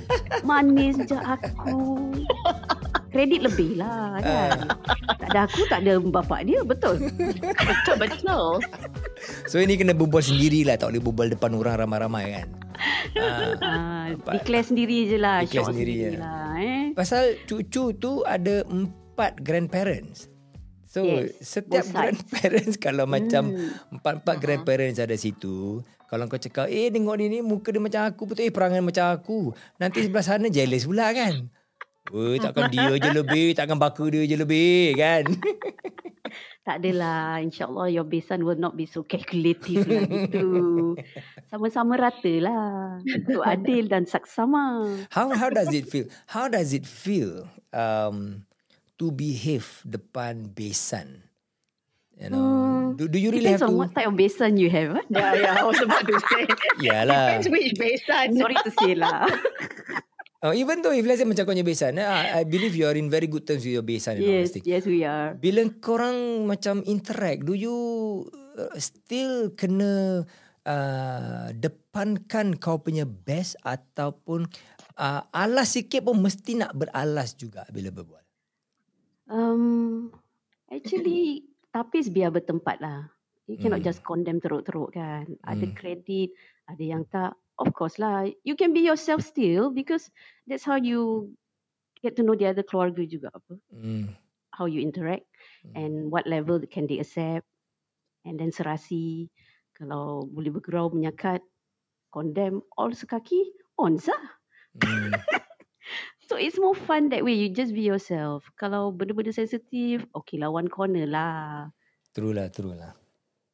Manis 0.48 0.94
macam 1.02 1.20
aku. 1.26 1.80
Kredit 3.12 3.40
lebih 3.44 3.76
lah 3.76 4.16
kan. 4.18 4.50
tak 5.20 5.28
ada 5.28 5.40
aku, 5.44 5.60
tak 5.68 5.78
ada 5.84 5.92
bapak 6.00 6.40
dia. 6.42 6.64
Betul. 6.64 6.96
Betul 7.68 7.96
betul. 7.98 8.58
So, 9.44 9.60
ini 9.60 9.76
kena 9.76 9.92
berbual 9.92 10.20
sendirilah. 10.20 10.74
Tak 10.74 10.90
boleh 10.90 11.02
berbual 11.02 11.28
depan 11.30 11.52
orang 11.52 11.76
ramai-ramai 11.78 12.24
kan? 12.32 12.48
Uh, 13.14 13.52
Ah, 13.60 14.06
declare 14.32 14.64
sendiri 14.64 15.06
je 15.06 15.16
lah. 15.16 15.44
Declare 15.44 15.68
sendiri, 15.68 15.94
sendiri 16.08 16.18
lah. 16.18 16.56
Eh. 16.56 16.84
pasal 16.92 17.36
cucu 17.44 17.92
tu 17.94 18.24
ada 18.24 18.64
empat 18.64 19.38
grandparents. 19.38 20.32
So, 20.84 21.04
Yes, 21.04 21.40
setiap 21.40 21.88
grandparents 21.88 22.76
kalau 22.84 23.04
macam 23.04 23.48
Hmm. 23.48 23.70
empat-empat 23.92 24.36
grandparents 24.36 24.98
ada 24.98 25.14
situ, 25.14 25.80
kalau 26.04 26.28
kau 26.28 26.36
cakap, 26.36 26.68
eh 26.68 26.88
tengok 26.88 27.16
dia 27.16 27.28
ni 27.28 27.40
muka 27.40 27.72
dia 27.72 27.80
macam 27.80 28.04
aku 28.04 28.22
betul, 28.26 28.44
eh 28.44 28.52
perangai 28.52 28.84
macam 28.84 29.08
aku. 29.08 29.52
Nanti 29.76 30.04
sebelah 30.04 30.20
sana 30.22 30.48
jealous 30.48 30.84
pula 30.84 31.08
kan? 31.10 31.48
Oh, 32.10 32.34
takkan 32.34 32.66
dia 32.74 32.90
je 32.98 33.10
lebih, 33.14 33.54
takkan 33.54 33.78
baka 33.78 34.02
dia 34.10 34.26
je 34.26 34.34
lebih 34.34 34.98
kan? 34.98 35.22
Tak 36.62 36.78
adalah. 36.78 37.42
InsyaAllah 37.42 37.90
your 37.90 38.06
besan 38.06 38.46
will 38.46 38.54
not 38.54 38.78
be 38.78 38.86
so 38.86 39.02
calculative 39.02 39.82
lah 39.82 40.06
gitu. 40.06 40.94
Sama-sama 41.50 41.98
rata 41.98 42.34
lah. 42.38 43.02
Untuk 43.02 43.42
adil 43.42 43.90
dan 43.90 44.06
saksama. 44.06 44.86
How 45.10 45.34
how 45.34 45.50
does 45.50 45.74
it 45.74 45.90
feel? 45.90 46.06
How 46.30 46.46
does 46.46 46.70
it 46.70 46.86
feel 46.86 47.50
um, 47.74 48.46
to 48.94 49.10
behave 49.10 49.82
depan 49.82 50.54
besan? 50.54 51.26
You 52.14 52.30
know, 52.30 52.94
do, 52.94 53.10
do 53.10 53.18
you 53.18 53.34
really 53.34 53.50
Depends 53.50 53.66
have 53.66 53.74
on 53.74 53.74
to? 53.74 53.80
what 53.82 53.90
type 53.98 54.06
of 54.06 54.14
besan 54.14 54.54
you 54.54 54.70
have. 54.70 55.02
eh? 55.02 55.04
Yeah, 55.10 55.34
yeah. 55.34 55.52
I 55.58 55.66
was 55.66 55.82
about 55.82 56.06
to 56.06 56.14
say. 56.30 56.46
Yalah. 56.78 57.42
Depends 57.42 57.46
which 57.50 57.74
besan. 57.74 58.38
Sorry 58.38 58.54
to 58.62 58.70
say 58.78 58.94
lah. 58.94 59.26
Uh, 60.42 60.50
even 60.58 60.82
though 60.82 60.90
if 60.90 61.06
let's 61.06 61.22
say 61.22 61.28
macam 61.28 61.46
kau 61.46 61.54
punya 61.54 61.62
besan, 61.62 62.02
eh, 62.02 62.02
I, 62.02 62.42
believe 62.42 62.74
you 62.74 62.82
are 62.90 62.98
in 62.98 63.06
very 63.06 63.30
good 63.30 63.46
terms 63.46 63.62
with 63.62 63.78
your 63.78 63.86
besan. 63.86 64.18
yes, 64.18 64.50
thing. 64.50 64.66
yes 64.66 64.82
we 64.82 65.06
are. 65.06 65.38
Bila 65.38 65.62
korang 65.78 66.50
macam 66.50 66.82
interact, 66.82 67.46
do 67.46 67.54
you 67.54 67.76
uh, 68.58 68.74
still 68.74 69.54
kena 69.54 70.26
uh, 70.66 71.46
depankan 71.54 72.58
kau 72.58 72.82
punya 72.82 73.06
best 73.06 73.54
ataupun 73.62 74.50
uh, 74.98 75.22
alas 75.30 75.78
sikit 75.78 76.10
pun 76.10 76.18
mesti 76.18 76.58
nak 76.58 76.74
beralas 76.74 77.38
juga 77.38 77.62
bila 77.70 77.94
berbual? 77.94 78.26
Um, 79.30 80.10
actually, 80.66 81.46
tapis 81.70 82.10
biar 82.10 82.34
bertempat 82.34 82.82
lah. 82.82 83.14
You 83.46 83.62
cannot 83.62 83.86
Hmm. 83.86 83.94
just 83.94 84.02
condemn 84.02 84.42
teruk-teruk 84.42 84.90
kan. 84.90 85.38
Ada 85.46 85.70
Hmm. 85.70 85.74
kredit, 85.78 86.34
ada 86.66 86.82
yang 86.82 87.06
tak. 87.06 87.38
Of 87.62 87.70
course 87.78 88.02
lah. 88.02 88.26
You 88.42 88.58
can 88.58 88.74
be 88.74 88.82
yourself 88.82 89.22
still 89.22 89.70
because 89.70 90.10
that's 90.50 90.66
how 90.66 90.74
you 90.74 91.30
get 92.02 92.18
to 92.18 92.26
know 92.26 92.34
the 92.34 92.50
other 92.50 92.66
keluarga 92.66 93.06
juga 93.06 93.30
apa. 93.30 93.54
Hmm. 93.70 94.18
How 94.50 94.66
you 94.66 94.82
interact 94.82 95.24
and 95.78 96.10
what 96.10 96.26
level 96.26 96.58
can 96.66 96.90
they 96.90 96.98
accept. 96.98 97.46
And 98.26 98.34
then 98.34 98.50
serasi. 98.50 99.30
Kalau 99.78 100.26
boleh 100.26 100.50
bergurau 100.50 100.90
menyakat, 100.90 101.40
condemn, 102.10 102.60
all 102.76 102.92
sekaki, 102.92 103.54
on 103.78 103.96
sah. 104.02 104.18
Hmm. 104.82 105.14
So 106.32 106.40
it's 106.40 106.56
more 106.56 106.72
fun 106.72 107.12
that 107.12 107.28
way. 107.28 107.36
You 107.36 107.52
just 107.52 107.76
be 107.76 107.84
yourself. 107.84 108.48
Kalau 108.56 108.88
benda-benda 108.88 109.36
sensitif, 109.36 110.00
okay 110.16 110.40
lah 110.40 110.48
one 110.48 110.64
corner 110.64 111.04
lah. 111.04 111.68
True 112.16 112.32
lah, 112.32 112.48
true 112.48 112.72
lah. 112.72 112.96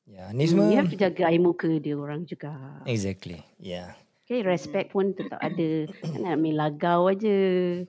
Ya, 0.09 0.33
ni 0.33 0.49
semua 0.49 0.73
you 0.73 0.81
have 0.81 0.89
to 0.89 0.97
jaga 0.97 1.29
air 1.29 1.37
muka 1.39 1.69
dia 1.79 1.93
orang 1.93 2.25
juga. 2.25 2.57
exactly. 2.85 3.45
Ya. 3.61 3.93
Okay, 4.25 4.45
respect 4.45 4.93
pun 4.93 5.13
tetap 5.13 5.41
ada. 5.41 5.89
Kan 6.05 6.21
nak 6.21 6.37
main 6.37 6.57
lagau 6.57 7.09
aja. 7.09 7.37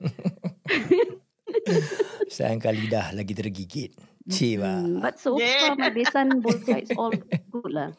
Sayang 2.30 2.60
kali 2.62 2.88
dah 2.88 3.12
lagi 3.12 3.32
tergigit. 3.36 3.92
Ciba. 4.24 4.84
Hmm, 4.84 5.00
but 5.02 5.16
so 5.18 5.36
Yeah. 5.36 5.72
far 5.72 5.76
my 5.76 5.90
besan 5.90 6.40
both 6.40 6.62
sides 6.62 6.92
all 6.94 7.10
good 7.52 7.72
lah. 7.72 7.90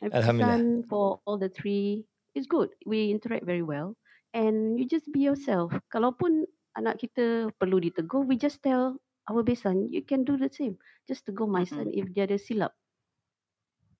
My 0.00 0.08
Alhamdulillah. 0.14 0.56
besan 0.56 0.62
for 0.86 1.20
all 1.26 1.36
the 1.36 1.50
three 1.50 2.04
is 2.32 2.46
good. 2.46 2.70
We 2.86 3.10
interact 3.10 3.44
very 3.44 3.64
well. 3.64 3.96
And 4.32 4.80
you 4.80 4.88
just 4.88 5.08
be 5.12 5.20
yourself. 5.20 5.72
Kalaupun 5.92 6.48
anak 6.72 7.00
kita 7.04 7.52
perlu 7.60 7.82
ditegur, 7.82 8.24
we 8.24 8.40
just 8.40 8.64
tell 8.64 8.96
our 9.28 9.44
besan, 9.44 9.88
you 9.92 10.00
can 10.00 10.24
do 10.24 10.40
the 10.40 10.48
same. 10.48 10.80
Just 11.04 11.28
tegur 11.28 11.44
my 11.44 11.68
son 11.68 11.92
if 11.92 12.08
dia 12.14 12.24
ada 12.24 12.40
silap. 12.40 12.72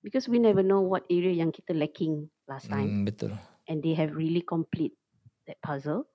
Because 0.03 0.27
we 0.27 0.43
never 0.43 0.67
know 0.67 0.83
what 0.83 1.07
area 1.07 1.31
yang 1.31 1.55
kita 1.55 1.79
lacking 1.79 2.27
last 2.51 2.67
time. 2.67 2.91
Hmm, 2.91 3.07
betul. 3.07 3.33
and 3.69 3.83
they 3.83 3.95
have 3.95 4.15
really 4.15 4.43
complete 4.43 4.93
that 5.47 5.61
puzzle, 5.63 6.07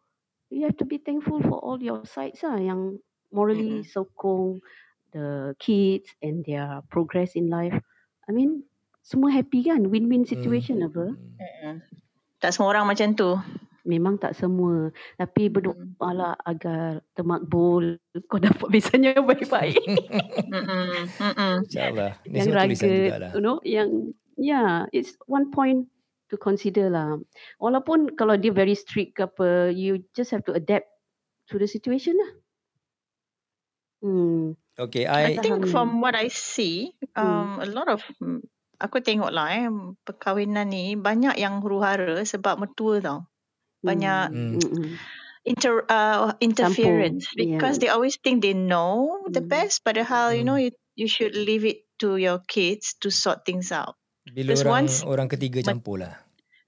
you 0.49 0.63
have 0.63 0.77
to 0.77 0.85
be 0.85 0.97
thankful 0.97 1.41
for 1.41 1.59
all 1.59 1.81
your 1.81 2.03
sides 2.05 2.43
lah 2.43 2.55
yang 2.59 2.99
morally 3.31 3.83
sokong 3.83 4.59
the 5.11 5.55
kids 5.59 6.07
and 6.23 6.43
their 6.47 6.83
progress 6.91 7.35
in 7.35 7.51
life. 7.51 7.75
I 8.27 8.31
mean, 8.31 8.63
semua 9.03 9.31
happy 9.31 9.67
kan? 9.67 9.87
Win-win 9.87 10.27
situation 10.27 10.83
apa? 10.83 11.15
Hmm. 11.15 11.79
Tak 12.39 12.51
semua 12.55 12.75
orang 12.75 12.87
macam 12.87 13.15
tu. 13.15 13.35
Memang 13.87 14.19
tak 14.19 14.35
semua. 14.35 14.91
Tapi 15.15 15.47
Hmm. 15.47 15.53
berdoa 15.55 16.09
lah 16.11 16.33
agar 16.43 16.99
termakbul 17.15 17.95
kau 18.29 18.37
dapat 18.43 18.67
yang 18.99 19.23
baik-baik. 19.29 19.79
InsyaAllah. 21.63 22.11
Ni 22.27 22.35
yang 22.35 22.45
semua 22.51 22.61
tulisan 22.67 22.91
raga, 22.91 23.27
you 23.31 23.41
know, 23.41 23.57
yang 23.63 24.11
yeah, 24.35 24.85
it's 24.91 25.15
one 25.25 25.49
point 25.49 25.87
to 26.27 26.35
consider 26.35 26.91
lah. 26.91 27.15
Walaupun 27.63 28.13
kalau 28.19 28.35
dia 28.35 28.51
very 28.51 28.75
strict 28.75 29.15
ke 29.15 29.23
apa, 29.25 29.71
you 29.71 30.03
just 30.11 30.35
have 30.35 30.43
to 30.43 30.51
adapt 30.51 30.91
to 31.47 31.55
the 31.55 31.65
situation 31.65 32.19
lah. 32.19 32.31
Hmm. 34.03 34.53
Okay, 34.77 35.09
I 35.09 35.33
I... 35.33 35.41
think 35.41 35.65
from 35.73 36.03
what 36.05 36.13
I 36.13 36.29
see, 36.29 36.93
um, 37.17 37.57
a 37.57 37.65
lot 37.65 37.89
of 37.89 38.05
aku 38.77 39.01
tengok 39.01 39.33
lah 39.33 39.49
eh 39.57 39.65
perkahwinan 40.05 40.69
ni 40.69 40.93
banyak 40.93 41.33
yang 41.41 41.65
huru-hara 41.65 42.21
sebab 42.21 42.61
mertua 42.61 43.01
tau. 43.01 43.25
Banyak 43.87 44.27
Hmm. 44.35 44.51
Mm-mm. 44.59 44.87
inter 45.47 45.79
uh, 45.87 46.35
interference 46.43 47.23
Campur, 47.31 47.39
because 47.39 47.75
yeah. 47.79 47.81
they 47.87 47.89
always 47.89 48.19
think 48.19 48.43
they 48.43 48.51
know 48.51 49.23
the 49.31 49.39
Mm. 49.39 49.47
best 49.47 49.79
padahal 49.87 50.35
you 50.35 50.43
Mm. 50.43 50.47
know 50.51 50.59
you, 50.59 50.71
you 50.99 51.07
should 51.07 51.31
leave 51.39 51.63
it 51.63 51.87
to 52.03 52.19
your 52.19 52.43
kids 52.43 52.99
to 52.99 53.07
sort 53.07 53.47
things 53.47 53.71
out. 53.71 53.95
Bila 54.27 54.51
Because 54.53 54.67
orang 54.67 54.75
once- 54.83 55.01
orang 55.07 55.27
ketiga 55.31 55.63
campur 55.63 56.03
lah. 56.03 56.13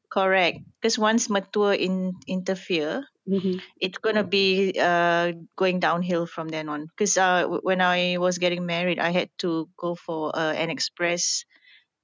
Correct. 0.10 0.64
Because 0.80 0.98
once 0.98 1.28
mertua 1.30 1.78
in 1.78 2.18
interfere, 2.26 3.06
Mhm. 3.30 3.62
it's 3.78 4.02
gonna 4.02 4.26
be 4.26 4.74
uh, 4.74 5.38
going 5.54 5.78
downhill 5.78 6.26
from 6.26 6.50
then 6.50 6.66
on. 6.66 6.90
Because 6.90 7.14
uh, 7.20 7.46
w- 7.46 7.62
when 7.62 7.78
I 7.78 8.18
was 8.18 8.42
getting 8.42 8.66
married, 8.66 8.98
I 8.98 9.14
had 9.14 9.30
to 9.46 9.70
go 9.78 9.94
for 9.94 10.34
uh, 10.34 10.56
an 10.58 10.74
express 10.74 11.46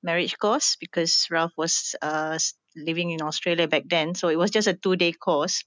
marriage 0.05 0.37
course 0.37 0.77
because 0.77 1.25
Ralph 1.33 1.55
was 1.57 1.97
uh, 2.03 2.37
s- 2.37 2.53
living 2.75 3.11
in 3.11 3.21
Australia 3.21 3.67
back 3.67 3.83
then. 3.87 4.15
So 4.15 4.29
it 4.29 4.37
was 4.37 4.51
just 4.51 4.67
a 4.67 4.75
two 4.75 4.95
day 4.95 5.11
course. 5.11 5.63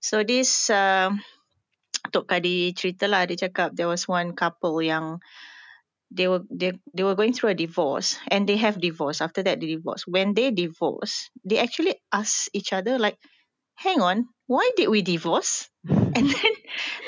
So 0.00 0.24
this 0.24 0.70
uh, 0.70 1.10
Tok 2.12 2.26
Kadi 2.26 2.72
cerita 2.72 3.10
lah, 3.10 3.28
dia 3.28 3.36
cakap 3.36 3.76
there 3.76 3.90
was 3.90 4.08
one 4.08 4.32
couple 4.32 4.80
yang 4.80 5.20
they 6.10 6.26
were 6.26 6.42
they, 6.50 6.72
they 6.94 7.04
were 7.04 7.14
going 7.14 7.32
through 7.32 7.50
a 7.50 7.54
divorce 7.54 8.18
and 8.28 8.48
they 8.48 8.56
have 8.56 8.80
divorce 8.80 9.20
after 9.20 9.42
that 9.42 9.60
they 9.60 9.78
divorce 9.78 10.06
when 10.06 10.34
they 10.34 10.50
divorce 10.50 11.30
they 11.46 11.58
actually 11.58 11.94
ask 12.10 12.50
each 12.52 12.72
other 12.72 12.98
like 12.98 13.14
hang 13.78 14.02
on 14.02 14.26
why 14.46 14.70
did 14.76 14.88
we 14.90 15.02
divorce 15.02 15.70
and 15.88 16.26
then 16.26 16.54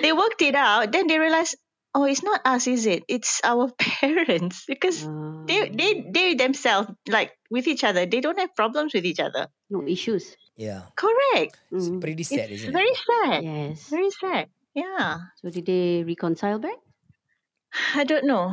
they 0.00 0.12
worked 0.12 0.40
it 0.40 0.54
out 0.54 0.92
then 0.92 1.06
they 1.06 1.18
realized 1.18 1.56
oh 1.94 2.04
it's 2.04 2.24
not 2.24 2.40
us 2.44 2.64
is 2.66 2.86
it 2.88 3.04
it's 3.08 3.40
our 3.44 3.68
parents 4.00 4.64
because 4.64 5.04
Ah, 5.04 5.44
they 5.48 5.68
they 5.72 5.90
they 6.08 6.28
themselves 6.34 6.88
like 7.06 7.36
with 7.52 7.68
each 7.68 7.84
other 7.84 8.06
they 8.08 8.20
don't 8.20 8.38
have 8.38 8.54
problems 8.56 8.94
with 8.94 9.04
each 9.04 9.20
other 9.20 9.48
no 9.68 9.84
issues. 9.84 10.36
Yeah. 10.52 10.92
correct 10.94 11.56
It's 11.72 11.88
Mm. 11.88 12.00
pretty 12.04 12.24
sad, 12.28 12.52
it's 12.52 12.68
isn't 12.68 12.72
it? 12.72 12.76
very 12.76 12.94
sad 12.94 13.40
Yes. 13.40 13.88
very 13.88 14.12
sad 14.12 14.44
yeah 14.76 15.32
So 15.40 15.48
did 15.48 15.64
they 15.64 16.04
reconcile 16.04 16.60
back? 16.60 16.76
i 17.96 18.04
don't 18.04 18.28
know 18.28 18.52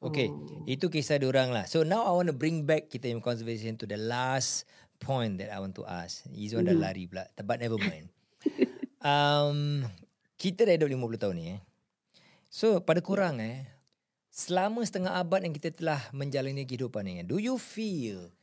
Okay, 0.00 0.32
Oh. 0.32 0.64
itu 0.64 0.88
kisah 0.88 1.20
orang 1.20 1.52
lah. 1.52 1.68
So 1.68 1.84
now 1.84 2.08
I 2.08 2.12
want 2.16 2.32
to 2.32 2.36
bring 2.36 2.64
back 2.64 2.88
kita 2.88 3.12
punya 3.12 3.20
conversation 3.20 3.76
to 3.76 3.84
the 3.84 4.00
last 4.00 4.64
point 4.96 5.36
that 5.44 5.52
I 5.52 5.60
want 5.60 5.76
to 5.76 5.84
ask. 5.84 6.24
Izzuan 6.32 6.64
dah 6.64 6.72
Mhm. 6.72 6.80
lari 6.80 7.04
pula. 7.04 7.28
But 7.36 7.60
never 7.60 7.76
mind. 7.76 8.08
um, 9.04 9.84
kita 10.40 10.64
dah 10.64 10.72
hidup 10.80 10.88
50 10.88 11.20
tahun 11.20 11.34
ni 11.36 11.44
eh. 11.52 11.60
So 12.50 12.82
pada 12.82 12.98
korang 12.98 13.38
eh, 13.38 13.62
selama 14.28 14.82
setengah 14.82 15.14
abad 15.22 15.46
yang 15.46 15.54
kita 15.54 15.70
telah 15.70 16.02
menjalani 16.10 16.66
kehidupan 16.66 17.06
ni, 17.06 17.22
do 17.22 17.38
you 17.38 17.54
feel 17.56 18.34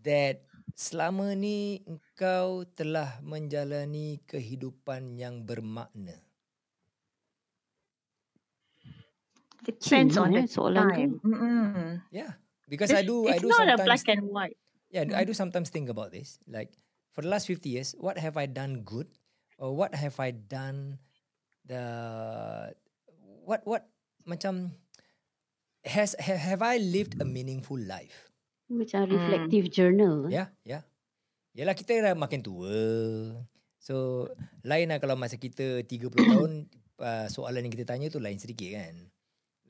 that 0.00 0.40
selama 0.72 1.36
ni 1.36 1.84
engkau 1.84 2.64
telah 2.72 3.20
menjalani 3.20 4.24
kehidupan 4.24 5.20
yang 5.20 5.44
bermakna? 5.44 6.16
Depends 9.62 10.16
on 10.18 10.32
the 10.34 10.42
eh, 10.42 10.46
soalan 10.50 10.86
tu. 10.90 11.06
time. 11.22 12.02
Yeah, 12.10 12.34
because 12.66 12.90
I 12.90 13.02
do. 13.06 13.28
I 13.30 13.38
It's 13.38 13.44
do 13.44 13.52
not 13.52 13.68
a 13.68 13.78
sometimes. 13.78 13.86
black 13.86 14.04
and 14.10 14.22
white. 14.32 14.56
Yeah, 14.90 15.06
I 15.14 15.22
do 15.24 15.32
sometimes 15.36 15.68
think 15.70 15.88
about 15.92 16.10
this. 16.10 16.40
Like 16.48 16.72
for 17.12 17.22
the 17.22 17.30
last 17.30 17.46
50 17.46 17.68
years, 17.68 17.94
what 18.00 18.18
have 18.18 18.36
I 18.36 18.46
done 18.50 18.82
good 18.82 19.06
or 19.60 19.76
what 19.76 19.94
have 19.94 20.18
I 20.18 20.32
done 20.34 20.98
the 21.64 22.74
what 23.44 23.62
what 23.66 23.82
macam 24.24 24.74
has 25.82 26.14
have, 26.18 26.38
have 26.38 26.62
I 26.62 26.78
lived 26.78 27.18
a 27.18 27.26
meaningful 27.26 27.78
life? 27.78 28.30
Macam 28.70 29.04
Hmm. 29.04 29.12
reflective 29.18 29.66
journal. 29.68 30.30
eh. 30.30 30.40
Ya, 30.40 30.44
ya. 30.64 30.80
Yalah 31.52 31.76
kita 31.76 32.00
dah 32.00 32.14
makin 32.16 32.40
tua. 32.40 32.72
So 33.82 34.28
lain 34.64 34.88
lah 34.94 35.02
kalau 35.02 35.18
masa 35.18 35.36
kita 35.36 35.84
30 35.84 36.08
tahun 36.32 36.70
uh, 37.02 37.26
soalan 37.28 37.66
yang 37.68 37.74
kita 37.74 37.84
tanya 37.84 38.08
tu 38.08 38.22
lain 38.22 38.38
sedikit 38.40 38.72
kan. 38.78 39.10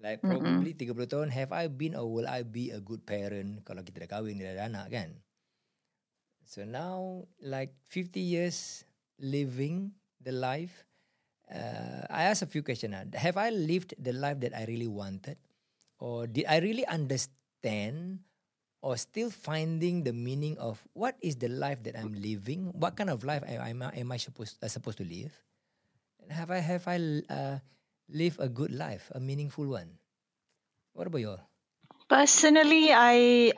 Like 0.02 0.22
probably 0.22 0.74
30 0.74 0.94
tahun 1.10 1.28
have 1.30 1.50
I 1.54 1.70
been 1.70 1.94
or 1.94 2.06
will 2.10 2.26
I 2.28 2.42
be 2.42 2.70
a 2.74 2.78
good 2.82 3.06
parent 3.06 3.62
kalau 3.66 3.82
kita 3.82 4.04
dah 4.06 4.10
kahwin 4.18 4.38
dah 4.38 4.54
ada 4.54 4.66
anak 4.70 4.86
kan. 4.92 5.10
So 6.44 6.66
now 6.66 7.24
like 7.40 7.72
50 7.88 8.18
years 8.20 8.84
living 9.16 9.94
the 10.20 10.34
life 10.34 10.84
uh, 11.52 12.06
I 12.10 12.24
ask 12.24 12.42
a 12.42 12.50
few 12.50 12.62
questions. 12.62 12.96
ah. 12.96 13.04
Have 13.16 13.36
I 13.36 13.50
lived 13.50 13.94
the 14.00 14.12
life 14.12 14.40
that 14.40 14.56
I 14.56 14.64
really 14.64 14.88
wanted 14.88 15.36
or 16.00 16.26
did 16.26 16.46
I 16.48 16.58
really 16.58 16.86
understand 16.86 18.20
or 18.82 18.98
still 18.98 19.30
finding 19.30 20.02
the 20.02 20.12
meaning 20.12 20.58
of 20.58 20.82
what 20.92 21.14
is 21.22 21.36
the 21.36 21.48
life 21.48 21.84
that 21.86 21.94
I'm 21.94 22.12
living? 22.12 22.74
What 22.74 22.96
kind 22.98 23.08
of 23.08 23.22
life 23.22 23.46
am 23.46 23.82
I, 23.82 23.94
am 23.94 24.10
I 24.10 24.18
supposed 24.18 24.58
uh, 24.58 24.68
supposed 24.68 24.98
to 24.98 25.06
live? 25.06 25.30
And 26.18 26.32
have 26.32 26.50
I 26.50 26.58
have 26.58 26.84
I 26.90 26.98
uh, 27.30 27.58
lived 28.10 28.42
a 28.42 28.50
good 28.50 28.74
life, 28.74 29.10
a 29.14 29.20
meaningful 29.20 29.66
one? 29.66 30.02
What 30.92 31.06
about 31.06 31.22
you? 31.22 31.30
all? 31.30 31.42
Personally, 32.10 32.90
I 32.90 33.52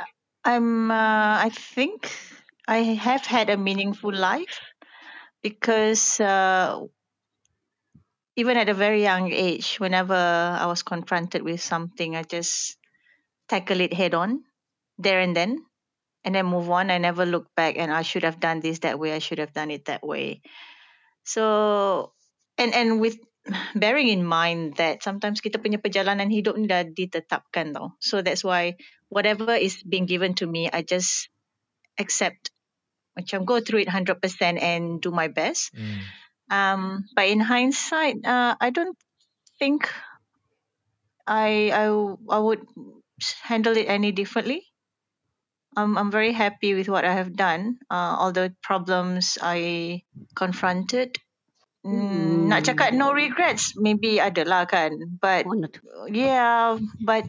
I'm 0.44 0.90
uh, 0.90 1.40
I 1.40 1.48
think 1.48 2.12
I 2.68 2.96
have 3.00 3.24
had 3.24 3.48
a 3.48 3.56
meaningful 3.56 4.12
life 4.12 4.60
because 5.42 6.20
uh, 6.20 6.84
even 8.36 8.56
at 8.56 8.68
a 8.68 8.74
very 8.74 9.02
young 9.02 9.30
age, 9.30 9.78
whenever 9.78 10.14
I 10.14 10.66
was 10.66 10.82
confronted 10.82 11.42
with 11.42 11.62
something, 11.62 12.16
I 12.16 12.22
just 12.22 12.76
tackle 13.48 13.80
it 13.80 13.92
head 13.92 14.14
on, 14.14 14.42
there 14.98 15.20
and 15.20 15.36
then, 15.36 15.62
and 16.24 16.34
then 16.34 16.46
move 16.46 16.70
on. 16.70 16.90
I 16.90 16.98
never 16.98 17.24
look 17.26 17.46
back 17.54 17.76
and 17.78 17.92
I 17.92 18.02
should 18.02 18.24
have 18.24 18.40
done 18.40 18.60
this 18.60 18.80
that 18.80 18.98
way. 18.98 19.12
I 19.12 19.20
should 19.20 19.38
have 19.38 19.52
done 19.52 19.70
it 19.70 19.86
that 19.86 20.02
way. 20.02 20.42
So, 21.24 22.12
and 22.58 22.74
and 22.74 23.00
with 23.00 23.18
bearing 23.76 24.08
in 24.08 24.24
mind 24.24 24.76
that 24.82 25.02
sometimes 25.02 25.38
kita 25.40 25.62
punya 25.62 25.78
perjalanan 25.78 26.32
hidup 26.32 26.58
ni 26.58 26.66
dah 26.66 26.82
ditetapkan 26.82 27.70
tau. 27.70 27.94
So 28.02 28.18
that's 28.18 28.42
why 28.42 28.80
whatever 29.14 29.54
is 29.54 29.78
being 29.86 30.10
given 30.10 30.34
to 30.42 30.50
me, 30.50 30.66
I 30.66 30.82
just 30.82 31.30
accept. 32.02 32.50
Macam 33.14 33.46
go 33.46 33.62
through 33.62 33.86
it 33.86 33.90
100% 33.94 34.18
and 34.58 34.98
do 34.98 35.14
my 35.14 35.30
best. 35.30 35.70
Mm. 35.70 36.02
Um, 36.50 37.04
but 37.16 37.26
in 37.28 37.40
hindsight, 37.40 38.24
uh, 38.24 38.54
I 38.60 38.70
don't 38.70 38.96
think 39.58 39.88
I 41.26 41.72
I 41.72 41.86
I 42.28 42.38
would 42.38 42.66
handle 43.42 43.76
it 43.76 43.88
any 43.88 44.12
differently. 44.12 44.66
I'm 45.76 45.98
I'm 45.98 46.10
very 46.10 46.32
happy 46.32 46.74
with 46.74 46.88
what 46.88 47.04
I 47.04 47.12
have 47.14 47.34
done. 47.34 47.78
Uh, 47.90 48.14
all 48.20 48.32
the 48.32 48.54
problems 48.62 49.38
I 49.42 50.02
confronted. 50.36 51.18
Mm, 51.84 52.48
Nak 52.48 52.64
cakap 52.64 52.96
no 52.96 53.12
regrets, 53.12 53.76
maybe 53.76 54.16
ada 54.16 54.44
lah 54.48 54.64
kan. 54.64 54.96
But 55.20 55.44
yeah, 56.08 56.80
but 57.02 57.28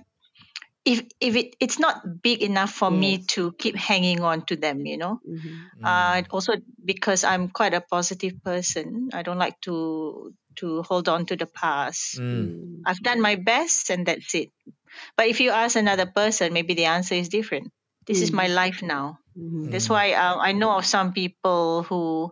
if 0.85 1.01
if 1.19 1.35
it 1.35 1.55
it's 1.59 1.79
not 1.79 2.21
big 2.21 2.41
enough 2.43 2.71
for 2.71 2.89
me 2.91 3.17
to 3.35 3.51
keep 3.57 3.75
hanging 3.75 4.21
on 4.21 4.45
to 4.45 4.55
them, 4.55 4.85
you 4.85 4.97
know. 4.97 5.19
Mhm. 5.25 5.65
Uh, 5.83 6.21
also 6.31 6.53
because 6.83 7.23
I'm 7.23 7.49
quite 7.49 7.73
a 7.73 7.81
positive 7.81 8.37
person, 8.43 9.09
I 9.13 9.23
don't 9.23 9.39
like 9.41 9.59
to 9.61 10.33
to 10.61 10.81
hold 10.83 11.09
on 11.09 11.25
to 11.27 11.35
the 11.35 11.47
past. 11.49 12.17
Mm. 12.21 12.81
I've 12.85 13.01
done 13.01 13.19
my 13.19 13.35
best 13.35 13.89
and 13.89 14.05
that's 14.05 14.33
it. 14.35 14.51
But 15.17 15.27
if 15.27 15.41
you 15.41 15.51
ask 15.51 15.75
another 15.75 16.05
person, 16.05 16.53
maybe 16.53 16.73
the 16.73 16.85
answer 16.85 17.15
is 17.15 17.27
different. 17.29 17.73
This 18.07 18.21
is 18.21 18.31
my 18.31 18.47
life 18.47 18.81
now. 18.85 19.19
Mhm. 19.35 19.71
That's 19.71 19.89
why 19.89 20.13
uh, 20.13 20.37
I 20.39 20.53
know 20.53 20.71
of 20.77 20.85
some 20.85 21.11
people 21.11 21.83
who, 21.83 22.31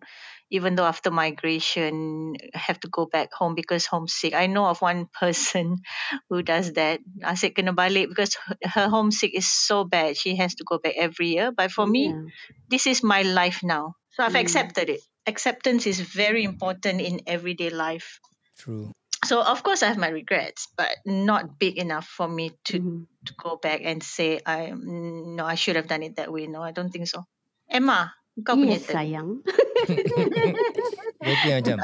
even 0.53 0.77
though 0.77 0.85
after 0.85 1.09
migration, 1.09 2.37
have 2.53 2.77
to 2.85 2.87
go 2.93 3.09
back 3.09 3.33
home 3.33 3.57
because 3.57 3.89
homesick. 3.89 4.37
I 4.37 4.45
know 4.45 4.69
of 4.69 4.85
one 4.85 5.09
person 5.19 5.81
who 6.29 6.45
does 6.45 6.77
that. 6.77 7.01
I 7.25 7.33
Asyik 7.33 7.57
kena 7.57 7.73
balik 7.73 8.13
because 8.13 8.37
her- 8.37 8.61
her 8.69 8.87
homesick 8.93 9.33
is 9.33 9.49
so 9.49 9.81
bad. 9.83 10.13
She 10.13 10.37
has 10.37 10.53
to 10.61 10.63
go 10.63 10.77
back 10.77 10.93
every 10.93 11.33
year. 11.33 11.49
But 11.49 11.73
for 11.73 11.89
me, 11.89 12.13
Yeah. 12.13 12.29
this 12.69 12.85
is 12.85 13.01
my 13.01 13.25
life 13.25 13.65
now. 13.65 13.97
So 14.13 14.21
I've 14.21 14.37
Mm. 14.37 14.45
accepted 14.45 14.93
it. 14.93 15.01
Acceptance 15.25 15.89
is 15.89 15.97
very 15.97 16.45
important 16.45 17.01
in 17.01 17.25
everyday 17.25 17.73
life. 17.73 18.21
True. 18.61 18.93
So 19.25 19.39
of 19.41 19.63
course 19.63 19.81
I 19.81 19.87
have 19.89 19.97
my 19.97 20.11
regrets, 20.11 20.67
but 20.75 20.91
not 21.07 21.57
big 21.57 21.79
enough 21.79 22.05
for 22.05 22.27
me 22.27 22.51
to 22.69 22.75
Mhm. 22.77 23.07
to 23.25 23.31
go 23.39 23.55
back 23.55 23.79
and 23.87 24.03
say 24.03 24.43
I 24.43 24.75
mm, 24.75 25.39
no 25.39 25.47
I 25.47 25.55
should 25.55 25.79
have 25.79 25.87
done 25.87 26.03
it 26.03 26.19
that 26.19 26.27
way. 26.27 26.45
No, 26.51 26.59
I 26.59 26.75
don't 26.75 26.91
think 26.91 27.07
so. 27.07 27.23
Emma, 27.71 28.11
kau 28.43 28.59
punya 28.59 28.75
Yes, 28.75 28.91
turn. 28.91 28.99
sayang. 28.99 29.29
Berarti 31.23 31.49
macam 31.51 31.77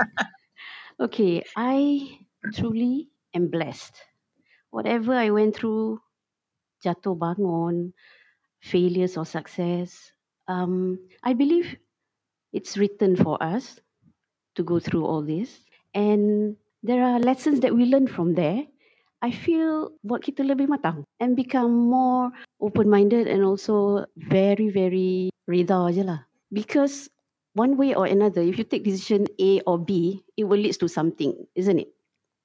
Okay, 0.99 1.39
I 1.55 2.03
truly 2.51 3.07
am 3.31 3.47
blessed. 3.47 3.95
Whatever 4.75 5.15
I 5.15 5.31
went 5.31 5.55
through, 5.55 6.03
jatuh 6.83 7.15
bangun, 7.15 7.95
failures 8.59 9.15
or 9.15 9.23
success, 9.23 10.11
um, 10.51 10.99
I 11.23 11.31
believe 11.31 11.71
it's 12.51 12.75
written 12.75 13.15
for 13.15 13.39
us 13.39 13.79
to 14.55 14.63
go 14.63 14.79
through 14.79 15.05
all 15.07 15.23
this. 15.23 15.63
And 15.95 16.55
there 16.83 17.03
are 17.03 17.19
lessons 17.19 17.61
that 17.61 17.75
we 17.75 17.85
learn 17.85 18.07
from 18.07 18.35
there. 18.35 18.67
I 19.23 19.31
feel 19.31 19.91
buat 20.03 20.23
kita 20.23 20.47
lebih 20.47 20.71
matang 20.71 21.03
and 21.19 21.35
become 21.35 21.71
more 21.91 22.31
open-minded 22.63 23.27
and 23.27 23.43
also 23.43 24.03
very, 24.15 24.71
very 24.71 25.31
reda 25.47 25.91
je 25.91 26.03
lah. 26.03 26.23
Because 26.51 27.11
one 27.53 27.77
way 27.77 27.93
or 27.95 28.05
another, 28.05 28.41
if 28.41 28.57
you 28.57 28.63
take 28.63 28.83
decision 28.83 29.27
A 29.39 29.61
or 29.61 29.77
B, 29.77 30.23
it 30.37 30.43
will 30.45 30.59
lead 30.59 30.73
to 30.79 30.87
something, 30.87 31.33
isn't 31.55 31.79
it? 31.79 31.89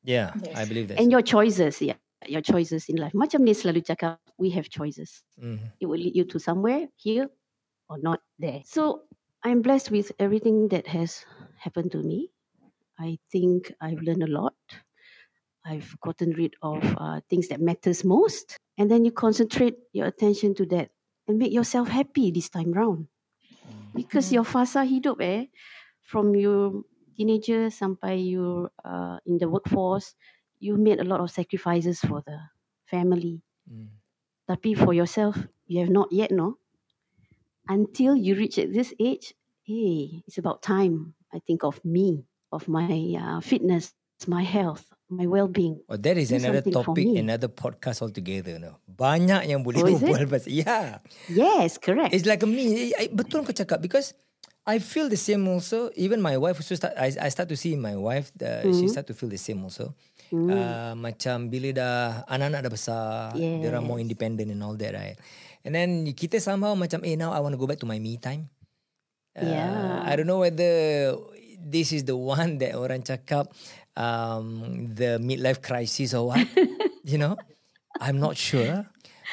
yeah, 0.04 0.32
Yes. 0.42 0.56
I 0.56 0.64
believe 0.64 0.88
that. 0.88 1.00
And 1.00 1.10
your 1.10 1.22
choices, 1.22 1.80
yeah, 1.80 1.96
your 2.26 2.42
choices 2.42 2.88
in 2.88 2.96
life. 2.96 3.12
Macam 3.12 3.42
ni 3.42 3.52
selalu 3.56 3.84
cakap, 3.84 4.20
we 4.38 4.50
have 4.50 4.68
choices. 4.68 5.24
Mm. 5.40 5.58
It 5.80 5.86
will 5.86 5.98
lead 5.98 6.14
you 6.14 6.24
to 6.28 6.38
somewhere 6.38 6.88
here 6.96 7.28
or 7.88 7.98
not 7.98 8.20
there. 8.38 8.60
So 8.64 9.08
I'm 9.42 9.62
blessed 9.62 9.90
with 9.90 10.12
everything 10.18 10.68
that 10.68 10.86
has 10.86 11.24
happened 11.56 11.92
to 11.92 12.02
me. 12.04 12.30
I 13.00 13.18
think 13.32 13.72
I've 13.80 14.00
learned 14.04 14.22
a 14.22 14.30
lot. 14.30 14.54
I've 15.64 15.96
gotten 16.04 16.36
rid 16.36 16.52
of 16.60 16.84
uh, 17.00 17.20
things 17.28 17.48
that 17.48 17.60
matters 17.60 18.04
most, 18.04 18.60
and 18.76 18.90
then 18.90 19.04
you 19.04 19.10
concentrate 19.12 19.80
your 19.96 20.06
attention 20.06 20.54
to 20.60 20.66
that 20.76 20.92
and 21.26 21.40
make 21.40 21.52
yourself 21.52 21.88
happy 21.88 22.30
this 22.30 22.52
time 22.52 22.72
round. 22.72 23.08
Because 23.94 24.34
your 24.34 24.44
fasa 24.44 24.82
hidup 24.82 25.22
eh, 25.22 25.46
from 26.02 26.34
your 26.34 26.82
teenager 27.14 27.70
sampai 27.70 28.18
you 28.18 28.68
uh, 28.82 29.22
in 29.24 29.38
the 29.38 29.46
workforce, 29.46 30.18
you 30.58 30.76
made 30.76 30.98
a 30.98 31.06
lot 31.06 31.22
of 31.22 31.30
sacrifices 31.30 32.02
for 32.02 32.20
the 32.26 32.38
family. 32.90 33.40
Mm. 33.70 33.88
Tapi 34.50 34.74
for 34.74 34.92
yourself, 34.92 35.38
you 35.70 35.80
have 35.80 35.94
not 35.94 36.10
yet, 36.10 36.34
no? 36.34 36.58
Until 37.70 38.18
you 38.18 38.34
reach 38.34 38.58
at 38.58 38.74
this 38.74 38.92
age, 39.00 39.32
hey, 39.64 40.20
it's 40.26 40.36
about 40.36 40.60
time. 40.60 41.14
I 41.32 41.40
think 41.46 41.64
of 41.64 41.80
me, 41.84 42.26
of 42.52 42.68
my 42.68 43.16
uh, 43.16 43.40
fitness, 43.40 43.94
my 44.28 44.42
health, 44.44 44.84
my 45.14 45.26
well-being. 45.26 45.78
Oh, 45.86 45.96
that 45.96 46.18
is 46.18 46.34
Do 46.34 46.42
another 46.42 46.62
topic, 46.62 47.06
another 47.14 47.46
podcast 47.48 48.02
altogether. 48.02 48.58
No? 48.58 48.82
Banyak 48.84 49.46
yang 49.46 49.62
boleh 49.62 49.80
Oh, 49.80 49.88
berbual 49.94 50.26
pasal. 50.26 50.50
Yeah. 50.50 50.98
Yes, 51.30 51.78
correct. 51.78 52.10
It's 52.12 52.26
like 52.26 52.42
a 52.42 52.48
me. 52.50 52.90
I, 52.94 53.08
betul 53.08 53.46
kau 53.46 53.54
cakap 53.54 53.78
because 53.78 54.12
I 54.64 54.80
feel 54.80 55.06
the 55.06 55.20
same 55.20 55.44
also. 55.46 55.92
Even 55.94 56.24
my 56.24 56.34
wife 56.40 56.58
also 56.58 56.74
start. 56.74 56.96
I, 56.96 57.12
I 57.14 57.28
start 57.28 57.52
to 57.52 57.56
see 57.56 57.76
my 57.76 57.94
wife. 57.94 58.34
The, 58.34 58.64
She 58.66 58.88
Mm-hmm. 58.88 58.92
start 58.92 59.06
to 59.08 59.14
feel 59.14 59.28
the 59.30 59.40
same 59.40 59.60
also. 59.62 59.92
Uh, 60.34 60.98
macam 60.98 61.46
bila 61.46 61.70
dah 61.70 61.96
anak-anak 62.26 62.66
dah 62.66 62.72
besar, 62.72 63.06
yes. 63.38 63.62
dia 63.62 63.70
orang 63.70 63.86
more 63.86 64.00
independent 64.02 64.50
and 64.50 64.58
all 64.66 64.74
that, 64.74 64.90
right? 64.90 65.14
And 65.62 65.70
then 65.70 66.10
kita 66.10 66.42
somehow 66.42 66.74
macam, 66.74 67.06
eh 67.06 67.14
now 67.14 67.30
I 67.30 67.38
want 67.38 67.54
to 67.54 67.60
go 67.60 67.70
back 67.70 67.78
to 67.84 67.86
my 67.86 68.02
me 68.02 68.18
time. 68.18 68.50
Uh, 69.38 69.46
Yeah. 69.46 70.02
I 70.02 70.10
don't 70.18 70.26
know 70.26 70.42
whether 70.42 71.14
this 71.60 71.94
is 71.94 72.02
the 72.02 72.18
one 72.18 72.58
that 72.58 72.74
orang 72.74 73.06
cakap 73.06 73.46
um, 73.96 74.46
the 74.94 75.18
midlife 75.18 75.62
crisis 75.62 76.14
or 76.14 76.30
what. 76.30 76.42
you 77.04 77.18
know, 77.18 77.34
I'm 78.00 78.18
not 78.18 78.36
sure. 78.36 78.86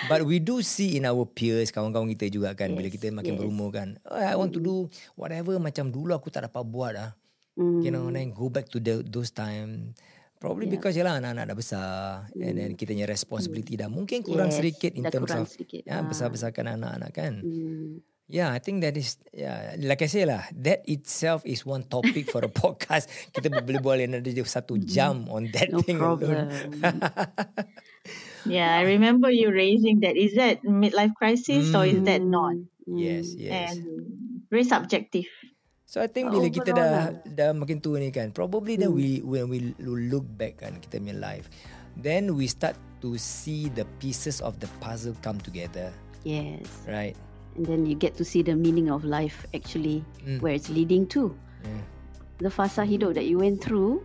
But 0.10 0.26
we 0.26 0.42
do 0.42 0.64
see 0.66 0.98
in 0.98 1.06
our 1.06 1.28
peers, 1.30 1.70
kawan-kawan 1.70 2.10
kita 2.18 2.32
juga 2.32 2.58
kan, 2.58 2.74
bila 2.74 2.90
kita 2.90 3.14
makin 3.14 3.38
yes. 3.38 3.40
berumur 3.44 3.70
kan, 3.70 4.02
oh, 4.10 4.18
I 4.18 4.34
want 4.34 4.50
to 4.56 4.62
do 4.64 4.90
whatever 5.14 5.54
macam 5.62 5.94
dulu 5.94 6.16
aku 6.16 6.34
tak 6.34 6.50
dapat 6.50 6.64
buat 6.66 6.94
ah. 6.98 7.12
Mm. 7.60 7.80
You 7.84 7.92
know, 7.92 8.08
then 8.10 8.32
go 8.32 8.48
back 8.50 8.72
to 8.72 8.80
the, 8.82 9.04
those 9.04 9.30
time. 9.30 9.94
Probably 10.42 10.66
Yeah. 10.66 10.74
because 10.74 10.98
yalah 10.98 11.22
anak-anak 11.22 11.54
dah 11.54 11.58
besar 11.58 11.94
and 12.34 12.58
then 12.58 12.74
kita 12.74 12.98
punya 12.98 13.06
responsibility 13.06 13.78
dah 13.78 13.86
mungkin 13.94 14.26
kurang 14.26 14.50
Yes, 14.50 14.58
sedikit 14.58 14.98
in 14.98 15.06
terms 15.06 15.30
of 15.38 15.46
sedikit. 15.46 15.86
ya 15.86 16.02
Ah. 16.02 16.08
besar-besarkan 16.08 16.82
anak-anak 16.82 17.12
kan. 17.14 17.34
Hmm. 17.46 18.02
Yeah, 18.32 18.56
I 18.56 18.64
think 18.64 18.80
that 18.88 18.96
is 18.96 19.20
yeah, 19.36 19.76
like 19.76 20.00
I 20.00 20.08
say 20.08 20.24
lah, 20.24 20.48
that 20.64 20.88
itself 20.88 21.44
is 21.44 21.68
one 21.68 21.84
topic 21.84 22.32
for 22.32 22.40
a 22.40 22.52
podcast. 22.64 23.12
Kita 23.36 23.52
boleh 23.52 23.84
boleh 23.84 24.06
nanti 24.08 24.32
satu 24.48 24.80
jam 24.80 25.28
on 25.28 25.52
that 25.52 25.68
No 25.70 25.84
thing 25.84 26.00
problem. 26.00 26.48
Yeah, 28.46 28.74
I 28.74 28.90
remember 28.90 29.30
you 29.30 29.54
raising 29.54 30.02
that. 30.02 30.18
Is 30.18 30.34
that 30.34 30.66
midlife 30.66 31.14
crisis 31.14 31.70
or 31.78 31.86
is 31.86 32.02
that 32.10 32.26
not? 32.26 32.58
Hmm. 32.90 32.98
Yes, 32.98 33.38
yes. 33.38 33.78
And 33.78 33.80
very 34.50 34.66
subjective. 34.66 35.30
So 35.86 36.02
I 36.02 36.08
think 36.08 36.32
bila 36.32 36.48
kita 36.50 36.72
dah 36.74 36.88
overall 36.88 37.14
dah 37.28 37.50
makin 37.54 37.78
tua 37.84 38.00
ni 38.00 38.10
kan, 38.10 38.32
probably 38.32 38.80
then 38.80 38.96
we 38.96 39.20
when 39.22 39.52
we 39.52 39.76
look 39.78 40.26
back 40.40 40.64
kan 40.64 40.80
kita 40.80 41.04
punya 41.04 41.20
life, 41.20 41.52
then 42.00 42.34
we 42.34 42.48
start 42.48 42.80
to 43.04 43.20
see 43.20 43.68
the 43.76 43.84
pieces 44.00 44.40
of 44.40 44.58
the 44.64 44.72
puzzle 44.80 45.14
come 45.20 45.38
together, 45.44 45.92
Yes. 46.24 46.64
right? 46.88 47.14
And 47.56 47.66
then 47.68 47.86
you 47.86 47.96
get 47.96 48.16
to 48.16 48.24
see 48.24 48.42
the 48.42 48.56
meaning 48.56 48.90
of 48.90 49.04
life 49.04 49.46
actually, 49.54 50.06
Mm. 50.24 50.40
where 50.40 50.56
it's 50.56 50.72
leading 50.72 51.06
to. 51.12 51.36
Yeah. 51.68 51.84
The 52.42 52.50
fasa 52.50 52.88
hidup 52.88 53.14
that 53.20 53.28
you 53.28 53.38
went 53.38 53.62
through, 53.62 54.02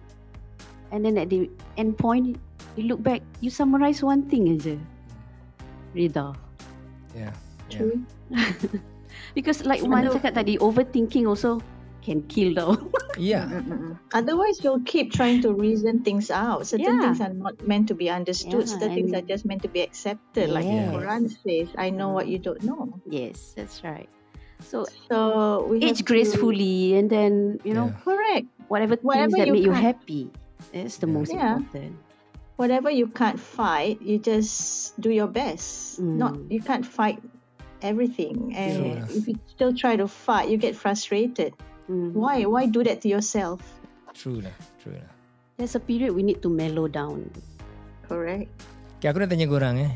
and 0.93 1.05
then 1.07 1.17
at 1.17 1.31
the 1.31 1.49
end 1.79 1.97
point, 1.97 2.37
you 2.77 2.85
look 2.91 3.01
back, 3.01 3.23
you 3.41 3.49
summarize 3.49 4.03
one 4.03 4.29
thing 4.29 4.51
aja. 4.53 4.77
Rida. 5.97 6.37
Yeah. 7.17 7.33
Yeah. 7.33 7.33
True. 7.73 7.97
Because 9.37 9.65
like 9.65 9.85
Wan 9.85 10.09
cakap 10.09 10.37
tadi, 10.37 10.57
overthinking 10.61 11.29
also 11.29 11.61
can 12.07 12.23
kill 12.31 12.55
though. 12.55 12.77
Yeah. 13.19 13.49
Mm-mm. 13.49 13.97
Otherwise, 14.13 14.61
you'll 14.63 14.85
keep 14.85 15.09
trying 15.11 15.41
to 15.41 15.49
reason 15.53 16.05
things 16.05 16.29
out. 16.31 16.67
Certain 16.69 16.85
Yeah. 17.01 17.01
things 17.01 17.21
are 17.25 17.33
not 17.33 17.65
meant 17.67 17.89
to 17.89 17.97
be 17.97 18.11
understood. 18.13 18.69
Yeah, 18.69 18.73
Certain 18.77 18.93
things 18.95 19.13
and- 19.17 19.25
are 19.25 19.27
just 19.27 19.47
meant 19.49 19.63
to 19.65 19.73
be 19.73 19.81
accepted. 19.81 20.51
Like 20.53 20.69
Yeah. 20.69 20.93
Quran 20.93 21.25
says, 21.33 21.73
"I 21.81 21.89
know 21.89 22.11
what 22.13 22.29
you 22.29 22.37
don't 22.39 22.61
know." 22.63 23.01
yes, 23.09 23.57
that's 23.57 23.81
right. 23.83 24.09
So 24.61 24.85
So 25.09 25.65
we 25.73 25.81
age 25.81 25.97
have 25.97 25.97
to- 26.05 26.09
gracefully, 26.13 26.93
and 27.01 27.09
then 27.09 27.57
you 27.65 27.73
know 27.73 27.89
Yeah. 27.89 28.05
Correct. 28.05 28.47
whatever 28.69 28.97
things 29.01 29.09
Whatever 29.09 29.37
that 29.41 29.47
you 29.49 29.53
make 29.57 29.65
you 29.65 29.73
can't- 29.73 29.89
happy. 29.97 30.23
That's 30.77 31.01
the 31.01 31.09
most 31.09 31.33
Yeah. 31.33 31.57
important. 31.65 31.97
Whatever 32.61 32.93
you 32.93 33.09
can't 33.09 33.41
fight, 33.41 34.01
you 34.05 34.21
just 34.21 34.93
do 35.01 35.09
your 35.09 35.29
best. 35.29 36.01
Mm. 36.05 36.17
Not 36.21 36.33
Mm. 36.37 36.53
you 36.53 36.61
can't 36.61 36.85
fight 36.85 37.21
everything, 37.81 38.53
and 38.57 39.09
True. 39.09 39.17
if 39.17 39.29
you 39.29 39.35
still 39.49 39.73
try 39.73 39.97
to 39.97 40.09
fight, 40.09 40.49
you 40.53 40.57
get 40.61 40.77
frustrated. 40.77 41.53
Mm. 41.87 42.15
Why? 42.15 42.43
Why 42.47 42.67
do 42.67 42.83
that 42.83 43.03
to 43.03 43.09
yourself? 43.09 43.63
True 44.17 44.43
lah. 44.43 44.55
True 44.83 44.99
lah. 44.99 45.11
There's 45.57 45.79
a 45.79 45.83
period 45.83 46.13
we 46.13 46.27
need 46.27 46.43
to 46.45 46.51
mellow 46.53 46.91
down. 46.91 47.31
Correct. 48.07 48.51
Okay, 49.01 49.09
aku 49.09 49.19
nak 49.23 49.31
tanya 49.33 49.47
korang 49.49 49.77
eh. 49.81 49.93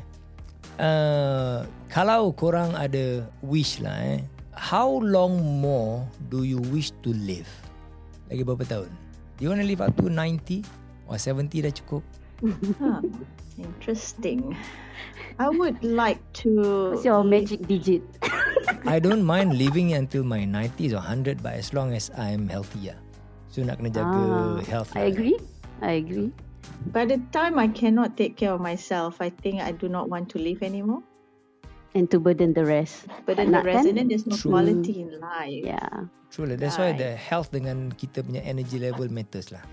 Uh, 0.81 1.69
kalau 1.93 2.33
korang 2.33 2.73
ada 2.73 3.29
wish 3.45 3.83
lah 3.83 3.97
eh. 4.01 4.21
How 4.57 4.89
long 5.01 5.41
more 5.61 6.05
do 6.29 6.45
you 6.45 6.61
wish 6.73 6.93
to 7.05 7.13
live? 7.13 7.49
Lagi 8.29 8.45
berapa 8.45 8.65
tahun? 8.65 8.91
Do 9.37 9.41
you 9.45 9.51
want 9.53 9.65
to 9.65 9.69
live 9.69 9.81
up 9.81 9.93
to 9.97 10.13
90? 10.13 10.65
Or 11.11 11.17
70 11.17 11.65
dah 11.65 11.73
cukup? 11.75 12.05
Interesting. 13.61 14.57
I 15.41 15.49
would 15.49 15.81
like 15.85 16.21
to. 16.45 16.93
What's 16.93 17.05
your 17.05 17.25
magic 17.25 17.65
digit? 17.65 18.03
I 18.85 19.01
don't 19.01 19.25
mind 19.25 19.57
living 19.57 19.93
until 19.97 20.25
my 20.25 20.45
90s 20.45 20.93
or 20.93 21.01
100 21.05 21.43
but 21.43 21.57
as 21.57 21.73
long 21.73 21.93
as 21.93 22.09
I'm 22.17 22.49
healthy 22.49 22.93
lah. 22.93 22.99
So 23.49 23.65
nak 23.65 23.81
kena 23.81 23.91
jaga 23.93 24.21
Ah, 24.21 24.57
health 24.69 24.93
I 24.95 25.09
lah. 25.09 25.13
agree. 25.13 25.37
I 25.81 25.93
agree. 26.01 26.31
By 26.93 27.05
the 27.09 27.19
time 27.33 27.57
I 27.57 27.69
cannot 27.73 28.17
take 28.21 28.37
care 28.37 28.53
of 28.53 28.61
myself, 28.61 29.21
I 29.21 29.33
think 29.33 29.61
I 29.65 29.73
do 29.73 29.89
not 29.89 30.09
want 30.13 30.29
to 30.33 30.39
live 30.41 30.61
anymore. 30.61 31.01
And 31.97 32.07
to 32.15 32.23
burden 32.23 32.55
the 32.55 32.63
rest. 32.63 33.11
Nak 33.27 33.43
the 33.43 33.65
rest, 33.67 33.83
kan? 33.83 33.91
and 33.91 33.97
then 33.99 34.07
there's 34.07 34.23
no 34.29 34.39
True. 34.39 34.55
quality 34.55 35.03
in 35.03 35.11
life. 35.19 35.51
Yeah. 35.67 36.07
True 36.31 36.47
lah. 36.47 36.55
That's 36.55 36.79
why 36.79 36.95
Right. 36.95 37.01
the 37.03 37.11
health 37.19 37.51
dengan 37.51 37.91
kita 37.97 38.23
punya 38.23 38.45
energy 38.47 38.79
level 38.79 39.11
matters 39.11 39.51
lah. 39.51 39.65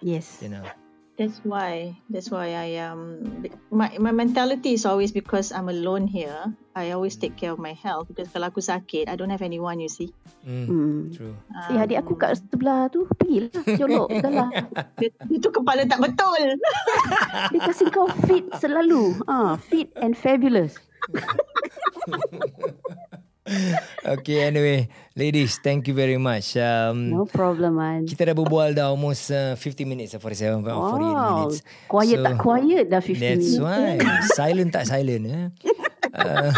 Yes. 0.00 0.40
You 0.40 0.48
know. 0.56 0.64
That's 1.12 1.44
why. 1.44 1.92
That's 2.08 2.32
why 2.32 2.56
I 2.56 2.80
um 2.88 3.20
my 3.68 3.92
my 4.00 4.10
mentality 4.10 4.72
is 4.72 4.88
always 4.88 5.12
because 5.12 5.52
I'm 5.52 5.68
alone 5.68 6.08
here. 6.08 6.56
I 6.72 6.96
always 6.96 7.20
take 7.20 7.36
care 7.36 7.52
of 7.52 7.60
my 7.60 7.76
health 7.76 8.08
because 8.08 8.32
kalau 8.32 8.48
aku 8.48 8.64
sakit, 8.64 9.12
I 9.12 9.14
don't 9.14 9.28
have 9.28 9.44
anyone. 9.44 9.76
You 9.76 9.92
see. 9.92 10.08
Mm. 10.40 10.64
Hmm. 10.66 11.00
True. 11.12 11.36
Eh, 11.68 11.76
adik 11.76 12.00
aku 12.00 12.16
kat 12.16 12.40
sebelah 12.40 12.88
tu 12.88 13.04
pergilah 13.20 13.52
jolok 13.76 14.08
dah 14.24 14.48
Dia- 14.96 15.12
Itu 15.28 15.52
kepala 15.52 15.84
tak 15.84 16.00
betul. 16.00 16.56
Dia 17.52 17.60
kasi 17.60 17.92
kau 17.92 18.08
fit 18.24 18.48
selalu. 18.56 19.20
Ah, 19.28 19.60
fit 19.60 19.92
and 20.00 20.16
fabulous. 20.16 20.80
Okay, 24.02 24.46
anyway. 24.46 24.86
Ladies, 25.14 25.58
thank 25.58 25.90
you 25.90 25.94
very 25.94 26.16
much. 26.16 26.54
Um, 26.56 27.10
No 27.10 27.26
problem 27.26 27.74
man. 27.74 28.06
Kita 28.06 28.30
dah 28.30 28.34
berbual 28.34 28.70
dah 28.72 28.88
almost 28.88 29.28
uh, 29.28 29.58
50 29.58 29.82
minutes, 29.82 30.14
47, 30.14 30.62
48 30.62 30.62
minutes. 30.62 31.56
Quiet 31.90 32.18
So, 32.18 32.24
tak 32.24 32.34
quiet 32.38 32.84
dah 32.86 33.02
15 33.02 33.18
That's 33.18 33.18
minutes. 33.18 33.58
why. 33.58 33.98
silent 34.32 34.70
tak 34.70 34.86
silent. 34.86 35.24
Eh? 35.26 35.46
Uh, 36.12 36.52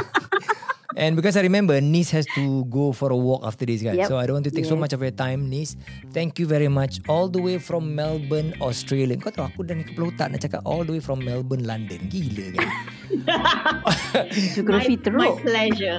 and 0.96 1.16
because 1.16 1.36
I 1.36 1.42
remember 1.42 1.80
Nis 1.80 2.10
has 2.10 2.26
to 2.34 2.64
go 2.66 2.92
for 2.92 3.10
a 3.10 3.16
walk 3.16 3.42
after 3.44 3.66
this 3.66 3.82
guys. 3.82 3.96
Yep. 3.96 4.08
So 4.08 4.16
I 4.18 4.26
don't 4.26 4.38
want 4.38 4.48
to 4.48 4.54
take 4.54 4.64
so 4.64 4.74
Yes. 4.74 4.82
much 4.86 4.92
of 4.92 5.02
your 5.02 5.10
time 5.10 5.50
Nis. 5.50 5.76
Thank 6.12 6.38
you 6.38 6.46
very 6.46 6.68
much. 6.68 7.00
All 7.08 7.28
the 7.28 7.40
way 7.40 7.58
from 7.58 7.94
Melbourne, 7.94 8.54
Australia. 8.60 9.18
Kau 9.18 9.30
tahu 9.30 9.46
aku 9.50 9.60
dah 9.66 9.74
ni 9.74 9.84
kepala 9.84 10.10
otak 10.14 10.26
nak 10.30 10.40
cakap 10.42 10.60
all 10.62 10.86
the 10.86 10.94
way 10.94 11.02
from 11.02 11.22
Melbourne, 11.22 11.64
London. 11.66 11.98
Gila 12.06 12.46
kan? 12.54 12.68
Geografi 14.54 14.94
my, 14.94 14.98
my 14.98 15.02
teruk. 15.02 15.34
pleasure. 15.42 15.98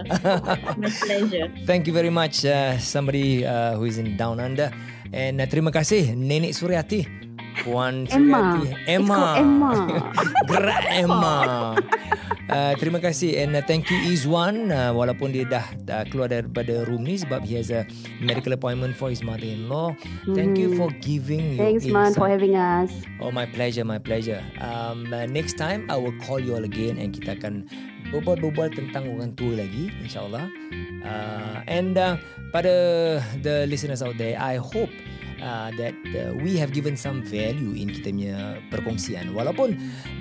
my 0.78 0.92
pleasure. 0.92 1.48
Thank 1.70 1.88
you 1.88 1.94
very 1.94 2.12
much 2.12 2.44
uh, 2.46 2.78
somebody 2.80 3.46
uh, 3.46 3.76
who 3.76 3.86
is 3.86 3.98
in 3.98 4.16
down 4.16 4.40
under. 4.40 4.72
And 5.16 5.40
uh, 5.40 5.48
terima 5.48 5.72
kasih 5.72 6.16
Nenek 6.16 6.52
Suryati. 6.52 7.25
Puan 7.66 8.06
Emma. 8.14 8.62
Suryati. 8.62 8.62
It's 8.62 8.86
Emma. 8.86 9.22
Emma. 9.42 9.74
Gerak 10.50 10.86
Emma. 10.94 11.36
Uh, 12.46 12.78
terima 12.78 13.02
kasih 13.02 13.42
and 13.42 13.58
uh, 13.58 13.62
thank 13.66 13.90
you 13.90 13.98
Izwan 14.06 14.70
uh, 14.70 14.94
walaupun 14.94 15.34
dia 15.34 15.50
dah, 15.50 15.66
dah 15.82 16.06
keluar 16.06 16.30
daripada 16.30 16.86
room 16.86 17.02
ni 17.02 17.18
sebab 17.18 17.42
he 17.42 17.58
has 17.58 17.74
a 17.74 17.90
medical 18.22 18.54
appointment 18.54 18.94
for 18.94 19.10
his 19.10 19.26
mother-in-law. 19.26 19.98
Thank 20.38 20.62
you 20.62 20.78
for 20.78 20.94
giving 21.02 21.58
your 21.58 21.66
Hmm. 21.66 21.82
Thanks 21.82 21.90
man 21.90 22.14
for 22.14 22.30
having 22.30 22.54
us. 22.54 22.94
Oh 23.18 23.34
my 23.34 23.50
pleasure, 23.50 23.82
my 23.82 23.98
pleasure. 23.98 24.46
Um, 24.62 25.10
uh, 25.10 25.26
next 25.26 25.58
time 25.58 25.90
I 25.90 25.98
will 25.98 26.14
call 26.22 26.38
you 26.38 26.54
all 26.54 26.62
again 26.62 27.02
and 27.02 27.10
kita 27.18 27.42
akan 27.42 27.66
berbual-berbual 28.14 28.78
tentang 28.78 29.10
orang 29.10 29.34
tua 29.34 29.66
lagi, 29.66 29.90
insyaAllah. 30.06 30.46
Uh, 31.02 31.58
and 31.66 31.98
uh, 31.98 32.22
pada 32.54 32.74
the 33.42 33.66
listeners 33.66 34.06
out 34.06 34.14
there, 34.22 34.38
I 34.38 34.62
hope 34.62 34.94
uh, 35.42 35.72
that 35.76 35.96
uh, 36.14 36.34
we 36.40 36.56
have 36.58 36.72
given 36.72 36.96
some 36.96 37.24
value 37.24 37.76
in 37.76 37.92
kita 37.92 38.12
punya 38.12 38.38
perkongsian. 38.72 39.34
Walaupun 39.36 39.76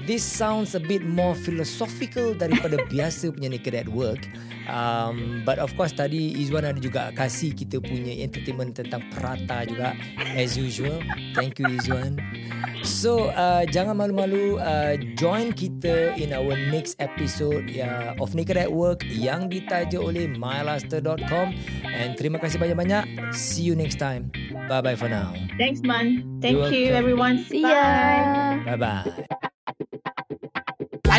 this 0.09 0.23
sounds 0.25 0.75
a 0.75 0.83
bit 0.83 1.03
more 1.05 1.35
philosophical 1.35 2.35
daripada 2.35 2.81
biasa 2.93 3.35
punya 3.35 3.53
Naked 3.53 3.75
at 3.75 3.91
Work. 3.91 4.27
Um, 4.69 5.43
but 5.45 5.61
of 5.61 5.73
course 5.77 5.93
tadi 5.93 6.35
Izwan 6.41 6.65
ada 6.65 6.81
juga 6.81 7.12
kasih 7.12 7.53
kita 7.53 7.81
punya 7.85 8.17
entertainment 8.25 8.77
tentang 8.77 9.05
Prata 9.12 9.65
juga 9.69 9.93
as 10.37 10.57
usual. 10.57 11.01
Thank 11.37 11.61
you 11.61 11.69
Izwan. 11.69 12.17
So 12.85 13.33
uh, 13.33 13.65
jangan 13.65 13.97
malu-malu 13.97 14.61
uh, 14.61 15.01
join 15.17 15.57
kita 15.57 16.12
in 16.21 16.37
our 16.37 16.53
next 16.69 17.01
episode 17.01 17.65
uh, 17.81 18.12
of 18.21 18.37
Naked 18.37 18.61
at 18.61 18.69
Work 18.69 19.05
yang 19.09 19.49
ditaja 19.49 19.97
oleh 19.97 20.29
mylaster.com 20.37 21.57
and 21.89 22.11
terima 22.21 22.37
kasih 22.37 22.61
banyak-banyak. 22.61 23.33
See 23.33 23.65
you 23.65 23.73
next 23.73 23.97
time. 23.97 24.29
Bye 24.69 24.85
bye 24.85 24.97
for 25.01 25.09
now. 25.09 25.33
Thanks, 25.57 25.81
man. 25.81 26.25
Thank 26.45 26.61
You're 26.61 26.69
you, 26.73 26.85
welcome. 26.93 27.01
everyone. 27.01 27.37
See 27.49 27.65
Bye. 27.65 27.73
ya. 27.73 28.77
Bye 28.77 28.77
bye. 28.77 29.51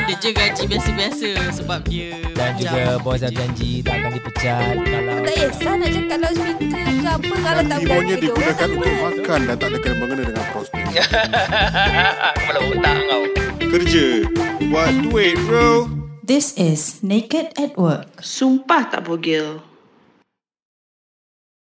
Ada 0.06 0.22
je 0.22 0.32
gaji 0.38 0.64
biasa-biasa 0.70 1.30
sebab 1.50 1.82
dia 1.90 2.22
Dan 2.38 2.62
juga 2.62 3.02
bos 3.02 3.26
dah 3.26 3.34
janji 3.34 3.82
tak 3.82 4.06
akan 4.06 4.12
dipecat 4.14 4.76
kalau 4.86 5.18
Tak 5.26 5.34
kisah 5.34 5.74
nak 5.82 5.90
cakap 5.90 6.18
loudspeaker 6.22 6.94
ke 6.94 7.10
apa 7.10 7.34
Kalau 7.42 7.64
tak 7.66 7.80
berani 7.82 8.06
dia 8.06 8.18
digunakan 8.22 8.70
untuk 8.70 8.96
makan 9.02 9.40
dan 9.50 9.56
tak 9.58 9.68
ada 9.74 9.78
kena-mengena 9.82 10.24
dengan 10.30 10.46
prospek. 10.54 10.84
Kepala 12.38 12.60
otak 12.70 12.98
kau. 13.10 13.24
Kerja. 13.66 14.06
Buat 14.70 14.94
duit, 15.10 15.36
bro. 15.50 15.90
This 16.22 16.54
is 16.54 17.02
Naked 17.02 17.58
at 17.58 17.74
Work. 17.74 18.22
Sumpah 18.22 18.86
tak 18.94 19.10
bogil. 19.10 19.58